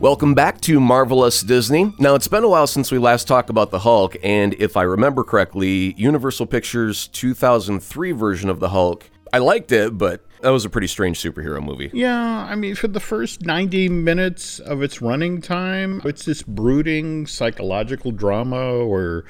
Welcome 0.00 0.32
back 0.32 0.62
to 0.62 0.80
Marvelous 0.80 1.42
Disney. 1.42 1.92
Now, 1.98 2.14
it's 2.14 2.28
been 2.28 2.42
a 2.42 2.48
while 2.48 2.66
since 2.66 2.90
we 2.90 2.96
last 2.96 3.28
talked 3.28 3.50
about 3.50 3.70
the 3.70 3.80
Hulk, 3.80 4.16
and 4.22 4.54
if 4.54 4.78
I 4.78 4.82
remember 4.84 5.24
correctly, 5.24 5.92
Universal 5.98 6.46
Pictures' 6.46 7.08
2003 7.08 8.12
version 8.12 8.48
of 8.48 8.60
the 8.60 8.70
Hulk, 8.70 9.10
I 9.30 9.38
liked 9.38 9.72
it, 9.72 9.98
but 9.98 10.25
that 10.40 10.50
was 10.50 10.64
a 10.64 10.70
pretty 10.70 10.86
strange 10.86 11.20
superhero 11.22 11.62
movie. 11.62 11.90
Yeah, 11.92 12.46
I 12.48 12.54
mean, 12.54 12.74
for 12.74 12.88
the 12.88 13.00
first 13.00 13.42
90 13.42 13.88
minutes 13.88 14.58
of 14.60 14.82
its 14.82 15.00
running 15.00 15.40
time, 15.40 16.00
it's 16.04 16.24
this 16.24 16.42
brooding 16.42 17.26
psychological 17.26 18.12
drama 18.12 18.86
where 18.86 19.24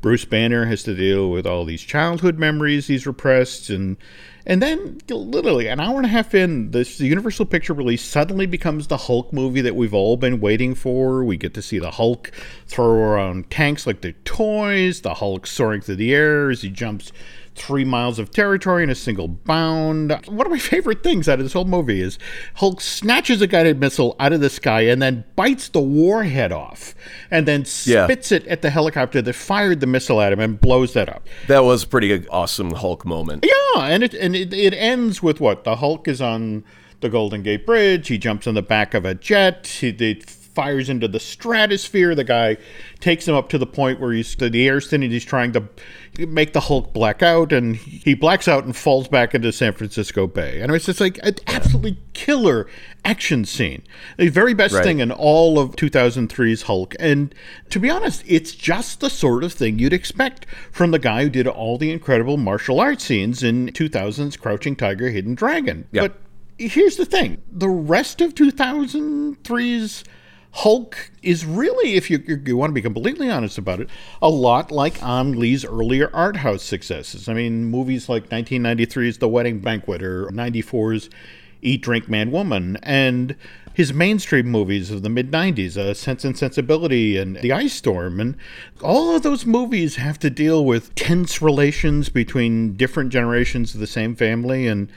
Bruce 0.00 0.24
Banner 0.24 0.66
has 0.66 0.82
to 0.84 0.94
deal 0.94 1.30
with 1.30 1.46
all 1.46 1.64
these 1.64 1.82
childhood 1.82 2.38
memories 2.38 2.86
he's 2.86 3.06
repressed 3.06 3.70
and 3.70 3.96
and 4.46 4.62
then 4.62 4.98
literally 5.08 5.66
an 5.66 5.80
hour 5.80 5.96
and 5.96 6.06
a 6.06 6.08
half 6.08 6.34
in, 6.34 6.70
this 6.70 6.98
the 6.98 7.06
Universal 7.06 7.46
Picture 7.46 7.74
release 7.74 8.02
suddenly 8.02 8.46
becomes 8.46 8.86
the 8.86 8.96
Hulk 8.96 9.32
movie 9.32 9.60
that 9.60 9.76
we've 9.76 9.94
all 9.94 10.16
been 10.16 10.40
waiting 10.40 10.74
for. 10.74 11.22
We 11.22 11.36
get 11.36 11.52
to 11.54 11.62
see 11.62 11.78
the 11.78 11.92
Hulk 11.92 12.32
throw 12.66 12.86
around 12.86 13.50
tanks 13.50 13.86
like 13.86 14.00
they're 14.00 14.12
toys, 14.24 15.02
the 15.02 15.14
Hulk 15.14 15.46
soaring 15.46 15.82
through 15.82 15.96
the 15.96 16.14
air 16.14 16.50
as 16.50 16.62
he 16.62 16.70
jumps 16.70 17.12
three 17.60 17.84
miles 17.84 18.18
of 18.18 18.30
territory 18.30 18.82
in 18.82 18.90
a 18.90 18.94
single 18.94 19.28
bound. 19.28 20.10
One 20.26 20.46
of 20.46 20.50
my 20.50 20.58
favorite 20.72 21.02
things 21.02 21.28
out 21.28 21.38
of 21.38 21.44
this 21.44 21.52
whole 21.52 21.64
movie 21.64 22.00
is 22.00 22.18
Hulk 22.54 22.80
snatches 22.80 23.42
a 23.42 23.46
guided 23.46 23.78
missile 23.78 24.16
out 24.18 24.32
of 24.32 24.40
the 24.40 24.50
sky 24.50 24.82
and 24.82 25.00
then 25.02 25.24
bites 25.36 25.68
the 25.68 25.80
warhead 25.80 26.52
off 26.52 26.94
and 27.30 27.46
then 27.46 27.64
Yeah. 27.84 28.06
spits 28.06 28.32
it 28.32 28.46
at 28.46 28.62
the 28.62 28.70
helicopter 28.70 29.20
that 29.22 29.32
fired 29.34 29.80
the 29.80 29.86
missile 29.86 30.20
at 30.20 30.32
him 30.32 30.40
and 30.40 30.60
blows 30.60 30.94
that 30.94 31.08
up. 31.08 31.26
That 31.48 31.64
was 31.64 31.84
a 31.84 31.86
pretty 31.86 32.26
awesome 32.28 32.72
Hulk 32.72 33.04
moment. 33.04 33.44
Yeah, 33.46 33.82
and 33.84 34.02
it 34.02 34.14
and 34.14 34.34
it, 34.34 34.52
it 34.52 34.74
ends 34.74 35.22
with 35.22 35.40
what 35.40 35.64
the 35.64 35.76
Hulk 35.76 36.08
is 36.08 36.20
on 36.20 36.64
the 37.00 37.08
Golden 37.08 37.42
Gate 37.42 37.66
Bridge. 37.66 38.08
He 38.08 38.18
jumps 38.18 38.46
on 38.46 38.54
the 38.54 38.62
back 38.62 38.94
of 38.94 39.04
a 39.04 39.14
jet. 39.14 39.66
He, 39.66 39.90
they 39.90 40.14
fires 40.14 40.88
into 40.90 41.06
the 41.08 41.20
stratosphere. 41.20 42.14
The 42.14 42.24
guy 42.24 42.56
takes 42.98 43.26
him 43.26 43.34
up 43.36 43.48
to 43.50 43.56
the 43.58 43.66
point 43.66 44.00
where 44.00 44.12
he's 44.12 44.34
the 44.34 44.66
air's 44.66 44.88
thin 44.88 45.02
and 45.02 45.12
he's 45.12 45.24
trying 45.24 45.52
to 45.52 45.62
make 46.26 46.52
the 46.52 46.60
Hulk 46.60 46.92
black 46.92 47.22
out, 47.22 47.52
and 47.52 47.76
he 47.76 48.14
blacks 48.14 48.48
out 48.48 48.64
and 48.64 48.76
falls 48.76 49.08
back 49.08 49.34
into 49.34 49.52
San 49.52 49.72
Francisco 49.72 50.26
Bay. 50.26 50.60
And 50.60 50.72
it's 50.72 50.86
just 50.86 51.00
like 51.00 51.18
an 51.22 51.36
absolutely 51.46 51.98
killer 52.12 52.66
action 53.04 53.44
scene. 53.44 53.82
The 54.18 54.28
very 54.28 54.54
best 54.54 54.74
Right. 54.74 54.84
thing 54.84 55.00
in 55.00 55.10
all 55.10 55.58
of 55.58 55.76
2003's 55.76 56.62
Hulk. 56.62 56.94
And 56.98 57.34
to 57.70 57.78
be 57.80 57.88
honest, 57.90 58.22
it's 58.26 58.52
just 58.52 59.00
the 59.00 59.10
sort 59.10 59.44
of 59.44 59.52
thing 59.52 59.78
you'd 59.78 59.92
expect 59.92 60.46
from 60.70 60.90
the 60.90 60.98
guy 60.98 61.22
who 61.24 61.30
did 61.30 61.46
all 61.46 61.78
the 61.78 61.90
incredible 61.90 62.36
martial 62.36 62.80
arts 62.80 63.04
scenes 63.04 63.42
in 63.42 63.68
2000's 63.68 64.36
Crouching 64.36 64.76
Tiger, 64.76 65.08
Hidden 65.10 65.34
Dragon. 65.34 65.86
Yeah. 65.92 66.02
But 66.02 66.18
here's 66.58 66.96
the 66.96 67.06
thing 67.06 67.38
the 67.50 67.68
rest 67.68 68.20
of 68.20 68.34
2003's 68.34 70.04
Hulk 70.52 71.10
is 71.22 71.46
really, 71.46 71.94
if 71.94 72.10
you, 72.10 72.22
you, 72.44 72.56
want 72.56 72.70
to 72.70 72.74
be 72.74 72.82
completely 72.82 73.30
honest 73.30 73.56
about 73.56 73.80
it, 73.80 73.88
a 74.20 74.28
lot 74.28 74.70
like 74.70 75.02
Ang 75.02 75.32
Lee's 75.38 75.64
earlier 75.64 76.10
art 76.12 76.38
house 76.38 76.64
successes. 76.64 77.28
I 77.28 77.34
mean, 77.34 77.66
movies 77.66 78.08
like 78.08 78.30
1993's 78.30 79.18
The 79.18 79.28
Wedding 79.28 79.60
Banquet 79.60 80.02
or 80.02 80.26
94's 80.26 81.08
Eat, 81.62 81.82
Drink, 81.82 82.08
Man, 82.08 82.30
Woman, 82.30 82.78
and 82.82 83.36
his 83.74 83.92
mainstream 83.94 84.46
movies 84.46 84.90
of 84.90 85.02
the 85.02 85.08
mid 85.08 85.30
90s, 85.30 85.76
uh, 85.76 85.94
Sense 85.94 86.24
and 86.24 86.36
Sensibility 86.36 87.16
and 87.16 87.36
The 87.36 87.52
Ice 87.52 87.74
Storm. 87.74 88.18
And 88.18 88.36
all 88.82 89.14
of 89.14 89.22
those 89.22 89.46
movies 89.46 89.96
have 89.96 90.18
to 90.20 90.30
deal 90.30 90.64
with 90.64 90.94
tense 90.94 91.40
relations 91.40 92.08
between 92.08 92.74
different 92.74 93.10
generations 93.10 93.74
of 93.74 93.80
the 93.80 93.86
same 93.86 94.16
family. 94.16 94.66
And 94.66 94.90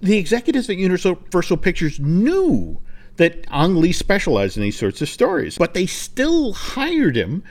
the 0.00 0.18
executives 0.18 0.68
at 0.68 0.76
Universal 0.76 1.56
Pictures 1.56 1.98
knew 1.98 2.80
that 3.18 3.44
Ang 3.50 3.76
Lee 3.76 3.92
specialized 3.92 4.56
in 4.56 4.62
these 4.62 4.78
sorts 4.78 5.02
of 5.02 5.08
stories, 5.08 5.58
but 5.58 5.74
they 5.74 5.86
still 5.86 6.52
hired 6.52 7.16
him 7.16 7.44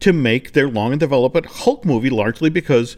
to 0.00 0.12
make 0.12 0.52
their 0.52 0.68
long 0.68 0.92
and 0.92 1.00
developed 1.00 1.46
Hulk 1.46 1.84
movie 1.84 2.10
largely 2.10 2.50
because 2.50 2.96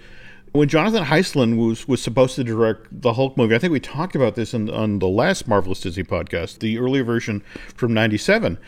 when 0.52 0.68
Jonathan 0.68 1.04
Heisland 1.04 1.56
was, 1.56 1.87
was 1.87 2.02
supposed 2.02 2.37
to 2.37 2.44
direct 2.44 2.87
the 2.90 3.14
Hulk 3.14 3.37
movie, 3.37 3.54
I 3.54 3.58
think 3.58 3.72
we 3.72 3.80
talked 3.80 4.16
about 4.16 4.37
this 4.37 4.54
in, 4.54 4.70
on 4.70 5.00
the 5.00 5.08
last 5.08 5.46
Marvelous 5.46 5.80
Disney 5.80 6.04
podcast, 6.04 6.60
the 6.60 6.78
earlier 6.78 7.04
version 7.04 7.42
from 7.74 7.92
97. 7.92 8.58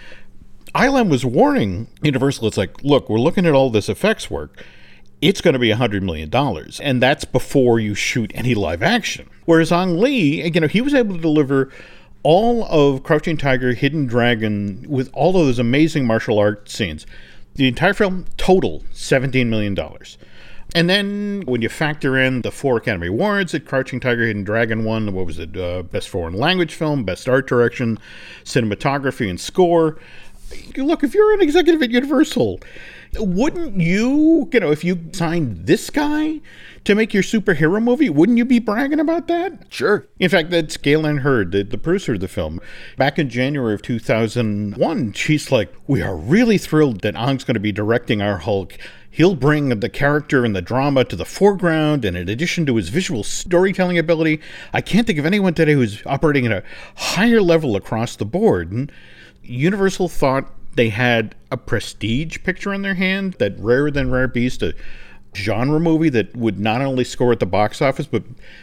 Island 0.75 1.11
was 1.11 1.25
warning 1.25 1.89
Universal, 2.03 2.49
it's 2.49 2.57
like, 2.57 2.83
look, 2.83 3.09
we're 3.09 3.19
looking 3.19 3.47
at 3.47 3.55
all 3.55 3.71
this 3.71 3.89
effects 3.89 4.31
work. 4.31 4.65
It's 5.23 5.41
going 5.41 5.55
to 5.55 5.59
be 5.59 5.71
$100 5.71 6.03
million. 6.03 6.31
And 6.83 7.03
that's 7.03 7.25
before 7.25 7.81
you 7.81 7.95
shoot 7.95 8.31
any 8.35 8.55
live 8.55 8.83
action. 8.83 9.31
Whereas 9.47 9.73
Ang 9.73 9.97
Lee, 9.97 10.45
you 10.47 10.61
know, 10.61 10.67
he 10.67 10.83
was 10.83 10.93
able 10.93 11.15
to 11.15 11.23
deliver 11.23 11.73
all 12.27 12.65
of 12.65 13.05
Crouching 13.05 13.37
Tiger, 13.37 13.73
Hidden 13.73 14.07
Dragon 14.07 14.85
with 14.89 15.09
all 15.13 15.29
of 15.39 15.47
those 15.47 15.61
amazing 15.61 16.09
martial 16.09 16.41
arts 16.41 16.75
scenes. 16.75 17.07
The 17.55 17.69
entire 17.69 17.95
film 17.95 18.25
total 18.37 18.83
$17 18.93 19.47
million. 19.47 19.79
And 20.75 20.91
then 20.91 21.45
when 21.47 21.63
you 21.63 21.69
factor 21.69 22.19
in 22.19 22.43
the 22.43 22.51
four 22.51 22.79
Academy 22.79 23.07
Awards 23.07 23.53
that 23.53 23.65
Crouching 23.65 24.01
Tiger, 24.01 24.27
Hidden 24.27 24.43
Dragon 24.43 24.83
won, 24.83 25.15
what 25.15 25.25
was 25.25 25.39
it? 25.39 25.57
Uh, 25.57 25.85
Best 25.85 26.09
Foreign 26.09 26.35
Language 26.35 26.75
Film, 26.75 27.05
Best 27.05 27.29
Art 27.29 27.47
Direction, 27.47 27.97
Cinematography, 28.43 29.31
and 29.31 29.41
Score. 29.41 29.97
Look, 30.77 31.03
if 31.03 31.15
you're 31.15 31.33
an 31.35 31.41
executive 31.41 31.83
at 31.83 31.91
Universal, 31.91 32.61
wouldn't 33.15 33.81
you, 33.81 34.49
you 34.53 34.61
know, 34.61 34.71
if 34.71 34.85
you 34.85 35.09
signed 35.13 35.67
this 35.67 35.91
guy 35.91 36.41
to 36.85 36.95
make 36.95 37.13
your 37.15 37.23
superhero 37.23 37.83
movie, 37.83 38.09
wouldn't 38.09 38.39
you 38.39 38.45
be 38.45 38.59
bragging 38.59 39.01
about 39.01 39.27
that? 39.29 39.65
Sure. 39.71 40.07
In 40.19 40.29
fact, 40.29 40.51
that's 40.51 40.77
Gale 40.77 41.07
Anne 41.07 41.19
Hurd, 41.19 41.53
the, 41.53 41.63
the 41.65 41.79
producer 41.79 42.15
of 42.15 42.21
the 42.21 42.29
film. 42.29 42.61
Back 42.97 43.19
in 43.19 43.29
January 43.29 43.75
of 43.75 43.83
2001, 43.83 45.13
she's 45.13 45.51
like, 45.51 45.73
We 45.87 46.03
are 46.03 46.17
really 46.17 46.59
thrilled 46.59 47.01
that 47.01 47.17
Ang's 47.17 47.45
going 47.45 47.55
to 47.55 47.61
be 47.61 47.73
directing 47.73 48.23
our 48.23 48.39
Hulk. 48.39 48.77
He'll 49.11 49.35
bring 49.35 49.71
the 49.71 49.89
character 49.89 50.45
and 50.45 50.55
the 50.55 50.61
drama 50.61 51.03
to 51.05 51.17
the 51.17 51.25
foreground, 51.25 52.05
and 52.05 52.19
in 52.19 52.29
addition 52.29 52.67
to 52.67 52.77
his 52.77 52.91
visual 52.91 53.25
storytelling 53.25 53.97
ability, 53.97 54.43
I 54.75 54.83
can't 54.83 55.07
think 55.07 55.19
of 55.19 55.25
anyone 55.25 55.55
today 55.55 55.73
who's 55.73 56.03
operating 56.05 56.45
at 56.45 56.53
a 56.53 56.63
higher 56.97 57.41
level 57.41 57.77
across 57.77 58.15
the 58.15 58.27
board. 58.27 58.71
And 58.73 58.93
Universal 59.47 60.09
thought 60.09 60.53
they 60.75 60.91
had 60.91 61.35
a 61.51 61.57
prestige 61.57 62.39
picture 62.45 62.73
in 62.73 62.83
their 62.83 62.95
hand, 62.95 63.35
that 63.35 63.59
rarer 63.59 63.91
than 63.91 64.11
rare 64.11 64.29
beast, 64.29 64.63
a 64.63 64.75
genre 65.35 65.79
movie 65.81 66.09
that 66.09 66.35
would 66.37 66.59
not 66.59 66.81
only 66.81 67.05
score 67.05 67.33
at 67.33 67.41
the 67.41 67.47
box 67.47 67.83
office, 67.83 68.07
but 68.07 68.23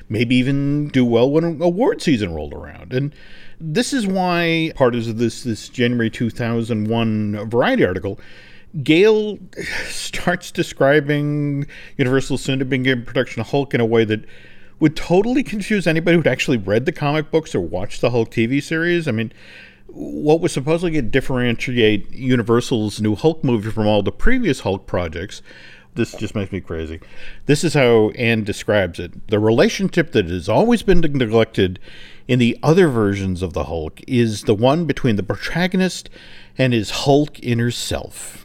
maybe 0.10 0.36
even 0.36 0.88
do 0.90 1.06
well 1.06 1.30
when 1.30 1.62
award 1.62 2.02
season 2.02 2.34
rolled 2.34 2.54
around. 2.54 2.94
And 2.94 3.14
this 3.60 3.94
is 3.94 4.08
why 4.08 4.72
part 4.76 4.96
of 4.96 5.18
this 5.18 5.44
this 5.44 5.70
January 5.70 6.10
2001 6.10 7.50
Variety 7.50 7.86
article, 7.86 8.20
Gale 8.82 9.38
starts 9.86 10.52
describing 10.52 11.68
Universal 11.98 12.38
begin 12.66 13.06
production 13.06 13.42
of 13.42 13.48
Hulk 13.48 13.74
in 13.74 13.82
a 13.82 13.86
way 13.86 14.04
that 14.06 14.26
would 14.80 14.96
totally 14.96 15.44
confuse 15.44 15.88
anybody 15.88 16.18
who'd 16.18 16.28
actually 16.28 16.58
read 16.58 16.86
the 16.86 16.92
comic 16.92 17.32
books 17.32 17.56
or 17.56 17.62
watched 17.62 18.02
the 18.02 18.10
Hulk 18.10 18.32
TV 18.32 18.62
series. 18.62 19.08
I 19.08 19.12
mean, 19.12 19.32
what 19.94 20.42
was 20.42 20.52
supposedly 20.52 20.92
to 20.94 21.02
differentiate 21.02 22.12
Universal's 22.12 23.00
new 23.00 23.16
Hulk 23.16 23.44
movie 23.44 23.70
from 23.70 23.88
all 23.88 24.02
the 24.02 24.12
previous 24.12 24.62
Hulk 24.62 24.88
projects. 24.88 25.42
This 25.94 26.14
just 26.14 26.34
makes 26.34 26.52
me 26.52 26.60
crazy. 26.60 27.00
This 27.46 27.64
is 27.64 27.76
how 27.76 28.10
Anne 28.12 28.44
describes 28.44 29.00
it. 29.00 29.28
The 29.28 29.38
relationship 29.38 30.12
that 30.14 30.28
has 30.30 30.50
always 30.50 30.82
been 30.82 31.02
neglected 31.02 31.80
in 32.28 32.40
the 32.40 32.58
other 32.64 32.88
versions 32.88 33.44
of 33.44 33.54
the 33.54 33.66
Hulk 33.66 34.02
is 34.08 34.44
the 34.44 34.56
one 34.56 34.86
between 34.86 35.16
the 35.16 35.24
protagonist 35.24 36.10
and 36.58 36.74
his 36.74 36.90
Hulk 36.90 37.40
inner 37.44 37.70
self. 37.70 38.43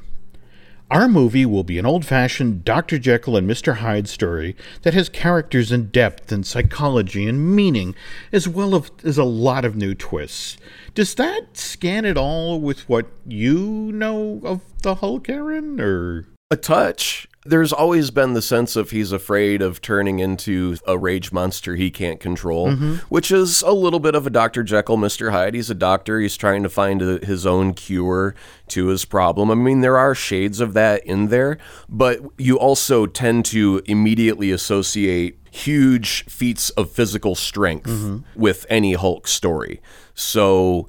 Our 0.90 1.06
movie 1.06 1.44
will 1.44 1.64
be 1.64 1.78
an 1.78 1.84
old 1.84 2.06
fashioned 2.06 2.64
Dr. 2.64 2.98
Jekyll 2.98 3.36
and 3.36 3.48
Mr. 3.48 3.76
Hyde 3.76 4.08
story 4.08 4.56
that 4.82 4.94
has 4.94 5.10
characters 5.10 5.70
and 5.70 5.92
depth 5.92 6.32
and 6.32 6.46
psychology 6.46 7.26
and 7.26 7.54
meaning, 7.54 7.94
as 8.32 8.48
well 8.48 8.86
as 9.04 9.18
a 9.18 9.24
lot 9.24 9.66
of 9.66 9.76
new 9.76 9.94
twists. 9.94 10.56
Does 10.94 11.14
that 11.16 11.58
scan 11.58 12.06
at 12.06 12.16
all 12.16 12.58
with 12.58 12.88
what 12.88 13.06
you 13.26 13.92
know 13.92 14.40
of 14.42 14.62
the 14.80 14.94
Hulk, 14.96 15.28
Aaron? 15.28 15.78
Or 15.78 16.26
A 16.50 16.56
touch. 16.56 17.28
There's 17.48 17.72
always 17.72 18.10
been 18.10 18.34
the 18.34 18.42
sense 18.42 18.76
of 18.76 18.90
he's 18.90 19.12
afraid 19.12 19.62
of 19.62 19.80
turning 19.80 20.18
into 20.18 20.76
a 20.86 20.98
rage 20.98 21.32
monster 21.32 21.76
he 21.76 21.90
can't 21.90 22.20
control, 22.20 22.68
mm-hmm. 22.68 22.94
which 23.08 23.30
is 23.30 23.62
a 23.62 23.72
little 23.72 24.00
bit 24.00 24.14
of 24.14 24.26
a 24.26 24.30
Dr. 24.30 24.62
Jekyll, 24.62 24.96
Mr. 24.96 25.30
Hyde. 25.30 25.54
He's 25.54 25.70
a 25.70 25.74
doctor. 25.74 26.20
He's 26.20 26.36
trying 26.36 26.62
to 26.62 26.68
find 26.68 27.02
a, 27.02 27.24
his 27.24 27.46
own 27.46 27.74
cure 27.74 28.34
to 28.68 28.88
his 28.88 29.04
problem. 29.04 29.50
I 29.50 29.54
mean, 29.54 29.80
there 29.80 29.96
are 29.96 30.14
shades 30.14 30.60
of 30.60 30.74
that 30.74 31.04
in 31.04 31.28
there, 31.28 31.58
but 31.88 32.20
you 32.36 32.58
also 32.58 33.06
tend 33.06 33.44
to 33.46 33.82
immediately 33.86 34.50
associate 34.50 35.38
huge 35.50 36.24
feats 36.24 36.70
of 36.70 36.90
physical 36.90 37.34
strength 37.34 37.88
mm-hmm. 37.88 38.18
with 38.40 38.66
any 38.68 38.94
Hulk 38.94 39.26
story. 39.26 39.80
So 40.14 40.88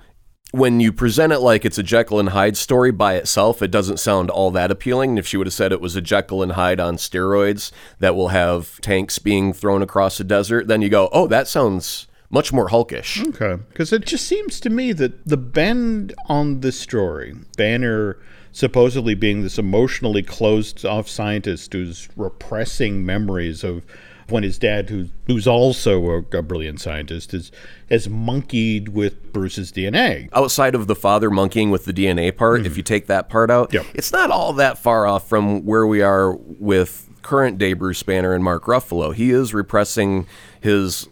when 0.51 0.79
you 0.79 0.91
present 0.91 1.31
it 1.31 1.39
like 1.39 1.63
it's 1.63 1.77
a 1.77 1.83
Jekyll 1.83 2.19
and 2.19 2.29
Hyde 2.29 2.57
story 2.57 2.91
by 2.91 3.15
itself, 3.15 3.61
it 3.61 3.69
doesn't 3.69 3.99
sound 3.99 4.29
all 4.29 4.49
that 4.51 4.71
appealing. 4.71 5.17
If 5.17 5.27
she 5.27 5.37
would 5.37 5.47
have 5.47 5.53
said 5.53 5.71
it 5.71 5.81
was 5.81 5.95
a 5.95 6.01
Jekyll 6.01 6.41
and 6.41 6.53
Hyde 6.53 6.79
on 6.79 6.97
steroids 6.97 7.71
that 7.99 8.15
will 8.15 8.29
have 8.29 8.81
tanks 8.81 9.19
being 9.19 9.53
thrown 9.53 9.81
across 9.81 10.19
a 10.19 10.23
desert, 10.23 10.67
then 10.67 10.81
you 10.81 10.89
go, 10.89 11.09
oh, 11.11 11.27
that 11.27 11.47
sounds 11.47 12.07
much 12.31 12.51
more 12.51 12.69
hulkish. 12.69 13.25
Okay. 13.29 13.61
Because 13.69 13.93
it 13.93 14.05
just 14.05 14.25
seems 14.25 14.59
to 14.61 14.69
me 14.69 14.91
that 14.93 15.25
the 15.27 15.37
bend 15.37 16.13
on 16.25 16.61
this 16.61 16.79
story, 16.79 17.35
Banner 17.57 18.17
supposedly 18.51 19.13
being 19.13 19.43
this 19.43 19.59
emotionally 19.59 20.23
closed 20.23 20.83
off 20.83 21.07
scientist 21.07 21.71
who's 21.73 22.09
repressing 22.15 23.05
memories 23.05 23.63
of 23.63 23.85
when 24.31 24.43
his 24.43 24.57
dad, 24.57 24.89
who's, 24.89 25.09
who's 25.27 25.47
also 25.47 26.03
a, 26.09 26.37
a 26.37 26.41
brilliant 26.41 26.79
scientist, 26.79 27.33
is 27.33 27.51
has 27.89 28.07
monkeyed 28.07 28.89
with 28.89 29.33
Bruce's 29.33 29.71
DNA. 29.71 30.29
Outside 30.33 30.75
of 30.75 30.87
the 30.87 30.95
father 30.95 31.29
monkeying 31.29 31.71
with 31.71 31.85
the 31.85 31.93
DNA 31.93 32.35
part, 32.35 32.61
if 32.61 32.67
mm-hmm. 32.67 32.77
you 32.77 32.83
take 32.83 33.07
that 33.07 33.29
part 33.29 33.49
out, 33.49 33.73
Yep. 33.73 33.85
it's 33.93 34.11
not 34.11 34.31
all 34.31 34.53
that 34.53 34.77
far 34.77 35.05
off 35.07 35.27
from 35.27 35.65
where 35.65 35.87
we 35.87 36.01
are 36.01 36.33
with 36.33 37.09
current 37.21 37.57
day 37.57 37.73
Bruce 37.73 38.03
Banner 38.03 38.33
and 38.33 38.43
Mark 38.43 38.65
Ruffalo. 38.65 39.13
He 39.13 39.31
is 39.31 39.53
repressing 39.53 40.27
his 40.61 41.07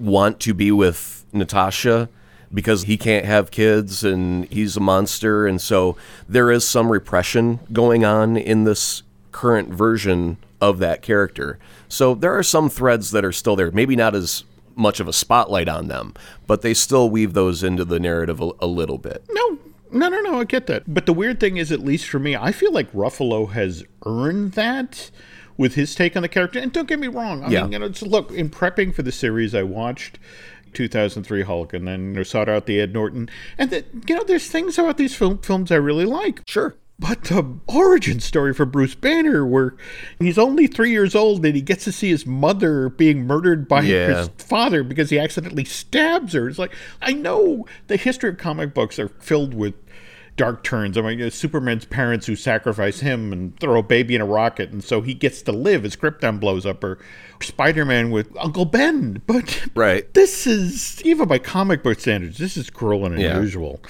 want 0.00 0.40
to 0.40 0.54
be 0.54 0.72
with 0.72 1.24
Natasha 1.32 2.08
because 2.52 2.84
he 2.84 2.96
can't 2.96 3.24
have 3.24 3.50
kids 3.50 4.04
and 4.04 4.46
he's 4.46 4.76
a 4.76 4.80
monster 4.80 5.46
and 5.46 5.60
so 5.60 5.96
there 6.28 6.50
is 6.50 6.66
some 6.66 6.90
repression 6.90 7.58
going 7.72 8.04
on 8.04 8.36
in 8.36 8.64
this 8.64 9.02
current 9.32 9.68
version 9.68 10.38
of 10.60 10.78
that 10.78 11.02
character. 11.02 11.58
So 11.88 12.14
there 12.14 12.36
are 12.36 12.42
some 12.42 12.68
threads 12.70 13.10
that 13.10 13.24
are 13.24 13.32
still 13.32 13.56
there, 13.56 13.70
maybe 13.70 13.96
not 13.96 14.14
as 14.14 14.44
much 14.74 15.00
of 15.00 15.08
a 15.08 15.12
spotlight 15.12 15.68
on 15.68 15.88
them, 15.88 16.14
but 16.46 16.62
they 16.62 16.74
still 16.74 17.08
weave 17.10 17.32
those 17.32 17.62
into 17.62 17.84
the 17.84 17.98
narrative 18.00 18.40
a, 18.40 18.50
a 18.60 18.66
little 18.66 18.98
bit. 18.98 19.24
No, 19.30 19.58
no, 19.90 20.08
no, 20.08 20.20
no. 20.20 20.40
I 20.40 20.44
get 20.44 20.66
that. 20.66 20.82
But 20.86 21.06
the 21.06 21.12
weird 21.14 21.40
thing 21.40 21.56
is, 21.56 21.72
at 21.72 21.80
least 21.80 22.08
for 22.08 22.18
me, 22.18 22.36
I 22.36 22.52
feel 22.52 22.72
like 22.72 22.90
Ruffalo 22.92 23.50
has 23.52 23.84
earned 24.04 24.52
that 24.52 25.10
with 25.56 25.74
his 25.74 25.94
take 25.94 26.14
on 26.16 26.22
the 26.22 26.28
character. 26.28 26.58
And 26.58 26.70
don't 26.72 26.86
get 26.88 26.98
me 26.98 27.06
wrong. 27.08 27.42
I 27.42 27.48
Yeah. 27.48 27.62
mean, 27.62 27.72
you 27.72 27.78
know, 27.78 27.86
it's, 27.86 28.02
look, 28.02 28.30
in 28.32 28.50
prepping 28.50 28.94
for 28.94 29.02
the 29.02 29.12
series, 29.12 29.54
I 29.54 29.62
watched 29.62 30.18
2003 30.74 31.42
Hulk, 31.42 31.72
and 31.72 31.88
then 31.88 32.08
you 32.10 32.16
know, 32.16 32.22
sought 32.22 32.48
out 32.50 32.66
the 32.66 32.78
Ed 32.80 32.92
Norton. 32.92 33.30
And 33.56 33.70
that, 33.70 33.86
you 34.06 34.14
know, 34.14 34.24
there's 34.24 34.48
things 34.48 34.78
about 34.78 34.98
these 34.98 35.14
film, 35.14 35.38
films 35.38 35.72
I 35.72 35.76
really 35.76 36.04
like. 36.04 36.42
Sure. 36.46 36.74
But 36.98 37.24
the 37.24 37.58
origin 37.66 38.20
story 38.20 38.54
for 38.54 38.64
Bruce 38.64 38.94
Banner, 38.94 39.46
where 39.46 39.74
he's 40.18 40.38
only 40.38 40.66
three 40.66 40.90
years 40.90 41.14
old 41.14 41.44
and 41.44 41.54
he 41.54 41.60
gets 41.60 41.84
to 41.84 41.92
see 41.92 42.08
his 42.08 42.24
mother 42.24 42.88
being 42.88 43.26
murdered 43.26 43.68
by 43.68 43.82
Yeah. 43.82 44.16
his 44.20 44.30
father 44.38 44.82
because 44.82 45.10
he 45.10 45.18
accidentally 45.18 45.64
stabs 45.66 46.32
her. 46.32 46.48
It's 46.48 46.58
like, 46.58 46.72
I 47.02 47.12
know 47.12 47.66
the 47.88 47.96
history 47.98 48.30
of 48.30 48.38
comic 48.38 48.72
books 48.72 48.98
are 48.98 49.08
filled 49.20 49.52
with 49.52 49.74
dark 50.38 50.64
turns. 50.64 50.96
I 50.96 51.02
mean, 51.02 51.20
uh, 51.20 51.28
Superman's 51.30 51.84
parents 51.84 52.26
who 52.26 52.36
sacrifice 52.36 53.00
him 53.00 53.30
and 53.32 53.58
throw 53.60 53.78
a 53.78 53.82
baby 53.82 54.14
in 54.14 54.20
a 54.22 54.26
rocket, 54.26 54.70
and 54.70 54.82
so 54.82 55.02
he 55.02 55.12
gets 55.14 55.42
to 55.42 55.52
live 55.52 55.84
as 55.84 55.96
Krypton 55.96 56.40
blows 56.40 56.64
up, 56.64 56.82
or 56.82 56.98
Spider 57.44 57.84
Man 57.84 58.10
with 58.10 58.28
Uncle 58.38 58.64
Ben. 58.64 59.22
But 59.26 59.62
Right. 59.74 60.12
this 60.14 60.46
is, 60.46 61.02
even 61.04 61.28
by 61.28 61.38
comic 61.38 61.82
book 61.82 62.00
standards, 62.00 62.38
this 62.38 62.56
is 62.56 62.70
cruel 62.70 63.06
and 63.06 63.18
Yeah. 63.20 63.36
unusual. 63.36 63.80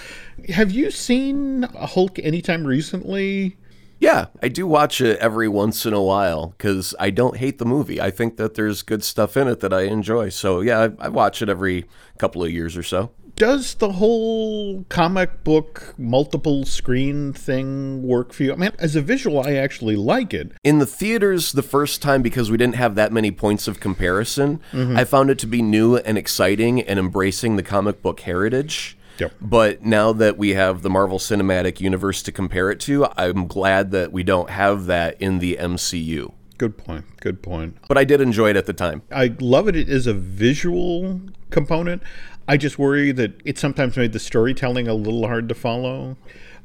Have 0.50 0.70
you 0.70 0.90
seen 0.90 1.62
Hulk 1.62 2.18
anytime 2.20 2.64
recently? 2.66 3.56
Yeah, 3.98 4.26
I 4.42 4.48
do 4.48 4.66
watch 4.66 5.00
it 5.00 5.18
every 5.20 5.48
once 5.48 5.87
in 5.87 5.94
a 5.94 6.02
while 6.02 6.54
because 6.59 6.94
I 7.00 7.09
don't 7.11 7.38
hate 7.38 7.59
the 7.59 7.64
movie. 7.64 7.98
I 8.00 8.11
think 8.11 8.37
that 8.37 8.54
there's 8.54 8.82
good 8.82 9.02
stuff 9.02 9.37
in 9.38 9.48
it 9.48 9.61
that 9.61 9.72
I 9.72 9.82
enjoy. 9.82 10.28
So 10.28 10.61
yeah, 10.61 10.88
I, 11.00 11.06
I 11.06 11.09
watch 11.09 11.40
it 11.40 11.48
every 11.48 11.87
couple 12.18 12.44
of 12.44 12.50
years 12.50 12.76
or 12.76 12.82
so. 12.82 13.11
Does 13.37 13.75
the 13.75 13.92
whole 13.92 14.85
comic 14.88 15.44
book 15.44 15.94
multiple 15.99 16.64
screen 16.64 17.35
thing 17.35 18.03
work 18.03 18.33
for 18.33 18.44
you? 18.44 18.55
I 18.55 18.57
mean, 18.57 18.70
as 18.79 18.96
a 18.96 19.03
visual, 19.03 19.46
I 19.46 19.53
actually 19.53 19.94
like 19.94 20.33
it. 20.33 20.53
In 20.64 20.79
the 20.79 20.87
theaters, 20.87 21.53
the 21.53 21.62
first 21.62 22.01
time, 22.01 22.22
because 22.22 22.51
we 22.51 22.57
didn't 22.57 22.77
have 22.77 22.94
that 22.94 23.12
many 23.12 23.31
points 23.31 23.68
of 23.68 23.79
comparison, 23.79 24.61
I 24.72 25.05
found 25.05 25.29
it 25.29 25.38
to 25.40 25.46
be 25.46 25.61
new 25.61 25.96
and 25.96 26.16
exciting 26.16 26.81
and 26.81 26.99
embracing 26.99 27.57
the 27.57 27.62
comic 27.62 28.01
book 28.01 28.20
heritage. 28.20 28.96
Yep. 29.18 29.35
But 29.38 29.85
now 29.85 30.14
that 30.14 30.38
we 30.38 30.51
have 30.55 30.81
the 30.81 30.90
Marvel 30.90 31.18
Cinematic 31.18 31.79
Universe 31.79 32.22
to 32.22 32.33
compare 32.33 32.70
it 32.70 32.81
to, 32.81 33.07
I'm 33.18 33.46
glad 33.46 33.90
that 33.90 34.12
we 34.12 34.22
don't 34.22 34.49
have 34.49 34.87
that 34.87 35.20
in 35.20 35.40
the 35.40 35.59
MCU. 35.61 36.33
Good 36.57 36.79
point. 36.79 37.05
Good 37.20 37.42
point. 37.42 37.77
But 37.87 37.99
I 37.99 38.05
did 38.05 38.22
enjoy 38.22 38.49
it 38.49 38.57
at 38.57 38.64
the 38.64 38.72
time. 38.72 39.03
I 39.12 39.37
love 39.40 39.68
it 39.68 39.77
as 39.90 40.07
a 40.07 40.14
visual 40.14 41.20
component. 41.51 42.03
I 42.48 42.56
just 42.56 42.78
worry 42.78 43.12
that 43.12 43.40
it 43.44 43.59
sometimes 43.59 43.96
made 43.96 44.12
the 44.12 44.18
storytelling 44.18 44.88
a 44.88 44.94
little 44.94 45.26
hard 45.26 45.48
to 45.48 45.54
follow. 45.54 46.16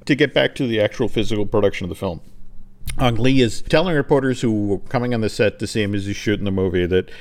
To 0.05 0.15
get 0.15 0.33
back 0.33 0.55
to 0.55 0.65
the 0.65 0.81
actual 0.81 1.07
physical 1.07 1.45
production 1.45 1.85
of 1.85 1.89
the 1.89 1.95
film, 1.95 2.21
Ang 2.97 3.15
Lee 3.15 3.39
is 3.41 3.61
telling 3.61 3.95
reporters 3.95 4.41
who 4.41 4.65
were 4.65 4.79
coming 4.79 5.13
on 5.13 5.21
the 5.21 5.29
set 5.29 5.59
to 5.59 5.67
see 5.67 5.83
him 5.83 5.93
as 5.93 6.05
he's 6.05 6.15
shooting 6.15 6.45
the 6.45 6.51
movie 6.51 6.87
that 6.87 7.11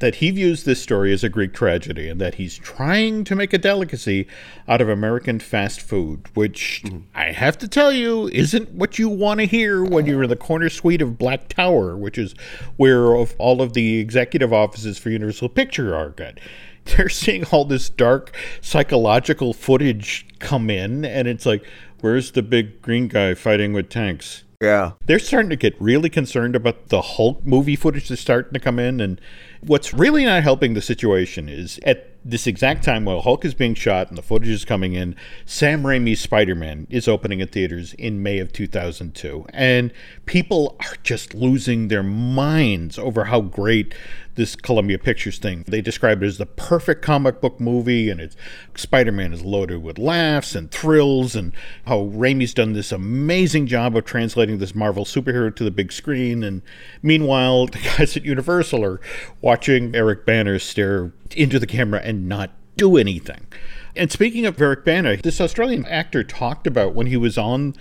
that 0.00 0.16
he 0.16 0.30
views 0.30 0.64
this 0.64 0.82
story 0.82 1.12
as 1.12 1.24
a 1.24 1.28
Greek 1.28 1.54
tragedy 1.54 2.08
and 2.08 2.20
that 2.20 2.34
he's 2.34 2.58
trying 2.58 3.24
to 3.24 3.34
make 3.34 3.54
a 3.54 3.58
delicacy 3.58 4.26
out 4.68 4.82
of 4.82 4.90
American 4.90 5.40
fast 5.40 5.80
food, 5.80 6.28
which 6.34 6.82
mm-hmm. 6.84 6.98
I 7.14 7.32
have 7.32 7.56
to 7.58 7.68
tell 7.68 7.90
you 7.90 8.28
isn't 8.28 8.72
what 8.72 8.98
you 8.98 9.08
want 9.08 9.40
to 9.40 9.46
hear 9.46 9.82
when 9.82 10.04
you're 10.04 10.24
in 10.24 10.28
the 10.28 10.36
corner 10.36 10.68
suite 10.68 11.00
of 11.00 11.16
Black 11.16 11.48
Tower, 11.48 11.96
which 11.96 12.18
is 12.18 12.34
where 12.76 13.14
of 13.14 13.34
all 13.38 13.62
of 13.62 13.72
the 13.72 13.98
executive 13.98 14.52
offices 14.52 14.98
for 14.98 15.08
Universal 15.08 15.48
Picture 15.50 15.94
are 15.94 16.14
at. 16.18 16.40
They're 16.96 17.08
seeing 17.08 17.44
all 17.46 17.64
this 17.64 17.88
dark 17.88 18.34
psychological 18.60 19.52
footage 19.52 20.26
come 20.38 20.70
in, 20.70 21.04
and 21.04 21.26
it's 21.26 21.46
like, 21.46 21.64
where's 22.00 22.32
the 22.32 22.42
big 22.42 22.80
green 22.80 23.08
guy 23.08 23.34
fighting 23.34 23.72
with 23.72 23.88
tanks? 23.88 24.44
Yeah. 24.62 24.92
they're 25.04 25.18
starting 25.18 25.50
to 25.50 25.56
get 25.56 25.74
really 25.78 26.08
concerned 26.08 26.56
about 26.56 26.88
the 26.88 27.02
Hulk 27.02 27.44
movie 27.44 27.76
footage 27.76 28.08
that's 28.08 28.22
starting 28.22 28.54
to 28.54 28.58
come 28.58 28.78
in. 28.78 29.02
And 29.02 29.20
what's 29.66 29.92
really 29.92 30.24
not 30.24 30.42
helping 30.42 30.74
the 30.74 30.82
situation 30.82 31.48
is 31.48 31.78
at 31.84 32.16
this 32.24 32.46
exact 32.46 32.84
time 32.84 33.04
while 33.04 33.20
Hulk 33.20 33.44
is 33.44 33.54
being 33.54 33.74
shot 33.74 34.08
and 34.08 34.18
the 34.18 34.22
footage 34.22 34.48
is 34.48 34.64
coming 34.64 34.94
in, 34.94 35.14
Sam 35.44 35.84
Raimi's 35.84 36.20
Spider 36.20 36.56
Man 36.56 36.86
is 36.90 37.06
opening 37.06 37.40
at 37.40 37.52
theaters 37.52 37.94
in 37.94 38.22
May 38.22 38.38
of 38.38 38.52
2002. 38.52 39.46
And 39.52 39.92
people 40.26 40.76
are 40.80 40.96
just 41.04 41.34
losing 41.34 41.86
their 41.88 42.02
minds 42.02 42.98
over 42.98 43.26
how 43.26 43.40
great 43.42 43.94
this 44.36 44.54
Columbia 44.54 44.98
Pictures 44.98 45.38
thing. 45.38 45.64
They 45.66 45.80
describe 45.80 46.22
it 46.22 46.26
as 46.26 46.38
the 46.38 46.46
perfect 46.46 47.02
comic 47.02 47.40
book 47.40 47.58
movie, 47.58 48.10
and 48.10 48.20
it's 48.20 48.36
Spider 48.74 49.12
Man 49.12 49.32
is 49.32 49.42
loaded 49.42 49.82
with 49.82 49.98
laughs 49.98 50.54
and 50.54 50.70
thrills, 50.70 51.34
and 51.34 51.52
how 51.86 52.04
Raimi's 52.04 52.52
done 52.52 52.74
this 52.74 52.92
amazing 52.92 53.66
job 53.66 53.96
of 53.96 54.04
translating 54.04 54.58
this 54.58 54.74
Marvel 54.74 55.06
superhero 55.06 55.54
to 55.56 55.64
the 55.64 55.70
big 55.70 55.90
screen. 55.90 56.44
And 56.44 56.60
meanwhile, 57.02 57.66
the 57.66 57.78
guys 57.78 58.16
at 58.16 58.24
Universal 58.24 58.84
are 58.84 59.00
watching 59.40 59.55
Eric 59.94 60.26
Bana 60.26 60.58
stare 60.58 61.12
into 61.34 61.58
the 61.58 61.66
camera 61.66 62.00
and 62.02 62.28
not 62.28 62.50
do 62.76 62.96
anything. 62.96 63.46
And 63.94 64.12
speaking 64.12 64.44
of 64.44 64.60
Eric 64.60 64.84
Bana, 64.84 65.16
this 65.16 65.40
Australian 65.40 65.86
actor 65.86 66.22
talked 66.22 66.66
about 66.66 66.94
when 66.94 67.06
he 67.06 67.16
was 67.16 67.38
on 67.38 67.74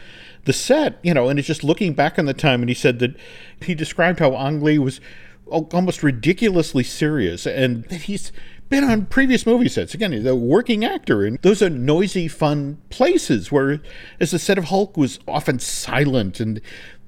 the 0.46 0.54
set, 0.54 1.00
you 1.04 1.14
know, 1.14 1.28
and 1.28 1.38
it's 1.38 1.48
just 1.48 1.64
looking 1.64 1.94
back 1.94 2.18
on 2.18 2.26
the 2.26 2.34
time, 2.34 2.62
and 2.62 2.70
he 2.70 2.76
said 2.76 3.00
that 3.00 3.16
he 3.62 3.76
described 3.76 4.20
how 4.20 4.36
Ang 4.36 4.62
Lee 4.62 4.80
was 4.80 5.02
almost 5.48 6.04
ridiculously 6.04 6.84
serious, 6.84 7.46
and 7.46 7.84
that 7.86 8.04
he's 8.04 8.32
been 8.70 8.84
on 8.84 9.06
previous 9.06 9.46
movie 9.46 9.70
sets. 9.70 9.94
Again, 9.94 10.12
he's 10.12 10.26
a 10.26 10.36
working 10.36 10.86
actor, 10.86 11.24
and 11.24 11.38
those 11.42 11.62
are 11.62 11.70
noisy, 11.70 12.28
fun 12.28 12.82
places 12.90 13.52
where, 13.52 13.82
as 14.20 14.32
the 14.32 14.40
set 14.40 14.58
of 14.58 14.66
Hulk 14.66 14.98
was 14.98 15.20
often 15.28 15.60
silent 15.60 16.40
and 16.40 16.62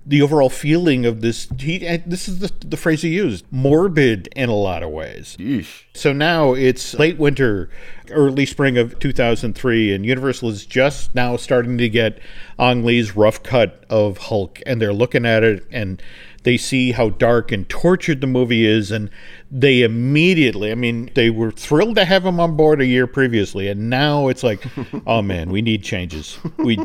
the 0.08 0.22
overall 0.22 0.50
feeling 0.50 1.06
of 1.06 1.22
this 1.22 1.50
he 1.60 1.80
this 2.06 2.30
is 2.30 2.40
the, 2.40 2.52
the 2.66 2.78
phrase 2.78 3.02
he 3.02 3.10
used 3.10 3.46
morbid 3.52 4.28
in 4.36 4.48
a 4.48 4.56
lot 4.56 4.82
of 4.82 4.90
ways 4.90 5.36
Yeesh. 5.38 5.84
so 5.94 6.14
now 6.14 6.54
it's 6.54 6.94
late 6.98 7.18
winter, 7.18 7.70
early 8.10 8.46
spring 8.46 8.78
of 8.78 8.98
2003, 9.00 9.94
and 9.94 10.06
Universal 10.06 10.50
is 10.50 10.66
just 10.66 11.14
now 11.14 11.36
starting 11.36 11.78
to 11.78 11.90
get 11.90 12.20
Ang 12.58 12.84
Lee's 12.84 13.16
rough 13.16 13.44
cut 13.44 13.84
of 13.90 14.18
Hulk, 14.18 14.62
and 14.66 14.82
they're 14.82 14.94
looking 14.94 15.26
at 15.26 15.44
it 15.44 15.66
and 15.72 16.02
they 16.48 16.56
see 16.56 16.94
how 16.94 17.10
dark 17.10 17.52
and 17.52 17.68
tortured 17.68 18.22
the 18.22 18.26
movie 18.26 18.66
is, 18.66 18.90
and 18.90 19.10
they 19.52 19.82
immediately, 19.82 20.72
I 20.72 20.76
mean, 20.76 21.12
they 21.14 21.30
were 21.30 21.52
thrilled 21.52 21.98
to 21.98 22.06
have 22.06 22.26
him 22.26 22.40
on 22.40 22.56
board 22.56 22.80
a 22.80 22.86
year 22.86 23.06
previously, 23.06 23.68
and 23.68 23.90
now 23.90 24.30
it's 24.30 24.44
like, 24.44 24.66
oh 25.06 25.22
man, 25.22 25.50
we 25.50 25.62
need 25.62 25.84
changes. 25.84 26.40
We 26.58 26.80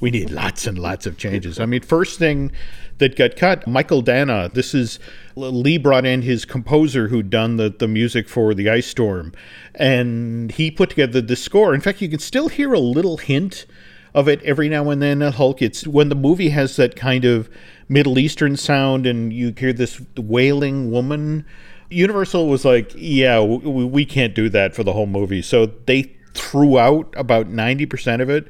we 0.00 0.10
need 0.10 0.28
lots 0.30 0.66
and 0.66 0.78
lots 0.78 1.06
of 1.06 1.16
changes. 1.16 1.58
I 1.58 1.64
mean, 1.64 1.80
first 1.80 2.18
thing 2.18 2.52
that 2.98 3.16
got 3.16 3.34
cut. 3.34 3.64
Mychael 3.64 4.04
Danna. 4.04 4.52
This 4.52 4.74
is 4.74 4.98
Lee 5.36 5.78
brought 5.78 6.04
in 6.04 6.20
his 6.20 6.44
composer 6.44 7.08
who'd 7.08 7.30
done 7.30 7.56
the, 7.56 7.70
the 7.70 7.88
music 7.88 8.28
for 8.28 8.52
the 8.52 8.68
Ice 8.68 8.88
Storm, 8.88 9.32
and 9.74 10.52
he 10.52 10.70
put 10.70 10.90
together 10.90 11.22
the 11.22 11.36
score. 11.36 11.74
In 11.74 11.80
fact, 11.80 12.02
you 12.02 12.10
can 12.10 12.18
still 12.18 12.48
hear 12.48 12.74
a 12.74 12.78
little 12.78 13.16
hint 13.16 13.64
of 14.14 14.28
it 14.28 14.42
every 14.42 14.68
now 14.68 14.90
and 14.90 15.00
then 15.00 15.22
at 15.22 15.36
Hulk. 15.36 15.62
It's 15.62 15.86
when 15.86 16.10
the 16.10 16.14
movie 16.14 16.50
has 16.50 16.76
that 16.76 16.94
kind 16.94 17.24
of 17.24 17.48
Middle 17.92 18.18
Eastern 18.18 18.56
sound, 18.56 19.06
and 19.06 19.32
you 19.32 19.54
hear 19.56 19.72
this 19.72 20.00
wailing 20.16 20.90
woman. 20.90 21.44
Universal 21.90 22.48
was 22.48 22.64
like, 22.64 22.90
"Yeah, 22.96 23.36
w- 23.36 23.86
we 23.86 24.06
can't 24.06 24.34
do 24.34 24.48
that 24.48 24.74
for 24.74 24.82
the 24.82 24.94
whole 24.94 25.06
movie," 25.06 25.42
so 25.42 25.66
they 25.86 26.12
threw 26.32 26.78
out 26.78 27.12
about 27.16 27.48
ninety 27.48 27.84
percent 27.84 28.22
of 28.22 28.30
it. 28.30 28.46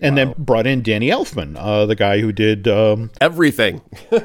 And 0.00 0.16
then 0.16 0.32
brought 0.38 0.68
in 0.68 0.82
Danny 0.82 1.08
Elfman, 1.08 1.56
uh, 1.58 1.84
the 1.84 1.96
guy 1.96 2.20
who 2.20 2.30
did 2.30 2.68
um, 2.68 3.10
Everything. 3.20 3.82
well, 4.12 4.20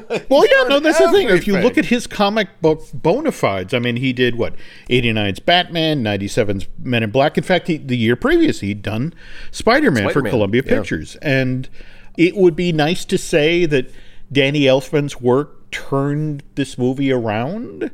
yeah, 0.46 0.68
no, 0.68 0.78
that's 0.78 1.00
the 1.00 1.10
thing. 1.10 1.28
If 1.28 1.48
you 1.48 1.58
look 1.58 1.76
at 1.76 1.86
his 1.86 2.06
comic 2.06 2.48
book 2.60 2.80
bona 2.94 3.32
fides, 3.32 3.74
I 3.74 3.80
mean, 3.80 3.96
he 3.96 4.12
did 4.12 4.36
what 4.36 4.54
89's 4.88 5.40
Batman, 5.40 6.04
97's 6.04 6.68
Men 6.78 7.02
in 7.02 7.10
Black. 7.10 7.36
In 7.36 7.42
fact, 7.42 7.66
he, 7.66 7.78
the 7.78 7.96
year 7.96 8.14
previous, 8.14 8.60
he'd 8.60 8.82
done 8.82 9.14
Spider 9.50 9.90
Man 9.90 10.10
for 10.10 10.22
Columbia 10.22 10.62
yeah. 10.64 10.76
Pictures. 10.76 11.16
And 11.16 11.68
it 12.16 12.36
would 12.36 12.54
be 12.54 12.70
nice 12.70 13.04
to 13.06 13.18
say 13.18 13.66
that 13.66 13.90
Danny 14.34 14.62
Elfman's 14.62 15.20
work 15.20 15.70
turned 15.70 16.42
this 16.56 16.76
movie 16.76 17.12
around. 17.12 17.90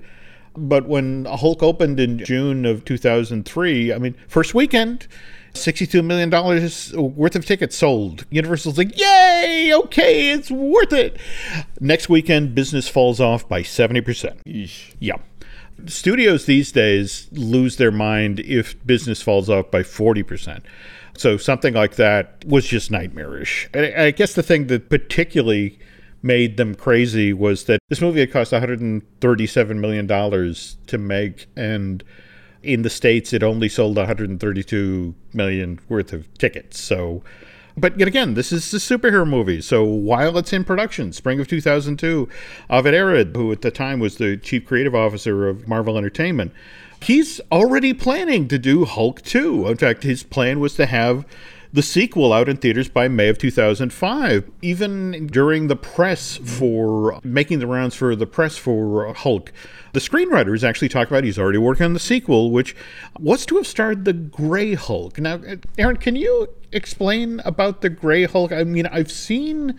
But 0.57 0.87
when 0.87 1.26
Hulk 1.26 1.62
opened 1.62 2.00
in 2.00 2.18
June 2.18 2.66
of 2.66 2.85
2003, 2.85 3.92
I 3.92 3.98
mean, 3.98 4.16
first 4.26 4.53
weekend, 4.53 5.07
$62 5.55 6.05
million 6.05 6.31
worth 7.16 7.37
of 7.37 7.46
tickets 7.46 7.76
sold. 7.76 8.26
Universal's 8.31 8.79
like, 8.79 8.98
yay, 8.98 9.72
okay, 9.74 10.31
it's 10.31 10.50
worth 10.50 10.92
it. 10.92 11.18
Next 11.81 12.09
weekend, 12.09 12.55
business 12.55 12.88
falls 12.88 13.20
off 13.20 13.48
by 13.48 13.62
70%. 13.62 14.90
Yeah. 14.98 15.16
Studios 15.87 16.46
these 16.46 16.72
days 16.72 17.29
lose 17.33 17.76
their 17.76 17.92
mind 17.92 18.40
if 18.40 18.85
business 18.87 19.22
falls 19.22 19.48
off 19.48 19.70
by 19.70 19.83
40%. 19.83 20.62
So 21.16 21.37
something 21.37 21.74
like 21.74 21.96
that 21.96 22.44
was 22.46 22.66
just 22.66 22.90
nightmarish. 22.90 23.68
And 23.74 23.87
I 23.87 24.07
I 24.07 24.11
guess 24.11 24.35
the 24.35 24.42
thing 24.42 24.68
that 24.68 24.88
particularly 24.88 25.79
made 26.22 26.56
them 26.56 26.74
crazy 26.74 27.33
was 27.33 27.64
that 27.64 27.80
this 27.88 28.00
movie 28.00 28.20
had 28.20 28.33
cost 28.33 28.52
$137 28.52 29.76
million 29.78 30.06
to 30.06 30.98
make, 30.98 31.46
and 31.56 32.04
in 32.62 32.83
the 32.83 32.90
States, 32.90 33.33
it 33.33 33.42
only 33.42 33.68
sold 33.68 33.96
132 33.96 35.14
million 35.33 35.80
worth 35.88 36.12
of 36.12 36.33
tickets. 36.37 36.78
So 36.78 37.22
But 37.76 37.98
yet 37.98 38.09
again, 38.09 38.35
this 38.35 38.52
is 38.52 38.72
a 38.74 38.76
superhero 38.76 39.26
movie. 39.26 39.61
So 39.61 39.85
while 39.85 40.37
it's 40.37 40.52
in 40.52 40.64
production, 40.64 41.12
spring 41.12 41.40
of 41.40 41.48
2002, 41.48 42.28
Avi 42.68 42.96
Arad, 42.96 43.35
who 43.35 43.50
at 43.52 43.62
the 43.62 43.70
time 43.70 44.00
was 44.00 44.16
the 44.16 44.37
chief 44.37 44.66
creative 44.66 44.94
officer 44.94 45.48
of 45.48 45.66
Marvel 45.66 45.96
Entertainment, 45.96 46.52
he's 47.02 47.40
already 47.50 47.94
planning 47.94 48.48
to 48.48 48.59
do 48.59 48.85
Hulk 48.85 49.22
2. 49.22 49.68
In 49.68 49.76
fact, 49.76 50.02
his 50.02 50.22
plan 50.22 50.61
was 50.61 50.74
to 50.74 50.87
have 50.87 51.24
the 51.72 51.83
sequel 51.83 52.33
out 52.33 52.48
in 52.48 52.56
theaters 52.56 52.88
by 52.88 53.09
May 53.09 53.28
of 53.28 53.38
2005. 53.38 54.50
Even 54.62 55.26
during 55.28 55.68
the 55.68 55.76
press 55.76 56.37
for 56.37 57.20
making 57.22 57.61
the 57.61 57.66
rounds 57.66 57.94
for 57.94 58.16
the 58.16 58.26
press 58.26 58.56
for 58.56 59.12
Hulk, 59.14 59.52
the 59.92 60.00
screenwriters 60.00 60.62
actually 60.62 60.88
talked 60.88 61.11
about 61.11 61.24
he's 61.24 61.38
already 61.38 61.59
working 61.59 61.85
on 61.85 61.92
the 61.92 62.00
sequel, 62.00 62.50
which 62.50 62.74
was 63.18 63.46
to 63.46 63.56
have 63.56 63.66
starred 63.66 64.04
the 64.04 64.12
Gray 64.12 64.74
Hulk. 64.74 65.18
Now, 65.18 65.40
Aaron, 65.78 65.96
can 65.96 66.16
you 66.16 66.48
explain 66.72 67.40
about 67.44 67.80
the 67.80 67.90
Gray 67.90 68.24
Hulk? 68.24 68.52
I 68.52 68.64
mean, 68.64 68.87
I've 68.87 69.11
seen 69.11 69.78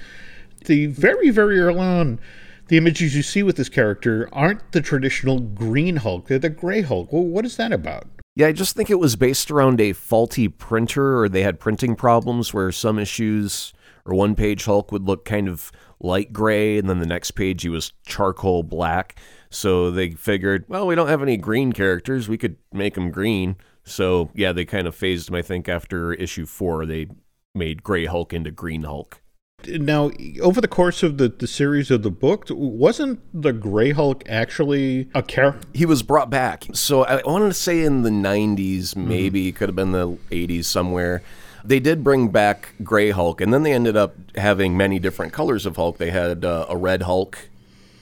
the 0.66 0.86
very, 0.88 1.30
very 1.30 1.60
early 1.60 1.80
on 1.80 2.20
the 2.68 2.78
images 2.78 3.16
you 3.16 3.22
see 3.22 3.44
with 3.44 3.58
this 3.58 3.68
character 3.68 4.30
aren't 4.32 4.72
the 4.72 4.80
traditional 4.80 5.40
green 5.40 5.98
Hulk, 5.98 6.28
they're 6.28 6.40
the 6.40 6.50
gray 6.50 6.82
Hulk. 6.82 7.12
Well, 7.12 7.24
what 7.24 7.46
is 7.46 7.58
that 7.58 7.74
about? 7.74 8.08
Yeah, 8.42 8.48
I 8.48 8.54
just 8.54 8.76
think 8.76 8.90
it 8.90 8.98
was 8.98 9.16
based 9.16 9.52
around 9.52 9.80
a 9.80 9.94
faulty 9.94 10.48
printer, 10.48 11.22
or 11.22 11.30
they 11.30 11.44
had 11.44 11.60
printing 11.60 11.96
problems 11.96 12.52
where 12.56 12.72
some 12.72 12.98
issues 12.98 13.72
or 14.04 14.16
one 14.16 14.34
page 14.34 14.66
Hulk 14.66 14.92
would 14.92 15.04
look 15.04 15.26
kind 15.26 15.48
of 15.48 15.72
light 16.00 16.34
gray, 16.34 16.80
and 16.80 16.90
then 16.90 16.98
the 16.98 17.06
next 17.06 17.32
page 17.32 17.62
he 17.62 17.70
was 17.70 17.94
charcoal 18.04 18.64
black. 18.64 19.20
So 19.52 19.92
they 19.92 20.10
figured, 20.10 20.66
well, 20.68 20.88
we 20.88 20.96
don't 20.96 21.08
have 21.08 21.22
any 21.22 21.38
green 21.38 21.72
characters, 21.72 22.28
we 22.28 22.40
could 22.40 22.58
make 22.74 22.96
them 22.96 23.12
green. 23.12 23.58
So 23.84 24.32
yeah, 24.34 24.54
they 24.54 24.66
kind 24.66 24.88
of 24.88 24.96
phased 24.96 25.30
him. 25.30 25.36
I 25.36 25.44
think 25.44 25.70
after 25.70 26.12
issue 26.12 26.48
four, 26.48 26.88
they 26.88 27.10
made 27.54 27.84
Gray 27.84 28.06
Hulk 28.06 28.34
into 28.34 28.50
Green 28.50 28.82
Hulk. 28.82 29.21
Now, 29.68 30.12
over 30.42 30.62
the 30.62 30.68
course 30.68 31.04
of 31.04 31.18
the, 31.18 31.30
the 31.30 31.48
series 31.48 31.92
of 31.92 32.04
the 32.04 32.12
book, 32.12 32.46
wasn't 32.50 33.20
the 33.34 33.54
Gray 33.54 33.92
Hulk 33.92 34.24
actually 34.28 35.10
a 35.14 35.24
character? 35.24 35.68
He 35.74 35.86
was 35.86 36.04
brought 36.04 36.30
back. 36.30 36.66
So 36.74 37.04
I 37.04 37.22
wanted 37.26 37.48
to 37.48 37.54
say 37.54 37.82
in 37.82 38.04
the 38.04 38.10
90s, 38.10 38.96
maybe, 38.96 39.48
mm-hmm. 39.48 39.58
could 39.58 39.70
have 39.70 39.76
been 39.76 39.92
the 39.92 40.18
80s 40.30 40.66
somewhere. 40.66 41.22
They 41.64 41.80
did 41.80 42.04
bring 42.04 42.30
back 42.30 42.74
Gray 42.84 43.12
Hulk, 43.12 43.40
and 43.42 43.54
then 43.54 43.64
they 43.64 43.74
ended 43.74 43.96
up 43.96 44.16
having 44.36 44.76
many 44.76 45.00
different 45.00 45.32
colors 45.34 45.66
of 45.66 45.76
Hulk. 45.76 45.98
They 45.98 46.12
had 46.12 46.44
uh, 46.44 46.66
a 46.68 46.76
red 46.76 47.04
Hulk 47.04 47.50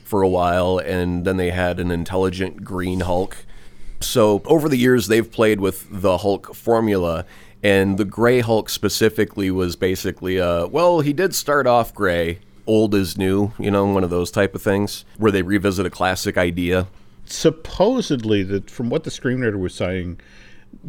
for 0.06 0.22
a 0.22 0.30
while, 0.30 0.80
and 0.80 1.26
then 1.26 1.38
they 1.38 1.52
had 1.52 1.80
an 1.80 1.92
intelligent 1.92 2.64
green 2.64 3.02
Hulk. 3.02 3.38
So 4.02 4.42
over 4.46 4.70
the 4.70 4.78
years, 4.78 5.08
they've 5.08 5.30
played 5.30 5.60
with 5.60 5.88
the 5.92 6.20
Hulk 6.20 6.56
formula 6.56 7.26
and 7.64 7.98
the 7.98 8.06
Gray 8.06 8.40
Hulk 8.40 8.70
specifically 8.70 9.52
was 9.52 9.76
basically, 9.76 10.40
uh, 10.40 10.68
well, 10.68 11.02
he 11.02 11.14
did 11.14 11.36
start 11.36 11.68
off 11.68 11.94
gray, 11.94 12.40
old 12.66 12.96
is 12.96 13.18
new, 13.18 13.52
you 13.60 13.72
know, 13.72 13.86
one 13.86 14.04
of 14.04 14.10
those 14.10 14.32
type 14.32 14.56
of 14.56 14.62
things 14.62 15.04
where 15.18 15.32
they 15.32 15.42
revisit 15.42 15.86
a 15.86 15.90
classic 15.90 16.38
idea. 16.38 16.88
Supposedly, 17.26 18.44
that 18.44 18.70
from 18.70 18.90
what 18.90 19.04
the 19.04 19.10
screenwriter 19.10 19.60
was 19.60 19.74
saying, 19.74 20.20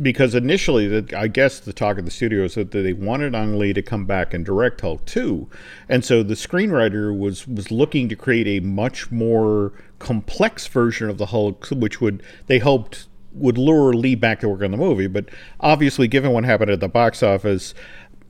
because 0.00 0.34
initially, 0.34 0.86
that 0.88 1.12
I 1.12 1.26
guess 1.26 1.58
the 1.58 1.72
talk 1.72 1.98
of 1.98 2.04
the 2.04 2.10
studio 2.10 2.44
is 2.44 2.54
that 2.54 2.70
they 2.70 2.92
wanted 2.92 3.34
Ang 3.34 3.58
Lee 3.58 3.72
to 3.72 3.82
come 3.82 4.04
back 4.04 4.32
and 4.32 4.44
direct 4.44 4.80
Hulk 4.82 5.04
2. 5.06 5.48
And 5.88 6.04
so 6.04 6.22
the 6.22 6.34
screenwriter 6.34 7.18
was 7.18 7.48
was 7.48 7.70
looking 7.70 8.08
to 8.10 8.16
create 8.16 8.46
a 8.46 8.64
much 8.64 9.10
more 9.10 9.72
complex 9.98 10.66
version 10.66 11.10
of 11.10 11.18
the 11.18 11.26
Hulk, 11.26 11.66
which 11.68 12.00
would 12.00 12.22
they 12.46 12.58
hoped 12.58 13.06
would 13.32 13.58
lure 13.58 13.92
Lee 13.92 14.14
back 14.14 14.40
to 14.40 14.48
work 14.48 14.62
on 14.62 14.70
the 14.70 14.76
movie. 14.76 15.06
But 15.06 15.26
obviously, 15.60 16.08
given 16.08 16.32
what 16.32 16.44
happened 16.44 16.70
at 16.70 16.80
the 16.80 16.88
box 16.88 17.22
office, 17.22 17.74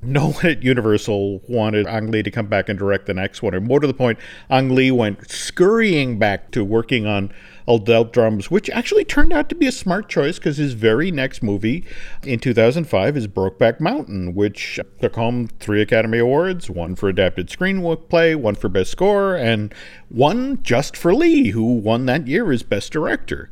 no 0.02 0.30
one 0.30 0.46
at 0.46 0.62
Universal 0.62 1.42
wanted 1.48 1.86
Ang 1.86 2.10
Lee 2.10 2.22
to 2.22 2.30
come 2.30 2.46
back 2.46 2.68
and 2.68 2.78
direct 2.78 3.06
the 3.06 3.14
next 3.14 3.42
one. 3.42 3.54
And 3.54 3.66
more 3.66 3.80
to 3.80 3.86
the 3.86 3.94
point, 3.94 4.18
Ang 4.48 4.74
Lee 4.74 4.90
went 4.90 5.30
scurrying 5.30 6.18
back 6.18 6.50
to 6.52 6.64
working 6.64 7.06
on 7.06 7.32
Adult 7.68 8.12
Drums, 8.12 8.50
which 8.50 8.70
actually 8.70 9.04
turned 9.04 9.32
out 9.32 9.48
to 9.50 9.54
be 9.54 9.66
a 9.66 9.72
smart 9.72 10.08
choice 10.08 10.38
because 10.38 10.56
his 10.56 10.72
very 10.72 11.10
next 11.10 11.42
movie 11.42 11.84
in 12.24 12.40
2005 12.40 13.16
is 13.16 13.28
Brokeback 13.28 13.78
Mountain, 13.78 14.34
which 14.34 14.80
took 15.00 15.14
home 15.14 15.48
three 15.60 15.82
Academy 15.82 16.18
Awards 16.18 16.70
one 16.70 16.96
for 16.96 17.08
Adapted 17.08 17.48
Screenplay, 17.48 18.34
one 18.34 18.54
for 18.54 18.68
Best 18.68 18.90
Score, 18.90 19.36
and 19.36 19.74
one 20.08 20.62
just 20.62 20.96
for 20.96 21.14
Lee, 21.14 21.50
who 21.50 21.74
won 21.74 22.06
that 22.06 22.26
year 22.26 22.50
as 22.50 22.62
Best 22.62 22.92
Director. 22.92 23.50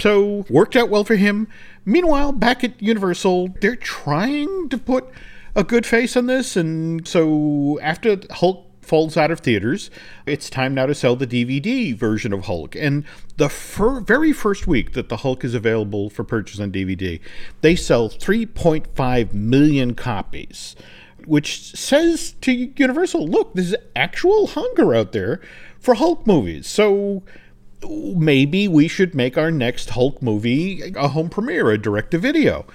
So 0.00 0.44
worked 0.50 0.76
out 0.76 0.90
well 0.90 1.04
for 1.04 1.16
him. 1.16 1.48
Meanwhile, 1.84 2.32
back 2.32 2.64
at 2.64 2.80
Universal, 2.82 3.54
they're 3.60 3.76
trying 3.76 4.68
to 4.68 4.78
put 4.78 5.08
a 5.54 5.64
good 5.64 5.86
face 5.86 6.16
on 6.16 6.26
this, 6.26 6.56
and 6.56 7.06
so 7.08 7.78
after 7.80 8.18
Hulk 8.30 8.66
falls 8.82 9.16
out 9.16 9.30
of 9.30 9.40
theaters, 9.40 9.90
it's 10.26 10.48
time 10.48 10.74
now 10.74 10.86
to 10.86 10.94
sell 10.94 11.16
the 11.16 11.26
DVD 11.26 11.96
version 11.96 12.32
of 12.32 12.44
Hulk. 12.44 12.76
And 12.76 13.04
the 13.36 13.48
fir- 13.48 14.00
very 14.00 14.32
first 14.32 14.66
week 14.66 14.92
that 14.92 15.08
the 15.08 15.18
Hulk 15.18 15.44
is 15.44 15.54
available 15.54 16.08
for 16.08 16.24
purchase 16.24 16.60
on 16.60 16.70
DVD, 16.70 17.20
they 17.62 17.74
sell 17.74 18.08
3.5 18.08 19.32
million 19.32 19.94
copies, 19.94 20.76
which 21.24 21.72
says 21.76 22.32
to 22.42 22.52
Universal, 22.76 23.26
look, 23.26 23.54
there's 23.54 23.74
actual 23.96 24.48
hunger 24.48 24.94
out 24.94 25.12
there 25.12 25.40
for 25.80 25.94
Hulk 25.94 26.26
movies. 26.26 26.66
So 26.66 27.22
maybe 27.84 28.68
we 28.68 28.88
should 28.88 29.14
make 29.14 29.36
our 29.36 29.50
next 29.50 29.90
Hulk 29.90 30.22
movie 30.22 30.92
a 30.94 31.08
home 31.08 31.28
premiere, 31.28 31.70
a 31.70 31.78
direct 31.78 32.12
to 32.12 32.18
video. 32.18 32.66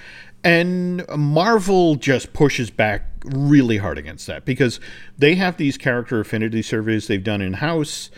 And 0.43 1.07
Marvel 1.15 1.95
just 1.95 2.33
pushes 2.33 2.69
back 2.69 3.05
really 3.23 3.77
hard 3.77 3.97
against 3.97 4.25
that 4.27 4.45
because 4.45 4.79
they 5.17 5.35
have 5.35 5.57
these 5.57 5.77
character 5.77 6.19
affinity 6.19 6.61
surveys 6.61 7.07
they've 7.07 7.23
done 7.23 7.41
in 7.41 7.53
house. 7.53 8.09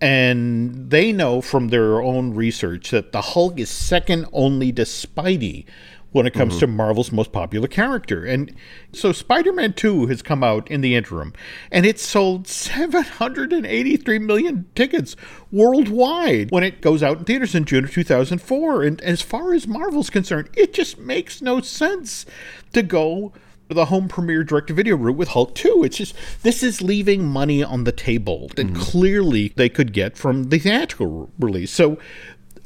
And 0.00 0.90
they 0.90 1.12
know 1.12 1.40
from 1.40 1.68
their 1.68 2.02
own 2.02 2.34
research 2.34 2.90
that 2.90 3.12
the 3.12 3.22
Hulk 3.22 3.58
is 3.58 3.70
second 3.70 4.26
only 4.32 4.72
to 4.72 4.82
Spidey 4.82 5.64
when 6.12 6.26
it 6.26 6.32
comes 6.34 6.54
mm-hmm. 6.54 6.60
to 6.60 6.66
Marvel's 6.66 7.12
most 7.12 7.32
popular 7.32 7.68
character. 7.68 8.24
And 8.24 8.54
so 8.92 9.12
Spider 9.12 9.52
Man 9.52 9.72
2 9.72 10.06
has 10.06 10.22
come 10.22 10.44
out 10.44 10.70
in 10.70 10.80
the 10.80 10.94
interim, 10.94 11.32
and 11.70 11.84
it 11.84 11.98
sold 11.98 12.46
783 12.46 14.18
million 14.18 14.66
tickets 14.74 15.16
worldwide 15.50 16.50
when 16.50 16.62
it 16.62 16.80
goes 16.80 17.02
out 17.02 17.18
in 17.18 17.24
theaters 17.24 17.54
in 17.54 17.64
June 17.64 17.84
of 17.84 17.92
2004. 17.92 18.82
And 18.82 19.00
as 19.00 19.22
far 19.22 19.52
as 19.52 19.66
Marvel's 19.66 20.10
concerned, 20.10 20.50
it 20.54 20.72
just 20.72 20.98
makes 20.98 21.42
no 21.42 21.60
sense 21.60 22.26
to 22.72 22.82
go 22.82 23.32
the 23.68 23.86
home 23.86 24.08
premiere 24.08 24.44
direct 24.44 24.68
to 24.68 24.74
video 24.74 24.96
route 24.96 25.16
with 25.16 25.28
Hulk 25.28 25.54
2. 25.54 25.84
It's 25.84 25.96
just, 25.96 26.14
this 26.42 26.62
is 26.62 26.82
leaving 26.82 27.24
money 27.24 27.62
on 27.62 27.84
the 27.84 27.92
table 27.92 28.48
that 28.56 28.66
mm-hmm. 28.66 28.80
clearly 28.80 29.52
they 29.56 29.68
could 29.68 29.92
get 29.92 30.16
from 30.16 30.44
the 30.44 30.58
theatrical 30.58 31.30
release. 31.38 31.70
So 31.70 31.98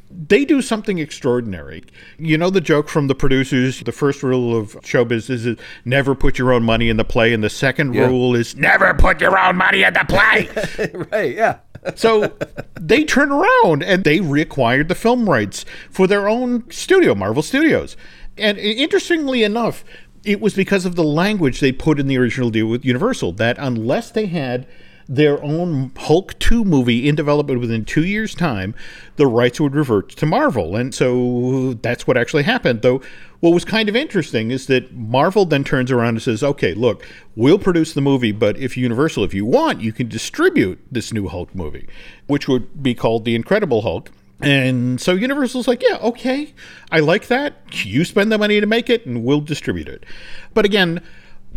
they 0.09 0.45
do 0.45 0.61
something 0.61 0.99
extraordinary. 0.99 1.83
You 2.17 2.37
know 2.37 2.49
the 2.49 2.61
joke 2.61 2.89
from 2.89 3.07
the 3.07 3.15
producers 3.15 3.81
the 3.81 3.91
first 3.91 4.23
rule 4.23 4.57
of 4.57 4.77
show 4.83 5.05
business 5.05 5.45
is 5.45 5.57
never 5.85 6.15
put 6.15 6.37
your 6.37 6.53
own 6.53 6.63
money 6.63 6.89
in 6.89 6.97
the 6.97 7.05
play, 7.05 7.33
and 7.33 7.43
the 7.43 7.49
second 7.49 7.93
yeah. 7.93 8.07
rule 8.07 8.35
is 8.35 8.55
never 8.55 8.93
put 8.93 9.21
your 9.21 9.37
own 9.37 9.57
money 9.57 9.83
in 9.83 9.93
the 9.93 10.05
play. 10.07 10.49
right, 11.11 11.35
yeah. 11.35 11.59
so 11.95 12.33
they 12.79 13.03
turn 13.03 13.31
around 13.31 13.83
and 13.83 14.03
they 14.03 14.19
reacquired 14.19 14.87
the 14.87 14.95
film 14.95 15.29
rights 15.29 15.65
for 15.89 16.07
their 16.07 16.27
own 16.27 16.69
studio, 16.71 17.13
Marvel 17.15 17.43
Studios. 17.43 17.95
And 18.37 18.57
interestingly 18.57 19.43
enough, 19.43 19.83
it 20.23 20.41
was 20.41 20.53
because 20.53 20.85
of 20.85 20.95
the 20.95 21.03
language 21.03 21.59
they 21.59 21.71
put 21.71 21.99
in 21.99 22.07
the 22.07 22.17
original 22.17 22.49
deal 22.49 22.67
with 22.67 22.85
Universal 22.85 23.33
that 23.33 23.57
unless 23.59 24.11
they 24.11 24.27
had 24.27 24.67
their 25.09 25.41
own 25.41 25.91
Hulk 25.95 26.37
2 26.39 26.65
movie 26.65 27.07
in 27.07 27.15
development 27.15 27.59
within 27.59 27.85
two 27.85 28.05
years' 28.05 28.35
time, 28.35 28.75
the 29.15 29.27
rights 29.27 29.59
would 29.59 29.73
revert 29.73 30.09
to 30.09 30.25
Marvel. 30.25 30.75
And 30.75 30.93
so 30.93 31.73
that's 31.81 32.05
what 32.05 32.17
actually 32.17 32.43
happened. 32.43 32.81
Though, 32.81 33.01
what 33.39 33.53
was 33.53 33.63
kind 33.63 33.87
of 33.87 33.95
interesting 33.95 34.51
is 34.51 34.67
that 34.67 34.93
Marvel 34.93 35.45
then 35.45 35.63
turns 35.63 35.91
around 35.91 36.09
and 36.09 36.21
says, 36.21 36.43
okay, 36.43 36.73
look, 36.73 37.05
we'll 37.35 37.59
produce 37.59 37.93
the 37.93 38.01
movie, 38.01 38.31
but 38.31 38.57
if 38.57 38.75
Universal, 38.75 39.23
if 39.23 39.33
you 39.33 39.45
want, 39.45 39.81
you 39.81 39.93
can 39.93 40.07
distribute 40.07 40.79
this 40.91 41.13
new 41.13 41.27
Hulk 41.27 41.53
movie, 41.55 41.87
which 42.25 42.47
would 42.47 42.81
be 42.83 42.93
called 42.93 43.25
The 43.25 43.35
Incredible 43.35 43.83
Hulk. 43.83 44.11
And 44.39 45.01
so 45.01 45.13
Universal's 45.13 45.67
like, 45.67 45.81
yeah, 45.81 45.97
okay, 45.97 46.53
I 46.91 46.99
like 46.99 47.27
that. 47.27 47.85
You 47.85 48.05
spend 48.05 48.31
the 48.31 48.37
money 48.37 48.59
to 48.59 48.67
make 48.67 48.89
it, 48.89 49.05
and 49.05 49.23
we'll 49.23 49.41
distribute 49.41 49.87
it. 49.87 50.05
But 50.53 50.65
again, 50.65 51.01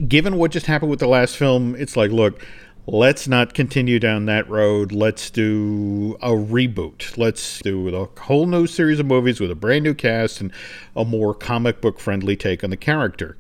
given 0.08 0.36
what 0.36 0.50
just 0.50 0.66
happened 0.66 0.90
with 0.90 1.00
the 1.00 1.08
last 1.08 1.36
film, 1.36 1.74
it's 1.76 1.96
like, 1.96 2.10
look, 2.10 2.42
let's 2.86 3.28
not 3.28 3.54
continue 3.54 3.98
down 3.98 4.26
that 4.26 4.48
road. 4.48 4.92
Let's 4.92 5.30
do 5.30 6.16
a 6.20 6.30
reboot. 6.30 7.16
Let's 7.16 7.60
do 7.60 7.94
a 7.94 8.20
whole 8.20 8.46
new 8.46 8.66
series 8.66 8.98
of 8.98 9.06
movies 9.06 9.40
with 9.40 9.50
a 9.50 9.54
brand 9.54 9.84
new 9.84 9.94
cast 9.94 10.40
and 10.40 10.52
a 10.96 11.04
more 11.04 11.34
comic 11.34 11.80
book 11.80 12.00
friendly 12.00 12.36
take 12.36 12.64
on 12.64 12.70
the 12.70 12.76
character. 12.76 13.36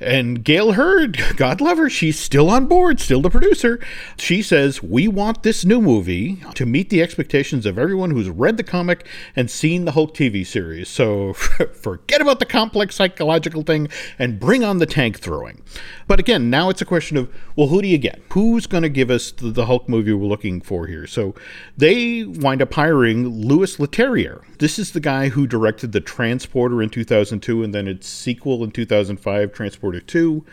And 0.00 0.42
Gale 0.42 0.72
Hurd, 0.72 1.36
God 1.36 1.60
love 1.60 1.76
her, 1.76 1.90
she's 1.90 2.18
still 2.18 2.48
on 2.48 2.64
board, 2.66 3.00
still 3.00 3.20
the 3.20 3.28
producer. 3.28 3.78
She 4.16 4.40
says, 4.40 4.82
We 4.82 5.06
want 5.08 5.42
this 5.42 5.62
new 5.62 5.82
movie 5.82 6.42
to 6.54 6.64
meet 6.64 6.88
the 6.88 7.02
expectations 7.02 7.66
of 7.66 7.78
everyone 7.78 8.10
who's 8.10 8.30
read 8.30 8.56
the 8.56 8.62
comic 8.62 9.06
and 9.36 9.50
seen 9.50 9.84
the 9.84 9.92
Hulk 9.92 10.14
TV 10.14 10.46
series. 10.46 10.88
So 10.88 11.32
forget 11.74 12.22
about 12.22 12.38
the 12.38 12.46
complex 12.46 12.94
psychological 12.94 13.62
thing 13.62 13.88
and 14.18 14.40
bring 14.40 14.64
on 14.64 14.78
the 14.78 14.86
tank 14.86 15.18
throwing. 15.18 15.60
But 16.06 16.18
again, 16.18 16.48
now 16.48 16.70
it's 16.70 16.80
a 16.80 16.86
question 16.86 17.18
of, 17.18 17.30
well, 17.54 17.68
who 17.68 17.82
do 17.82 17.88
you 17.88 17.98
get? 17.98 18.22
Who's 18.32 18.66
going 18.66 18.84
to 18.84 18.88
give 18.88 19.10
us 19.10 19.32
the, 19.32 19.66
Hulk 19.66 19.86
movie 19.86 20.14
we're 20.14 20.26
looking 20.26 20.62
for 20.62 20.86
here? 20.86 21.06
So 21.06 21.34
they 21.76 22.24
wind 22.24 22.62
up 22.62 22.72
hiring 22.72 23.28
Louis 23.28 23.76
Leterrier. 23.76 24.42
This 24.58 24.78
is 24.78 24.92
the 24.92 25.00
guy 25.00 25.28
who 25.28 25.46
directed 25.46 25.92
The 25.92 26.00
Transporter 26.00 26.82
in 26.82 26.88
2002 26.88 27.62
and 27.62 27.74
then 27.74 27.86
its 27.86 28.08
sequel 28.08 28.64
in 28.64 28.70
2005, 28.70 29.52
Transporter 29.52 29.89
2. 29.98 30.44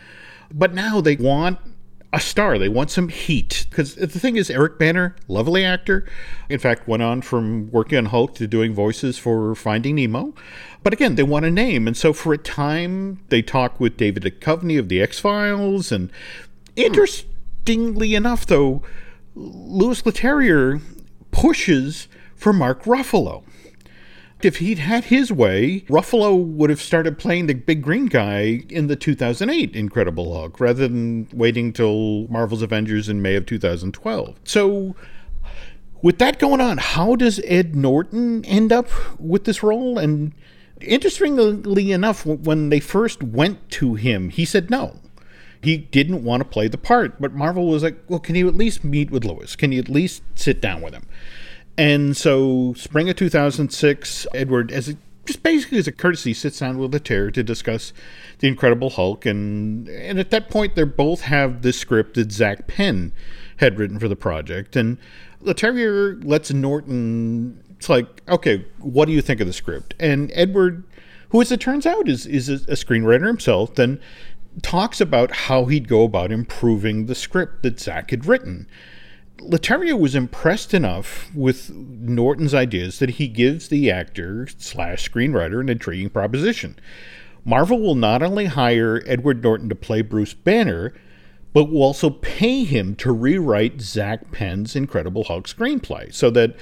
But 0.51 0.73
now 0.73 1.01
they 1.01 1.17
want 1.17 1.59
a 2.13 2.19
star. 2.19 2.57
They 2.57 2.69
want 2.69 2.89
some 2.89 3.09
heat. 3.09 3.67
Because 3.69 3.95
the 3.95 4.07
thing 4.07 4.37
is, 4.37 4.49
Eric 4.49 4.79
Bana, 4.79 5.13
lovely 5.27 5.63
actor, 5.63 6.05
in 6.49 6.57
fact, 6.57 6.87
went 6.87 7.03
on 7.03 7.21
from 7.21 7.69
working 7.71 7.97
on 7.97 8.05
Hulk 8.05 8.33
to 8.35 8.47
doing 8.47 8.73
voices 8.73 9.17
for 9.17 9.53
Finding 9.53 9.95
Nemo. 9.95 10.33
But 10.83 10.93
again, 10.93 11.15
they 11.15 11.23
want 11.23 11.45
a 11.45 11.51
name. 11.51 11.85
And 11.85 11.97
so 11.97 12.13
for 12.13 12.33
a 12.33 12.37
time, 12.37 13.19
they 13.29 13.41
talk 13.41 13.79
with 13.79 13.97
David 13.97 14.23
Duchovny 14.23 14.79
of 14.79 14.89
The 14.89 15.01
X 15.01 15.19
Files. 15.19 15.91
And 15.91 16.09
interestingly 16.75 18.15
enough, 18.15 18.45
though, 18.45 18.81
Louis 19.35 20.01
Leterrier 20.01 20.81
pushes 21.31 22.07
for 22.35 22.53
Mark 22.53 22.83
Ruffalo. 22.85 23.43
If 24.43 24.57
he'd 24.57 24.77
had 24.77 25.05
his 25.05 25.31
way, 25.31 25.81
Ruffalo 25.89 26.37
would 26.37 26.69
have 26.69 26.81
started 26.81 27.17
playing 27.17 27.47
the 27.47 27.55
big 27.55 27.81
green 27.81 28.05
guy 28.05 28.61
in 28.69 28.85
the 28.85 28.95
2008 28.95 29.75
Incredible 29.75 30.35
Hulk 30.35 30.59
rather 30.59 30.87
than 30.87 31.27
waiting 31.33 31.73
till 31.73 32.27
Marvel's 32.27 32.61
Avengers 32.61 33.09
in 33.09 33.21
May 33.21 33.35
of 33.35 33.47
2012. 33.47 34.35
So, 34.43 34.95
with 36.03 36.19
that 36.19 36.37
going 36.37 36.61
on, 36.61 36.77
how 36.77 37.15
does 37.15 37.41
Ed 37.45 37.75
Norton 37.75 38.45
end 38.45 38.71
up 38.71 38.87
with 39.19 39.45
this 39.45 39.63
role? 39.63 39.97
And 39.97 40.33
interestingly 40.81 41.91
enough, 41.91 42.23
when 42.23 42.69
they 42.69 42.79
first 42.79 43.23
went 43.23 43.71
to 43.71 43.95
him, 43.95 44.29
he 44.29 44.45
said 44.45 44.69
no. 44.69 44.99
He 45.63 45.77
didn't 45.77 46.23
want 46.23 46.41
to 46.41 46.45
play 46.45 46.67
the 46.67 46.77
part, 46.77 47.19
but 47.19 47.33
Marvel 47.33 47.67
was 47.67 47.81
like, 47.81 47.97
well, 48.07 48.19
can 48.19 48.35
you 48.35 48.47
at 48.47 48.55
least 48.55 48.83
meet 48.83 49.09
with 49.09 49.25
Louis? 49.25 49.55
Can 49.55 49.71
you 49.71 49.79
at 49.79 49.89
least 49.89 50.21
sit 50.35 50.61
down 50.61 50.81
with 50.81 50.93
him? 50.93 51.07
And 51.77 52.17
so, 52.17 52.73
spring 52.73 53.09
of 53.09 53.15
2006, 53.17 54.27
Edward, 54.33 54.71
as 54.71 54.89
a, 54.89 54.97
just 55.25 55.43
basically 55.43 55.77
as 55.77 55.87
a 55.87 55.91
courtesy, 55.91 56.33
sits 56.33 56.59
down 56.59 56.77
with 56.77 56.91
Leterrier 56.91 57.31
to 57.33 57.43
discuss 57.43 57.93
the 58.39 58.47
Incredible 58.47 58.89
Hulk. 58.89 59.25
And, 59.25 59.87
and 59.87 60.19
at 60.19 60.31
that 60.31 60.49
point, 60.49 60.75
they 60.75 60.83
both 60.83 61.21
have 61.21 61.61
the 61.61 61.71
script 61.71 62.15
that 62.15 62.31
Zak 62.31 62.67
Penn 62.67 63.13
had 63.57 63.77
written 63.77 63.99
for 63.99 64.07
the 64.07 64.15
project. 64.15 64.75
And 64.75 64.97
Leterrier 65.43 66.23
lets 66.23 66.51
Norton, 66.51 67.63
it's 67.71 67.89
like, 67.89 68.23
okay, 68.27 68.65
what 68.79 69.05
do 69.05 69.11
you 69.11 69.21
think 69.21 69.39
of 69.39 69.47
the 69.47 69.53
script? 69.53 69.93
And 69.99 70.31
Edward, 70.33 70.83
who, 71.29 71.41
as 71.41 71.51
it 71.51 71.59
turns 71.59 71.85
out, 71.85 72.09
is, 72.09 72.25
is 72.25 72.49
a, 72.49 72.57
screenwriter 72.71 73.27
himself, 73.27 73.75
then 73.75 73.99
talks 74.63 74.99
about 74.99 75.31
how 75.31 75.65
he'd 75.65 75.87
go 75.87 76.03
about 76.03 76.31
improving 76.31 77.05
the 77.05 77.13
script 77.13 77.61
that 77.63 77.79
Zak 77.79 78.09
had 78.09 78.25
written. 78.25 78.67
Leterrier 79.39 79.97
was 79.97 80.15
impressed 80.15 80.73
enough 80.73 81.33
with 81.33 81.69
Norton's 81.71 82.53
ideas 82.53 82.99
that 82.99 83.11
he 83.11 83.27
gives 83.27 83.67
the 83.67 83.91
actor 83.91 84.47
slash 84.57 85.09
screenwriter 85.09 85.61
an 85.61 85.69
intriguing 85.69 86.09
proposition. 86.09 86.77
Marvel 87.45 87.79
will 87.79 87.95
not 87.95 88.21
only 88.21 88.45
hire 88.45 89.01
Edward 89.05 89.43
Norton 89.43 89.69
to 89.69 89.75
play 89.75 90.01
Bruce 90.01 90.33
Banner, 90.33 90.93
but 91.53 91.71
will 91.71 91.81
also 91.81 92.09
pay 92.09 92.63
him 92.63 92.95
to 92.95 93.11
rewrite 93.11 93.79
Zak 93.79 94.31
Penn's 94.31 94.75
Incredible 94.75 95.23
Hulk 95.23 95.47
screenplay 95.47 96.13
so 96.13 96.29
that 96.31 96.55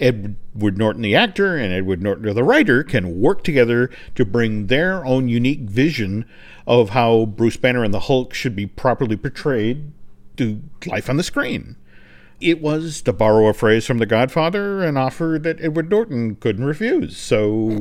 Edward 0.00 0.78
Norton, 0.78 1.02
the 1.02 1.14
actor, 1.14 1.56
and 1.56 1.72
Edward 1.72 2.02
Norton, 2.02 2.34
the 2.34 2.42
writer, 2.42 2.82
can 2.82 3.20
work 3.20 3.44
together 3.44 3.90
to 4.14 4.24
bring 4.24 4.68
their 4.68 5.04
own 5.04 5.28
unique 5.28 5.60
vision 5.60 6.24
of 6.66 6.90
how 6.90 7.26
Bruce 7.26 7.58
Banner 7.58 7.84
and 7.84 7.92
the 7.92 8.00
Hulk 8.00 8.32
should 8.32 8.56
be 8.56 8.66
properly 8.66 9.16
portrayed 9.16 9.92
to 10.36 10.62
life 10.86 11.10
on 11.10 11.18
the 11.18 11.22
screen 11.22 11.76
it 12.40 12.60
was, 12.60 13.02
to 13.02 13.12
borrow 13.12 13.48
a 13.48 13.54
phrase 13.54 13.86
from 13.86 13.98
The 13.98 14.06
Godfather, 14.06 14.82
an 14.82 14.96
offer 14.96 15.38
that 15.42 15.60
Edward 15.60 15.90
Norton 15.90 16.36
couldn't 16.36 16.64
refuse. 16.64 17.16
So 17.16 17.78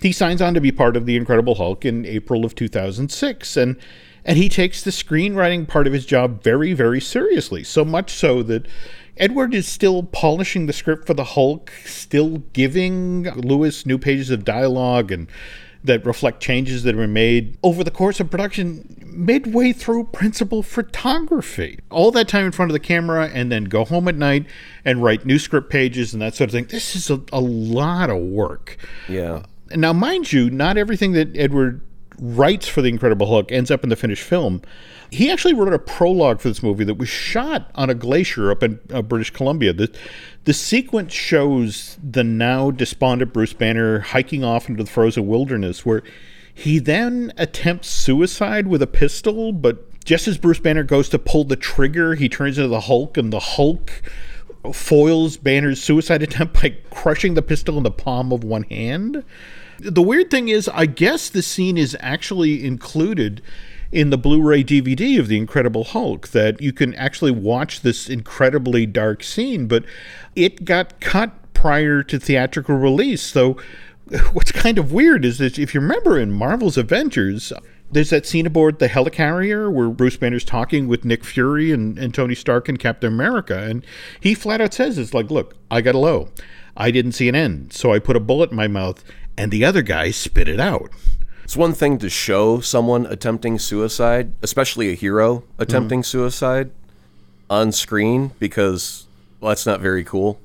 he 0.00 0.12
signs 0.12 0.42
on 0.42 0.54
to 0.54 0.60
be 0.60 0.72
part 0.72 0.96
of 0.96 1.06
the 1.06 1.16
Incredible 1.16 1.56
Hulk 1.56 1.84
in 1.84 2.04
April 2.06 2.44
of 2.44 2.54
2006, 2.54 3.56
and 3.56 3.76
and 4.24 4.38
he 4.38 4.48
takes 4.48 4.82
the 4.82 4.92
screenwriting 4.92 5.66
part 5.66 5.88
of 5.88 5.92
his 5.92 6.06
job 6.06 6.44
very, 6.44 6.74
very 6.74 7.00
seriously. 7.00 7.64
So 7.64 7.84
much 7.84 8.12
so 8.12 8.42
that 8.44 8.66
Edward 9.16 9.52
is 9.52 9.66
still 9.66 10.04
polishing 10.04 10.66
the 10.66 10.72
script 10.72 11.06
for 11.06 11.14
the 11.14 11.24
Hulk, 11.24 11.72
still 11.84 12.38
giving 12.52 13.24
Louis 13.24 13.84
new 13.84 13.98
pages 13.98 14.30
of 14.30 14.44
dialogue 14.44 15.10
and 15.10 15.26
that 15.84 16.04
reflect 16.06 16.40
changes 16.40 16.84
that 16.84 16.94
were 16.94 17.08
made 17.08 17.58
over 17.62 17.82
the 17.82 17.90
course 17.90 18.20
of 18.20 18.30
production 18.30 19.02
midway 19.04 19.72
through 19.72 20.04
principal 20.04 20.62
photography. 20.62 21.78
All 21.90 22.10
that 22.12 22.28
time 22.28 22.46
in 22.46 22.52
front 22.52 22.70
of 22.70 22.72
the 22.72 22.80
camera 22.80 23.30
and 23.32 23.50
then 23.50 23.64
go 23.64 23.84
home 23.84 24.08
at 24.08 24.14
night 24.14 24.46
and 24.84 25.02
write 25.02 25.26
new 25.26 25.38
script 25.38 25.70
pages 25.70 26.12
and 26.12 26.22
that 26.22 26.34
sort 26.34 26.48
of 26.48 26.52
thing. 26.52 26.66
This 26.66 26.94
is 26.94 27.10
a, 27.10 27.20
a 27.32 27.40
lot 27.40 28.10
of 28.10 28.18
work. 28.18 28.76
Yeah. 29.08 29.42
Now, 29.74 29.92
mind 29.92 30.32
you, 30.32 30.50
not 30.50 30.76
everything 30.76 31.12
that 31.12 31.36
Edward 31.36 31.82
writes 32.18 32.68
for 32.68 32.82
The 32.82 32.88
Incredible 32.88 33.26
Hulk 33.26 33.50
ends 33.50 33.70
up 33.70 33.82
in 33.82 33.90
the 33.90 33.96
finished 33.96 34.22
film. 34.22 34.62
He 35.12 35.30
actually 35.30 35.52
wrote 35.52 35.74
a 35.74 35.78
prologue 35.78 36.40
for 36.40 36.48
this 36.48 36.62
movie 36.62 36.84
that 36.84 36.96
was 36.96 37.08
shot 37.10 37.70
on 37.74 37.90
a 37.90 37.94
glacier 37.94 38.50
up 38.50 38.62
in 38.62 38.80
uh, 38.90 39.02
British 39.02 39.30
Columbia. 39.30 39.74
The, 39.74 39.94
the 40.44 40.54
sequence 40.54 41.12
shows 41.12 41.98
the 42.02 42.24
now 42.24 42.70
despondent 42.70 43.34
Bruce 43.34 43.52
Banner 43.52 44.00
hiking 44.00 44.42
off 44.42 44.70
into 44.70 44.82
the 44.82 44.90
frozen 44.90 45.26
wilderness, 45.26 45.84
where 45.84 46.02
he 46.54 46.78
then 46.78 47.30
attempts 47.36 47.88
suicide 47.88 48.66
with 48.68 48.80
a 48.80 48.86
pistol, 48.86 49.52
but 49.52 50.02
just 50.02 50.26
as 50.26 50.38
Bruce 50.38 50.60
Banner 50.60 50.82
goes 50.82 51.10
to 51.10 51.18
pull 51.18 51.44
the 51.44 51.56
trigger, 51.56 52.14
he 52.14 52.30
turns 52.30 52.56
into 52.56 52.68
the 52.68 52.80
Hulk, 52.80 53.18
and 53.18 53.30
the 53.30 53.38
Hulk 53.38 54.02
foils 54.72 55.36
Banner's 55.36 55.82
suicide 55.82 56.22
attempt 56.22 56.62
by 56.62 56.74
crushing 56.90 57.34
the 57.34 57.42
pistol 57.42 57.76
in 57.76 57.82
the 57.82 57.90
palm 57.90 58.32
of 58.32 58.44
one 58.44 58.62
hand. 58.62 59.24
The 59.78 60.02
weird 60.02 60.30
thing 60.30 60.48
is, 60.48 60.70
I 60.70 60.86
guess 60.86 61.28
the 61.28 61.42
scene 61.42 61.76
is 61.76 61.94
actually 62.00 62.64
included 62.64 63.42
in 63.92 64.08
the 64.08 64.18
Blu-ray 64.18 64.64
DVD 64.64 65.20
of 65.20 65.28
the 65.28 65.36
Incredible 65.36 65.84
Hulk 65.84 66.28
that 66.28 66.60
you 66.60 66.72
can 66.72 66.94
actually 66.94 67.30
watch 67.30 67.82
this 67.82 68.08
incredibly 68.08 68.86
dark 68.86 69.22
scene, 69.22 69.68
but 69.68 69.84
it 70.34 70.64
got 70.64 70.98
cut 71.00 71.52
prior 71.52 72.02
to 72.02 72.18
theatrical 72.18 72.74
release. 72.74 73.22
So 73.22 73.58
what's 74.32 74.50
kind 74.50 74.78
of 74.78 74.92
weird 74.92 75.24
is 75.24 75.38
that 75.38 75.58
if 75.58 75.74
you 75.74 75.80
remember 75.80 76.18
in 76.18 76.32
Marvel's 76.32 76.78
Avengers, 76.78 77.52
there's 77.90 78.10
that 78.10 78.26
scene 78.26 78.46
aboard 78.46 78.78
the 78.78 78.88
helicarrier 78.88 79.70
where 79.70 79.90
Bruce 79.90 80.16
Banner's 80.16 80.44
talking 80.44 80.88
with 80.88 81.04
Nick 81.04 81.22
Fury 81.22 81.70
and, 81.70 81.98
and 81.98 82.14
Tony 82.14 82.34
Stark 82.34 82.70
and 82.70 82.78
Captain 82.78 83.12
America, 83.12 83.58
and 83.58 83.84
he 84.18 84.34
flat 84.34 84.62
out 84.62 84.72
says, 84.72 84.96
"It's 84.96 85.12
like, 85.12 85.30
look, 85.30 85.54
I 85.70 85.82
got 85.82 85.94
a 85.94 85.98
low. 85.98 86.30
I 86.74 86.90
didn't 86.90 87.12
see 87.12 87.28
an 87.28 87.34
end, 87.34 87.74
so 87.74 87.92
I 87.92 87.98
put 87.98 88.16
a 88.16 88.20
bullet 88.20 88.50
in 88.50 88.56
my 88.56 88.66
mouth, 88.66 89.04
and 89.36 89.52
the 89.52 89.66
other 89.66 89.82
guy 89.82 90.10
spit 90.10 90.48
it 90.48 90.58
out." 90.58 90.90
It's 91.52 91.56
one 91.58 91.74
thing 91.74 91.98
to 91.98 92.08
show 92.08 92.60
someone 92.60 93.04
attempting 93.04 93.58
suicide, 93.58 94.32
especially 94.40 94.88
a 94.88 94.94
hero 94.94 95.44
attempting 95.58 96.00
mm. 96.00 96.06
suicide 96.06 96.70
on 97.50 97.72
screen, 97.72 98.30
because 98.38 99.06
well, 99.38 99.50
that's 99.50 99.66
not 99.66 99.78
very 99.78 100.02
cool. 100.02 100.40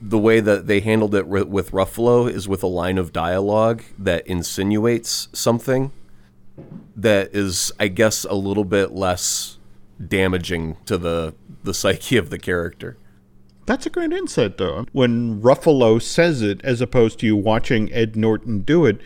The 0.00 0.16
way 0.16 0.38
that 0.38 0.68
they 0.68 0.78
handled 0.78 1.16
it 1.16 1.26
with 1.26 1.72
Ruffalo 1.72 2.30
is 2.30 2.46
with 2.46 2.62
a 2.62 2.68
line 2.68 2.98
of 2.98 3.12
dialogue 3.12 3.82
that 3.98 4.24
insinuates 4.28 5.26
something 5.32 5.90
that 6.94 7.34
is, 7.34 7.72
I 7.80 7.88
guess, 7.88 8.22
a 8.22 8.34
little 8.34 8.64
bit 8.64 8.92
less 8.92 9.58
damaging 10.06 10.76
to 10.86 10.96
the 10.96 11.34
the 11.64 11.74
psyche 11.74 12.16
of 12.16 12.30
the 12.30 12.38
character. 12.38 12.96
That's 13.66 13.86
a 13.86 13.90
great 13.90 14.12
insight, 14.12 14.56
though. 14.56 14.86
When 14.92 15.42
Ruffalo 15.42 16.00
says 16.00 16.42
it, 16.42 16.60
as 16.62 16.80
opposed 16.80 17.18
to 17.18 17.26
you 17.26 17.34
watching 17.34 17.92
Ed 17.92 18.14
Norton 18.14 18.60
do 18.60 18.86
it, 18.86 19.00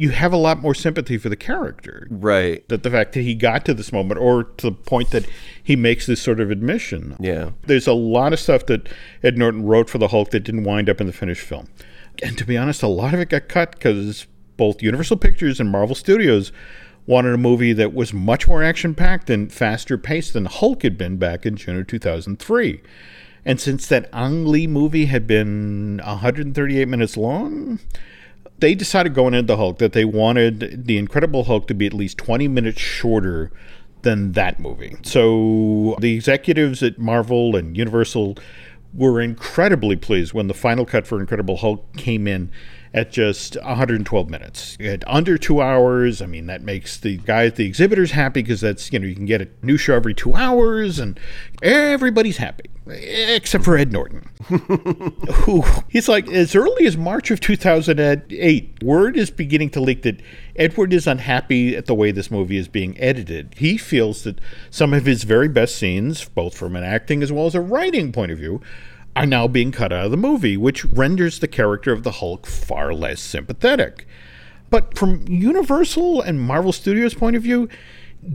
you 0.00 0.08
have 0.08 0.32
a 0.32 0.36
lot 0.38 0.62
more 0.62 0.74
sympathy 0.74 1.18
for 1.18 1.28
the 1.28 1.36
character. 1.36 2.08
Right. 2.08 2.66
That 2.68 2.84
the 2.84 2.90
fact 2.90 3.12
that 3.12 3.20
he 3.20 3.34
got 3.34 3.66
to 3.66 3.74
this 3.74 3.92
moment 3.92 4.18
or 4.18 4.44
to 4.44 4.70
the 4.70 4.72
point 4.72 5.10
that 5.10 5.26
he 5.62 5.76
makes 5.76 6.06
this 6.06 6.22
sort 6.22 6.40
of 6.40 6.50
admission. 6.50 7.18
Yeah. 7.20 7.50
There's 7.66 7.86
a 7.86 7.92
lot 7.92 8.32
of 8.32 8.40
stuff 8.40 8.64
that 8.66 8.88
Ed 9.22 9.36
Norton 9.36 9.66
wrote 9.66 9.90
for 9.90 9.98
the 9.98 10.08
Hulk 10.08 10.30
that 10.30 10.40
didn't 10.40 10.64
wind 10.64 10.88
up 10.88 11.02
in 11.02 11.06
the 11.06 11.12
finished 11.12 11.42
film. 11.42 11.68
And 12.22 12.38
to 12.38 12.46
be 12.46 12.56
honest, 12.56 12.82
a 12.82 12.86
lot 12.86 13.12
of 13.12 13.20
it 13.20 13.28
got 13.28 13.48
cut 13.48 13.72
because 13.72 14.26
both 14.56 14.82
Universal 14.82 15.18
Pictures 15.18 15.60
and 15.60 15.68
Marvel 15.68 15.94
Studios 15.94 16.50
wanted 17.06 17.34
a 17.34 17.38
movie 17.38 17.74
that 17.74 17.92
was 17.92 18.14
much 18.14 18.48
more 18.48 18.62
action 18.62 18.94
packed 18.94 19.28
and 19.28 19.52
faster 19.52 19.98
paced 19.98 20.32
than 20.32 20.46
Hulk 20.46 20.82
had 20.82 20.96
been 20.96 21.18
back 21.18 21.44
in 21.44 21.56
June 21.56 21.78
of 21.78 21.86
2003. 21.86 22.80
And 23.44 23.60
since 23.60 23.86
that 23.88 24.08
Ang 24.14 24.46
Lee 24.46 24.66
movie 24.66 25.06
had 25.06 25.26
been 25.26 26.00
138 26.02 26.88
minutes 26.88 27.18
long, 27.18 27.80
they 28.60 28.74
decided 28.74 29.14
going 29.14 29.34
into 29.34 29.56
Hulk 29.56 29.78
that 29.78 29.92
they 29.92 30.04
wanted 30.04 30.86
the 30.86 30.98
Incredible 30.98 31.44
Hulk 31.44 31.66
to 31.68 31.74
be 31.74 31.86
at 31.86 31.94
least 31.94 32.18
20 32.18 32.48
minutes 32.48 32.80
shorter 32.80 33.50
than 34.02 34.32
that 34.32 34.60
movie. 34.60 34.96
So 35.02 35.96
the 36.00 36.14
executives 36.14 36.82
at 36.82 36.98
Marvel 36.98 37.56
and 37.56 37.76
Universal 37.76 38.38
were 38.94 39.20
incredibly 39.20 39.96
pleased 39.96 40.32
when 40.32 40.48
the 40.48 40.54
final 40.54 40.84
cut 40.84 41.06
for 41.06 41.20
Incredible 41.20 41.58
Hulk 41.58 41.96
came 41.96 42.26
in 42.26 42.50
at 42.92 43.12
just 43.12 43.56
112 43.56 44.28
minutes. 44.28 44.76
At 44.80 45.06
under 45.06 45.38
two 45.38 45.60
hours, 45.60 46.20
I 46.20 46.26
mean, 46.26 46.46
that 46.46 46.62
makes 46.62 46.96
the 46.96 47.18
guys, 47.18 47.54
the 47.54 47.66
exhibitors 47.66 48.12
happy 48.12 48.42
because 48.42 48.60
that's, 48.60 48.92
you 48.92 48.98
know, 48.98 49.06
you 49.06 49.14
can 49.14 49.26
get 49.26 49.40
a 49.40 49.48
new 49.62 49.76
show 49.76 49.94
every 49.94 50.14
two 50.14 50.34
hours 50.34 50.98
and 50.98 51.18
everybody's 51.62 52.38
happy, 52.38 52.68
except 52.88 53.64
for 53.64 53.76
Ed 53.76 53.92
Norton. 53.92 54.28
who 54.48 55.62
he's 55.88 56.08
like, 56.08 56.28
as 56.28 56.56
early 56.56 56.86
as 56.86 56.96
March 56.96 57.30
of 57.30 57.38
2008, 57.40 58.82
word 58.82 59.16
is 59.16 59.30
beginning 59.30 59.70
to 59.70 59.80
leak 59.80 60.02
that 60.02 60.20
Edward 60.56 60.92
is 60.92 61.06
unhappy 61.06 61.76
at 61.76 61.86
the 61.86 61.94
way 61.94 62.10
this 62.10 62.30
movie 62.30 62.56
is 62.56 62.66
being 62.66 62.98
edited. 62.98 63.54
He 63.56 63.76
feels 63.76 64.24
that 64.24 64.40
some 64.70 64.92
of 64.92 65.06
his 65.06 65.22
very 65.22 65.48
best 65.48 65.76
scenes, 65.76 66.24
both 66.28 66.56
from 66.56 66.74
an 66.74 66.82
acting 66.82 67.22
as 67.22 67.30
well 67.30 67.46
as 67.46 67.54
a 67.54 67.60
writing 67.60 68.12
point 68.12 68.32
of 68.32 68.38
view, 68.38 68.60
are 69.20 69.26
now 69.26 69.46
being 69.46 69.70
cut 69.72 69.92
out 69.92 70.06
of 70.06 70.10
the 70.10 70.16
movie, 70.16 70.56
which 70.56 70.84
renders 70.84 71.40
the 71.40 71.48
character 71.48 71.92
of 71.92 72.02
the 72.02 72.12
Hulk 72.12 72.46
far 72.46 72.94
less 72.94 73.20
sympathetic. 73.20 74.06
But 74.70 74.96
from 74.96 75.26
Universal 75.28 76.22
and 76.22 76.40
Marvel 76.40 76.72
Studios' 76.72 77.14
point 77.14 77.36
of 77.36 77.42
view, 77.42 77.68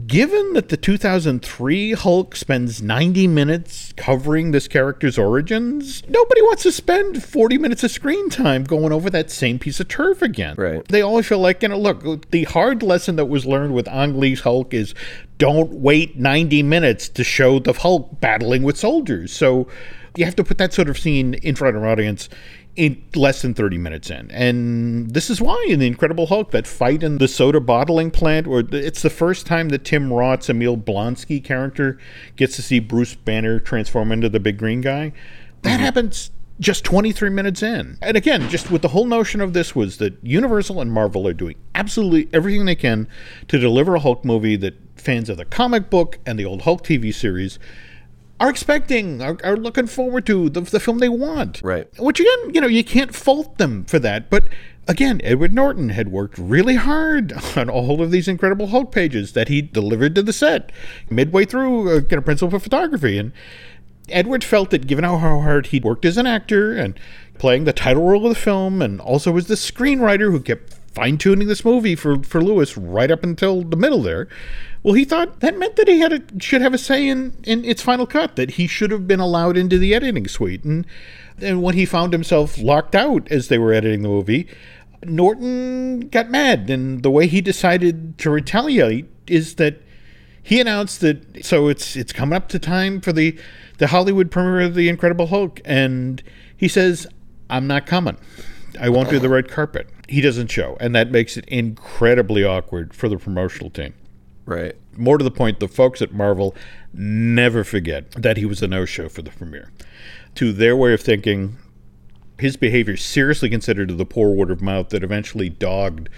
given 0.06 0.52
that 0.52 0.68
the 0.68 0.76
2003 0.76 1.92
Hulk 1.92 2.36
spends 2.36 2.82
90 2.82 3.26
minutes 3.26 3.92
covering 3.96 4.50
this 4.50 4.68
character's 4.68 5.16
origins, 5.16 6.02
nobody 6.08 6.42
wants 6.42 6.64
to 6.64 6.72
spend 6.72 7.22
40 7.22 7.58
minutes 7.58 7.84
of 7.84 7.90
screen 7.90 8.28
time 8.28 8.64
going 8.64 8.92
over 8.92 9.08
that 9.10 9.30
same 9.30 9.58
piece 9.58 9.80
of 9.80 9.88
turf 9.88 10.22
again. 10.22 10.56
Right. 10.58 10.86
They 10.88 11.02
always 11.02 11.26
feel 11.26 11.38
like, 11.38 11.62
you 11.62 11.68
know, 11.68 11.78
look, 11.78 12.30
the 12.30 12.44
hard 12.44 12.82
lesson 12.82 13.16
that 13.16 13.26
was 13.26 13.46
learned 13.46 13.74
with 13.74 13.88
Ang 13.88 14.18
Lee's 14.18 14.40
Hulk 14.40 14.74
is 14.74 14.94
don't 15.38 15.70
wait 15.72 16.16
90 16.16 16.62
minutes 16.62 17.08
to 17.10 17.24
show 17.24 17.58
the 17.58 17.72
Hulk 17.72 18.20
battling 18.20 18.62
with 18.62 18.76
soldiers. 18.76 19.32
So 19.32 19.68
you 20.16 20.24
have 20.24 20.36
to 20.36 20.44
put 20.44 20.58
that 20.58 20.72
sort 20.72 20.88
of 20.88 20.98
scene 20.98 21.34
in 21.34 21.54
front 21.54 21.76
of 21.76 21.82
an 21.82 21.88
audience 21.88 22.28
in 22.76 23.02
less 23.14 23.42
than 23.42 23.54
30 23.54 23.78
minutes 23.78 24.10
in. 24.10 24.30
And 24.30 25.10
this 25.10 25.30
is 25.30 25.40
why 25.40 25.64
in 25.68 25.78
The 25.78 25.86
Incredible 25.86 26.26
Hulk, 26.26 26.50
that 26.50 26.66
fight 26.66 27.02
in 27.02 27.18
the 27.18 27.28
soda 27.28 27.60
bottling 27.60 28.10
plant, 28.10 28.46
or 28.46 28.62
it's 28.70 29.02
the 29.02 29.10
first 29.10 29.46
time 29.46 29.70
that 29.70 29.84
Tim 29.84 30.12
Roth's 30.12 30.50
Emil 30.50 30.76
Blonsky 30.76 31.42
character 31.42 31.98
gets 32.36 32.56
to 32.56 32.62
see 32.62 32.78
Bruce 32.78 33.14
Banner 33.14 33.58
transform 33.58 34.12
into 34.12 34.28
the 34.28 34.40
big 34.40 34.58
green 34.58 34.82
guy. 34.82 35.12
That 35.62 35.70
mm-hmm. 35.70 35.80
happens 35.80 36.30
just 36.60 36.84
23 36.84 37.30
minutes 37.30 37.62
in. 37.62 37.98
And 38.00 38.16
again, 38.16 38.48
just 38.48 38.70
with 38.70 38.82
the 38.82 38.88
whole 38.88 39.06
notion 39.06 39.40
of 39.40 39.52
this 39.52 39.74
was 39.74 39.98
that 39.98 40.14
Universal 40.22 40.80
and 40.80 40.92
Marvel 40.92 41.26
are 41.28 41.34
doing 41.34 41.56
absolutely 41.74 42.28
everything 42.32 42.64
they 42.64 42.74
can 42.74 43.08
to 43.48 43.58
deliver 43.58 43.94
a 43.94 44.00
Hulk 44.00 44.24
movie 44.24 44.56
that 44.56 44.74
fans 44.96 45.28
of 45.28 45.36
the 45.36 45.44
comic 45.44 45.90
book 45.90 46.18
and 46.24 46.38
the 46.38 46.44
old 46.44 46.62
Hulk 46.62 46.82
TV 46.82 47.14
series 47.14 47.58
are 48.38 48.50
expecting, 48.50 49.22
are, 49.22 49.38
are 49.42 49.56
looking 49.56 49.86
forward 49.86 50.26
to 50.26 50.48
the, 50.48 50.60
the 50.60 50.80
film 50.80 50.98
they 50.98 51.08
want. 51.08 51.60
Right. 51.62 51.88
Which 51.98 52.20
again, 52.20 52.54
you 52.54 52.60
know, 52.60 52.66
you 52.66 52.84
can't 52.84 53.14
fault 53.14 53.58
them 53.58 53.84
for 53.84 53.98
that. 54.00 54.28
But 54.28 54.44
again, 54.86 55.20
Edward 55.24 55.52
Norton 55.52 55.90
had 55.90 56.08
worked 56.08 56.36
really 56.38 56.74
hard 56.74 57.32
on 57.56 57.70
all 57.70 58.02
of 58.02 58.10
these 58.10 58.28
incredible 58.28 58.68
Hulk 58.68 58.92
pages 58.92 59.32
that 59.32 59.48
he 59.48 59.62
delivered 59.62 60.14
to 60.14 60.22
the 60.22 60.32
set 60.32 60.70
midway 61.10 61.44
through, 61.44 61.90
uh, 61.90 62.00
you 62.08 62.16
know, 62.16 62.22
principal 62.22 62.58
photography. 62.58 63.18
And 63.18 63.32
Edward 64.08 64.44
felt 64.44 64.70
that 64.70 64.86
given 64.86 65.04
how 65.04 65.18
hard 65.18 65.68
he'd 65.68 65.84
worked 65.84 66.04
as 66.04 66.16
an 66.16 66.26
actor 66.26 66.76
and 66.76 66.98
playing 67.38 67.64
the 67.64 67.72
title 67.72 68.06
role 68.06 68.26
of 68.26 68.34
the 68.34 68.40
film, 68.40 68.80
and 68.80 69.00
also 69.00 69.32
was 69.32 69.46
the 69.46 69.54
screenwriter 69.54 70.30
who 70.30 70.40
kept 70.40 70.75
fine 70.96 71.18
tuning 71.18 71.46
this 71.46 71.62
movie 71.62 71.94
for, 71.94 72.22
for 72.22 72.42
Louis 72.42 72.74
right 72.74 73.10
up 73.10 73.22
until 73.22 73.62
the 73.62 73.76
middle 73.76 74.00
there, 74.02 74.28
well, 74.82 74.94
he 74.94 75.04
thought 75.04 75.40
that 75.40 75.58
meant 75.58 75.76
that 75.76 75.88
he 75.88 76.00
had 76.00 76.12
a, 76.12 76.22
should 76.40 76.62
have 76.62 76.72
a 76.72 76.78
say 76.78 77.06
in, 77.06 77.36
in 77.44 77.66
its 77.66 77.82
final 77.82 78.06
cut, 78.06 78.36
that 78.36 78.52
he 78.52 78.66
should 78.66 78.90
have 78.90 79.06
been 79.06 79.20
allowed 79.20 79.58
into 79.58 79.78
the 79.78 79.94
editing 79.94 80.26
suite. 80.26 80.64
And, 80.64 80.86
and 81.38 81.62
when 81.62 81.74
he 81.74 81.84
found 81.84 82.14
himself 82.14 82.56
locked 82.56 82.94
out 82.94 83.30
as 83.30 83.48
they 83.48 83.58
were 83.58 83.74
editing 83.74 84.00
the 84.00 84.08
movie, 84.08 84.48
Norton 85.04 86.08
got 86.08 86.30
mad. 86.30 86.70
And 86.70 87.02
the 87.02 87.10
way 87.10 87.26
he 87.26 87.42
decided 87.42 88.16
to 88.18 88.30
retaliate 88.30 89.06
is 89.26 89.56
that 89.56 89.82
he 90.42 90.60
announced 90.60 91.00
that 91.00 91.44
so 91.44 91.66
it's 91.68 91.96
it's 91.96 92.12
coming 92.12 92.36
up 92.36 92.48
to 92.50 92.58
time 92.60 93.00
for 93.00 93.12
the 93.12 93.36
the 93.78 93.88
Hollywood 93.88 94.30
premiere 94.30 94.60
of 94.60 94.74
The 94.76 94.88
Incredible 94.88 95.26
Hulk, 95.26 95.60
and 95.64 96.22
he 96.56 96.68
says, 96.68 97.06
"I'm 97.50 97.66
not 97.66 97.84
coming. 97.84 98.16
I 98.80 98.88
won't 98.88 99.10
do 99.10 99.18
the 99.18 99.28
red 99.28 99.48
carpet." 99.48 99.88
He 100.08 100.20
doesn't 100.20 100.50
show, 100.50 100.76
and 100.80 100.94
that 100.94 101.10
makes 101.10 101.36
it 101.36 101.44
incredibly 101.46 102.44
awkward 102.44 102.94
for 102.94 103.08
the 103.08 103.16
promotional 103.16 103.70
team. 103.70 103.94
Right. 104.44 104.76
More 104.96 105.18
to 105.18 105.24
the 105.24 105.30
point, 105.30 105.58
the 105.60 105.68
folks 105.68 106.00
at 106.00 106.12
Marvel 106.12 106.54
never 106.92 107.64
forget 107.64 108.12
that 108.12 108.36
he 108.36 108.44
was 108.44 108.62
a 108.62 108.68
no 108.68 108.84
show 108.84 109.08
for 109.08 109.22
the 109.22 109.30
premiere. 109.30 109.72
To 110.36 110.52
their 110.52 110.76
way 110.76 110.94
of 110.94 111.00
thinking, 111.00 111.56
his 112.38 112.56
behavior 112.56 112.96
seriously 112.96 113.48
considered 113.48 113.88
to 113.88 113.94
the 113.94 114.06
poor 114.06 114.30
word 114.30 114.50
of 114.50 114.62
mouth 114.62 114.90
that 114.90 115.02
eventually 115.02 115.48
dogged 115.48 116.08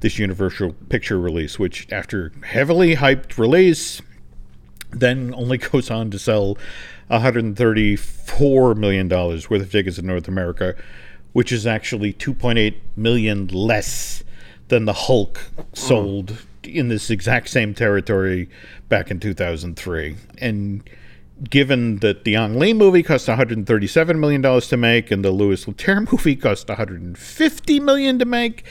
this 0.00 0.18
Universal 0.18 0.74
picture 0.88 1.18
release, 1.18 1.58
which, 1.58 1.86
after 1.90 2.32
heavily 2.44 2.96
hyped 2.96 3.38
release, 3.38 4.00
then 4.90 5.34
only 5.34 5.58
goes 5.72 5.90
on 5.90 6.10
to 6.10 6.18
sell 6.18 6.56
$134 7.10 8.76
million 8.76 9.08
worth 9.08 9.50
of 9.50 9.72
tickets 9.72 9.98
in 9.98 10.06
North 10.06 10.28
America, 10.28 10.74
which 11.34 11.52
is 11.52 11.66
actually 11.66 12.14
2.8 12.14 12.74
million 12.96 13.46
less 13.48 14.24
than 14.68 14.86
the 14.86 14.94
Hulk 14.94 15.50
sold. 15.74 16.28
Mm 16.28 16.38
in 16.66 16.88
this 16.88 17.10
exact 17.10 17.48
same 17.48 17.74
territory 17.74 18.48
back 18.88 19.10
in 19.10 19.20
2003. 19.20 20.16
And 20.38 20.88
given 21.50 21.98
that 21.98 22.24
the 22.24 22.36
Ang 22.36 22.58
Lee 22.58 22.72
movie 22.72 23.02
cost 23.02 23.28
137 23.28 24.18
million 24.18 24.40
dollars 24.40 24.68
to 24.68 24.76
make 24.76 25.10
and 25.10 25.24
the 25.24 25.30
Louis 25.30 25.64
Leterrier 25.64 26.10
movie 26.12 26.36
cost 26.36 26.68
150 26.68 27.80
million 27.80 28.18
to 28.18 28.24
make, 28.24 28.64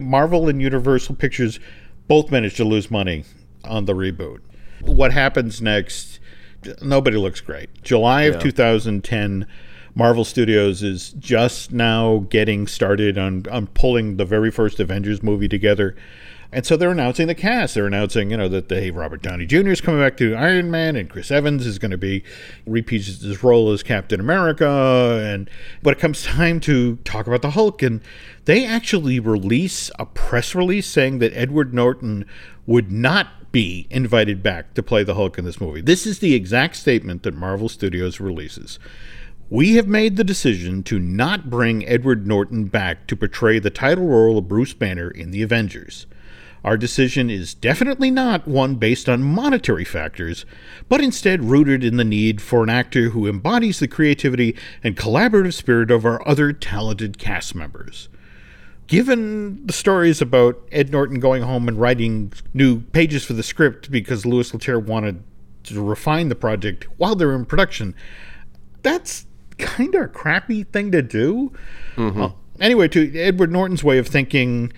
Marvel 0.00 0.48
and 0.48 0.60
Universal 0.60 1.16
Pictures 1.16 1.60
both 2.08 2.30
managed 2.30 2.56
to 2.56 2.64
lose 2.64 2.90
money 2.90 3.24
on 3.64 3.86
the 3.86 3.94
reboot. 3.94 4.40
What 4.80 5.12
happens 5.12 5.60
next? 5.60 6.20
Nobody 6.82 7.16
looks 7.16 7.40
great. 7.40 7.82
July 7.82 8.22
of 8.22 8.34
yeah. 8.34 8.40
2010. 8.40 9.46
Marvel 9.96 10.26
Studios 10.26 10.82
is 10.82 11.12
just 11.12 11.72
now 11.72 12.26
getting 12.28 12.66
started 12.66 13.16
on, 13.16 13.46
on 13.50 13.66
pulling 13.68 14.18
the 14.18 14.26
very 14.26 14.50
first 14.50 14.78
Avengers 14.78 15.22
movie 15.22 15.48
together. 15.48 15.96
And 16.52 16.66
so 16.66 16.76
they're 16.76 16.90
announcing 16.90 17.28
the 17.28 17.34
cast. 17.34 17.74
They're 17.74 17.86
announcing, 17.86 18.30
you 18.30 18.36
know, 18.36 18.48
that 18.48 18.70
hey, 18.70 18.90
Robert 18.90 19.22
Downey 19.22 19.46
Jr. 19.46 19.70
is 19.70 19.80
coming 19.80 20.00
back 20.00 20.18
to 20.18 20.34
Iron 20.34 20.70
Man, 20.70 20.96
and 20.96 21.08
Chris 21.08 21.30
Evans 21.30 21.66
is 21.66 21.78
going 21.78 21.90
to 21.90 21.98
be 21.98 22.22
repeats 22.66 23.06
his 23.06 23.42
role 23.42 23.72
as 23.72 23.82
Captain 23.82 24.20
America. 24.20 25.18
And 25.24 25.50
but 25.82 25.96
it 25.96 25.98
comes 25.98 26.22
time 26.24 26.60
to 26.60 26.96
talk 26.96 27.26
about 27.26 27.40
the 27.40 27.50
Hulk, 27.52 27.82
and 27.82 28.02
they 28.44 28.66
actually 28.66 29.18
release 29.18 29.90
a 29.98 30.04
press 30.04 30.54
release 30.54 30.86
saying 30.86 31.20
that 31.20 31.32
Edward 31.32 31.72
Norton 31.72 32.26
would 32.66 32.92
not 32.92 33.50
be 33.50 33.86
invited 33.90 34.42
back 34.42 34.74
to 34.74 34.82
play 34.82 35.02
the 35.02 35.14
Hulk 35.14 35.38
in 35.38 35.46
this 35.46 35.60
movie. 35.60 35.80
This 35.80 36.06
is 36.06 36.18
the 36.18 36.34
exact 36.34 36.76
statement 36.76 37.22
that 37.22 37.34
Marvel 37.34 37.70
Studios 37.70 38.20
releases. 38.20 38.78
We 39.48 39.76
have 39.76 39.86
made 39.86 40.16
the 40.16 40.24
decision 40.24 40.82
to 40.84 40.98
not 40.98 41.48
bring 41.48 41.86
Edward 41.86 42.26
Norton 42.26 42.64
back 42.64 43.06
to 43.06 43.14
portray 43.14 43.60
the 43.60 43.70
title 43.70 44.08
role 44.08 44.38
of 44.38 44.48
Bruce 44.48 44.72
Banner 44.72 45.08
in 45.08 45.30
the 45.30 45.40
Avengers. 45.40 46.06
Our 46.64 46.76
decision 46.76 47.30
is 47.30 47.54
definitely 47.54 48.10
not 48.10 48.48
one 48.48 48.74
based 48.74 49.08
on 49.08 49.22
monetary 49.22 49.84
factors, 49.84 50.44
but 50.88 51.00
instead 51.00 51.44
rooted 51.44 51.84
in 51.84 51.96
the 51.96 52.02
need 52.02 52.42
for 52.42 52.64
an 52.64 52.68
actor 52.68 53.10
who 53.10 53.28
embodies 53.28 53.78
the 53.78 53.86
creativity 53.86 54.56
and 54.82 54.96
collaborative 54.96 55.54
spirit 55.54 55.92
of 55.92 56.04
our 56.04 56.26
other 56.26 56.52
talented 56.52 57.16
cast 57.16 57.54
members. 57.54 58.08
Given 58.88 59.64
the 59.64 59.72
stories 59.72 60.20
about 60.20 60.60
Ed 60.72 60.90
Norton 60.90 61.20
going 61.20 61.44
home 61.44 61.68
and 61.68 61.80
writing 61.80 62.32
new 62.52 62.80
pages 62.80 63.24
for 63.24 63.34
the 63.34 63.44
script 63.44 63.92
because 63.92 64.26
Louis 64.26 64.50
Leterrier 64.50 64.84
wanted 64.84 65.22
to 65.64 65.80
refine 65.80 66.30
the 66.30 66.34
project 66.34 66.88
while 66.96 67.14
they're 67.14 67.32
in 67.32 67.44
production, 67.44 67.94
that's 68.82 69.26
kind 69.58 69.94
of 69.94 70.02
a 70.02 70.08
crappy 70.08 70.64
thing 70.64 70.92
to 70.92 71.02
do. 71.02 71.52
Mm-hmm. 71.96 72.22
Uh, 72.22 72.30
anyway, 72.60 72.88
to 72.88 73.18
Edward 73.18 73.52
Norton's 73.52 73.84
way 73.84 73.98
of 73.98 74.06
thinking, 74.06 74.72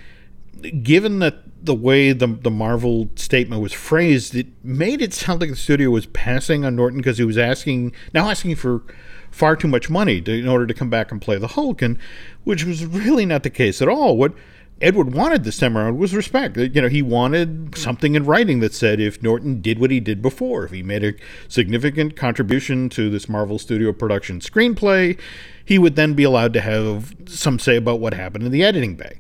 given 0.83 1.19
that 1.21 1.37
the 1.63 1.75
way 1.75 2.13
the 2.13 2.27
the 2.27 2.51
Marvel 2.51 3.11
statement 3.17 3.63
was 3.63 3.73
phrased, 3.73 4.35
it 4.35 4.47
made 4.63 5.03
it 5.03 5.13
sound 5.13 5.41
like 5.41 5.51
the 5.51 5.57
studio 5.57 5.91
was 5.91 6.07
passing 6.07 6.65
on 6.65 6.77
Norton 6.77 6.99
because 6.99 7.19
he 7.19 7.25
was 7.25 7.39
asking 7.39 7.93
now 8.15 8.31
asking 8.31 8.55
for 8.57 8.83
far 9.31 9.57
too 9.57 9.69
much 9.69 9.91
money 9.91 10.21
to, 10.23 10.33
in 10.33 10.49
order 10.49 10.67
to 10.67 10.75
come 10.75 10.89
back 10.89 11.13
and 11.13 11.21
play 11.21 11.37
the 11.37 11.49
Hulk, 11.49 11.83
and 11.83 11.99
which 12.45 12.65
was 12.65 12.87
really 12.87 13.27
not 13.27 13.43
the 13.43 13.51
case 13.51 13.83
at 13.83 13.89
all. 13.89 14.17
What 14.17 14.33
Edward 14.81 15.13
wanted 15.13 15.43
this 15.43 15.59
time 15.59 15.77
around 15.77 15.99
was 15.99 16.15
respect. 16.15 16.57
You 16.57 16.83
know, 16.83 16.89
he 16.89 17.03
wanted 17.03 17.77
something 17.77 18.15
in 18.15 18.25
writing 18.25 18.61
that 18.61 18.73
said 18.73 19.01
if 19.01 19.23
Norton 19.23 19.61
did 19.61 19.81
what 19.81 19.91
he 19.91 19.99
did 19.99 20.23
before, 20.23 20.65
if 20.65 20.71
he 20.71 20.83
made 20.83 21.03
a 21.03 21.15
significant 21.49 22.17
contribution 22.17 22.89
to 22.91 23.11
this 23.11 23.29
Marvel 23.29 23.59
Studio 23.59 23.93
production 23.93 24.39
screenplay, 24.39 25.19
he 25.65 25.79
would 25.79 25.97
then 25.97 26.15
be 26.15 26.23
allowed 26.23 26.53
to 26.53 26.61
have 26.61 27.15
some 27.27 27.59
say 27.59 27.77
about 27.77 27.99
what 27.99 28.15
happened 28.15 28.45
in 28.45 28.53
the 28.53 28.63
editing 28.63 28.95
bay. 28.95 29.19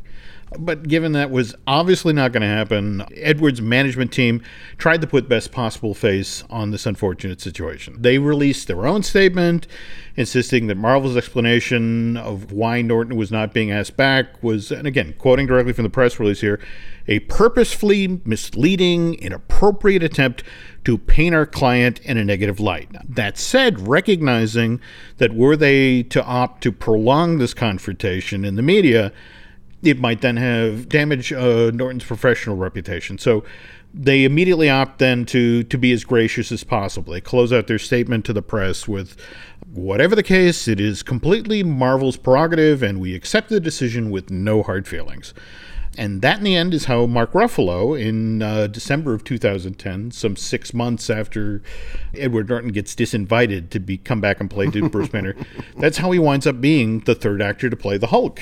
But 0.59 0.89
given 0.89 1.13
that 1.13 1.31
was 1.31 1.55
obviously 1.67 2.13
not 2.13 2.33
going 2.33 2.43
to 2.43 2.49
happen, 2.49 3.05
Edwards' 3.15 3.61
management 3.61 4.13
team 4.13 4.43
tried 4.79 5.01
to 5.03 5.07
put 5.07 5.29
best 5.29 5.53
possible 5.53 5.95
face 5.95 6.45
on 6.49 6.71
this 6.71 6.87
unfortunate 6.87 7.41
situation. 7.41 7.97
They 8.01 8.19
released 8.19 8.67
their 8.67 8.87
own 8.87 9.03
statement 9.03 9.67
insisting 10.17 10.67
that 10.67 10.77
Marvel's 10.77 11.17
explanation 11.17 12.17
of 12.17 12.51
why 12.51 12.83
Norton 12.83 13.17
was 13.17 13.31
not 13.31 13.53
being 13.53 13.71
asked 13.71 13.97
back 13.97 14.43
was, 14.43 14.73
and 14.73 14.87
again, 14.87 15.15
quoting 15.19 15.47
directly 15.47 15.73
from 15.73 15.85
the 15.85 15.91
press 15.91 16.19
release 16.19 16.41
here, 16.41 16.59
a 17.07 17.21
purposefully 17.21 18.21
misleading, 18.25 19.15
inappropriate 19.15 20.03
attempt 20.03 20.43
to 20.85 20.99
paint 20.99 21.35
our 21.35 21.47
client 21.47 22.01
in 22.01 22.17
a 22.17 22.25
negative 22.25 22.59
light. 22.59 22.89
That 23.09 23.39
said, 23.39 23.87
recognizing 23.87 24.81
that 25.19 25.35
were 25.35 25.57
they 25.57 26.03
to 26.05 26.25
opt 26.25 26.63
to 26.65 26.73
prolong 26.73 27.39
this 27.39 27.55
confrontation 27.55 28.45
in 28.45 28.57
the 28.57 28.63
media, 28.63 29.13
it 29.83 29.99
might 30.01 30.21
then 30.21 30.37
have 30.37 30.89
damaged 30.89 31.33
uh, 31.33 31.71
Norton's 31.71 32.05
professional 32.05 32.57
reputation. 32.57 33.19
So 33.19 33.45
they 33.95 34.25
immediately 34.25 34.69
opt 34.69 34.99
then 34.99 35.25
to 35.27 35.63
to 35.65 35.79
be 35.79 35.93
as 35.93 36.05
gracious 36.05 36.53
as 36.53 36.65
possible. 36.65 37.13
They 37.13 37.21
close 37.21 37.53
out 37.53 37.67
their 37.67 37.79
statement 37.79 38.25
to 38.27 38.33
the 38.33 38.43
press 38.43 38.87
with 38.87 39.17
whatever 39.73 40.15
the 40.15 40.23
case, 40.23 40.69
it 40.69 40.81
is 40.81 41.03
completely 41.03 41.63
Marvel's 41.63 42.17
prerogative 42.17 42.83
and 42.83 43.01
we 43.01 43.15
accept 43.15 43.49
the 43.49 43.61
decision 43.61 44.11
with 44.11 44.31
no 44.31 44.63
hard 44.63 44.87
feelings. 44.87 45.35
And 45.97 46.23
that, 46.23 46.39
in 46.39 46.45
the 46.45 46.55
end, 46.55 46.75
is 46.75 46.85
how 46.85 47.07
Mark 47.07 47.33
Ruffalo, 47.33 48.01
in 48.01 48.43
uh, 48.43 48.69
December 48.69 49.15
of 49.15 49.25
2010, 49.25 50.13
some 50.13 50.37
six 50.37 50.73
months 50.73 51.11
after 51.11 51.63
Edward 52.15 52.49
Norton 52.49 52.71
gets 52.71 52.95
disinvited 52.95 53.71
to 53.71 53.81
be 53.81 53.99
come 53.99 54.21
back 54.21 54.41
and 54.41 54.49
play 54.49 54.67
Bruce 54.89 55.09
Banner, 55.09 55.35
that's 55.77 55.99
how 55.99 56.11
he 56.11 56.19
winds 56.19 56.47
up 56.47 56.61
being 56.61 57.01
the 57.01 57.15
third 57.15 57.43
actor 57.43 57.69
to 57.69 57.77
play 57.77 57.99
the 57.99 58.09
Hulk, 58.09 58.41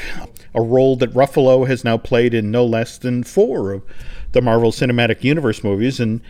a 0.55 0.61
role 0.61 0.97
that 0.97 1.15
Ruffalo 1.15 1.67
has 1.67 1.85
now 1.85 1.97
played 1.97 2.35
in 2.35 2.51
no 2.51 2.65
less 2.65 2.99
than 2.99 3.25
four 3.25 3.73
of 3.73 3.83
the 4.33 4.43
Marvel 4.43 4.71
Cinematic 4.71 5.25
Universe 5.25 5.65
movies. 5.65 5.99
And 5.99 6.21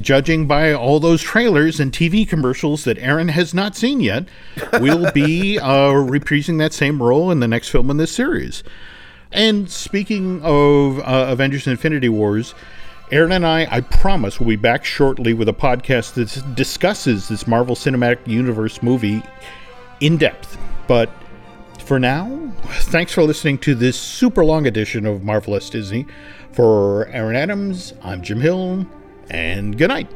judging 0.00 0.46
by 0.46 0.72
all 0.72 1.00
those 1.00 1.22
trailers 1.22 1.80
and 1.80 1.92
TV 1.92 2.28
commercials 2.28 2.84
that 2.84 2.98
Aaron 2.98 3.28
has 3.28 3.52
not 3.52 3.76
seen 3.76 4.00
yet, 4.00 4.26
we'll 4.74 5.10
be 5.12 5.58
uh, 5.58 5.92
reprising 5.92 6.58
that 6.58 6.72
same 6.72 7.02
role 7.02 7.30
in 7.30 7.40
the 7.40 7.48
next 7.48 7.68
film 7.68 7.90
in 7.90 7.96
this 7.96 8.12
series. 8.12 8.62
And 9.32 9.70
speaking 9.70 10.42
of 10.42 10.98
uh, 11.00 11.26
Avengers 11.28 11.66
Infinity 11.66 12.08
Wars, 12.08 12.54
Aaron 13.10 13.32
and 13.32 13.46
I, 13.46 13.66
I 13.70 13.80
promise, 13.80 14.38
will 14.38 14.46
be 14.46 14.56
back 14.56 14.84
shortly 14.84 15.34
with 15.34 15.48
a 15.48 15.52
podcast 15.52 16.14
that 16.14 16.54
discusses 16.54 17.28
this 17.28 17.46
Marvel 17.46 17.74
Cinematic 17.74 18.26
Universe 18.26 18.82
movie 18.82 19.22
in 20.00 20.16
depth. 20.16 20.58
But 20.86 21.10
for 21.84 21.98
now, 21.98 22.52
thanks 22.64 23.12
for 23.12 23.22
listening 23.22 23.58
to 23.58 23.74
this 23.74 23.98
super 23.98 24.44
long 24.44 24.66
edition 24.66 25.06
of 25.06 25.24
Marvelous 25.24 25.68
Disney. 25.70 26.06
For 26.52 27.06
Aaron 27.08 27.36
Adams, 27.36 27.94
I'm 28.02 28.22
Jim 28.22 28.40
Hill, 28.40 28.86
and 29.30 29.76
good 29.78 29.88
night. 29.88 30.10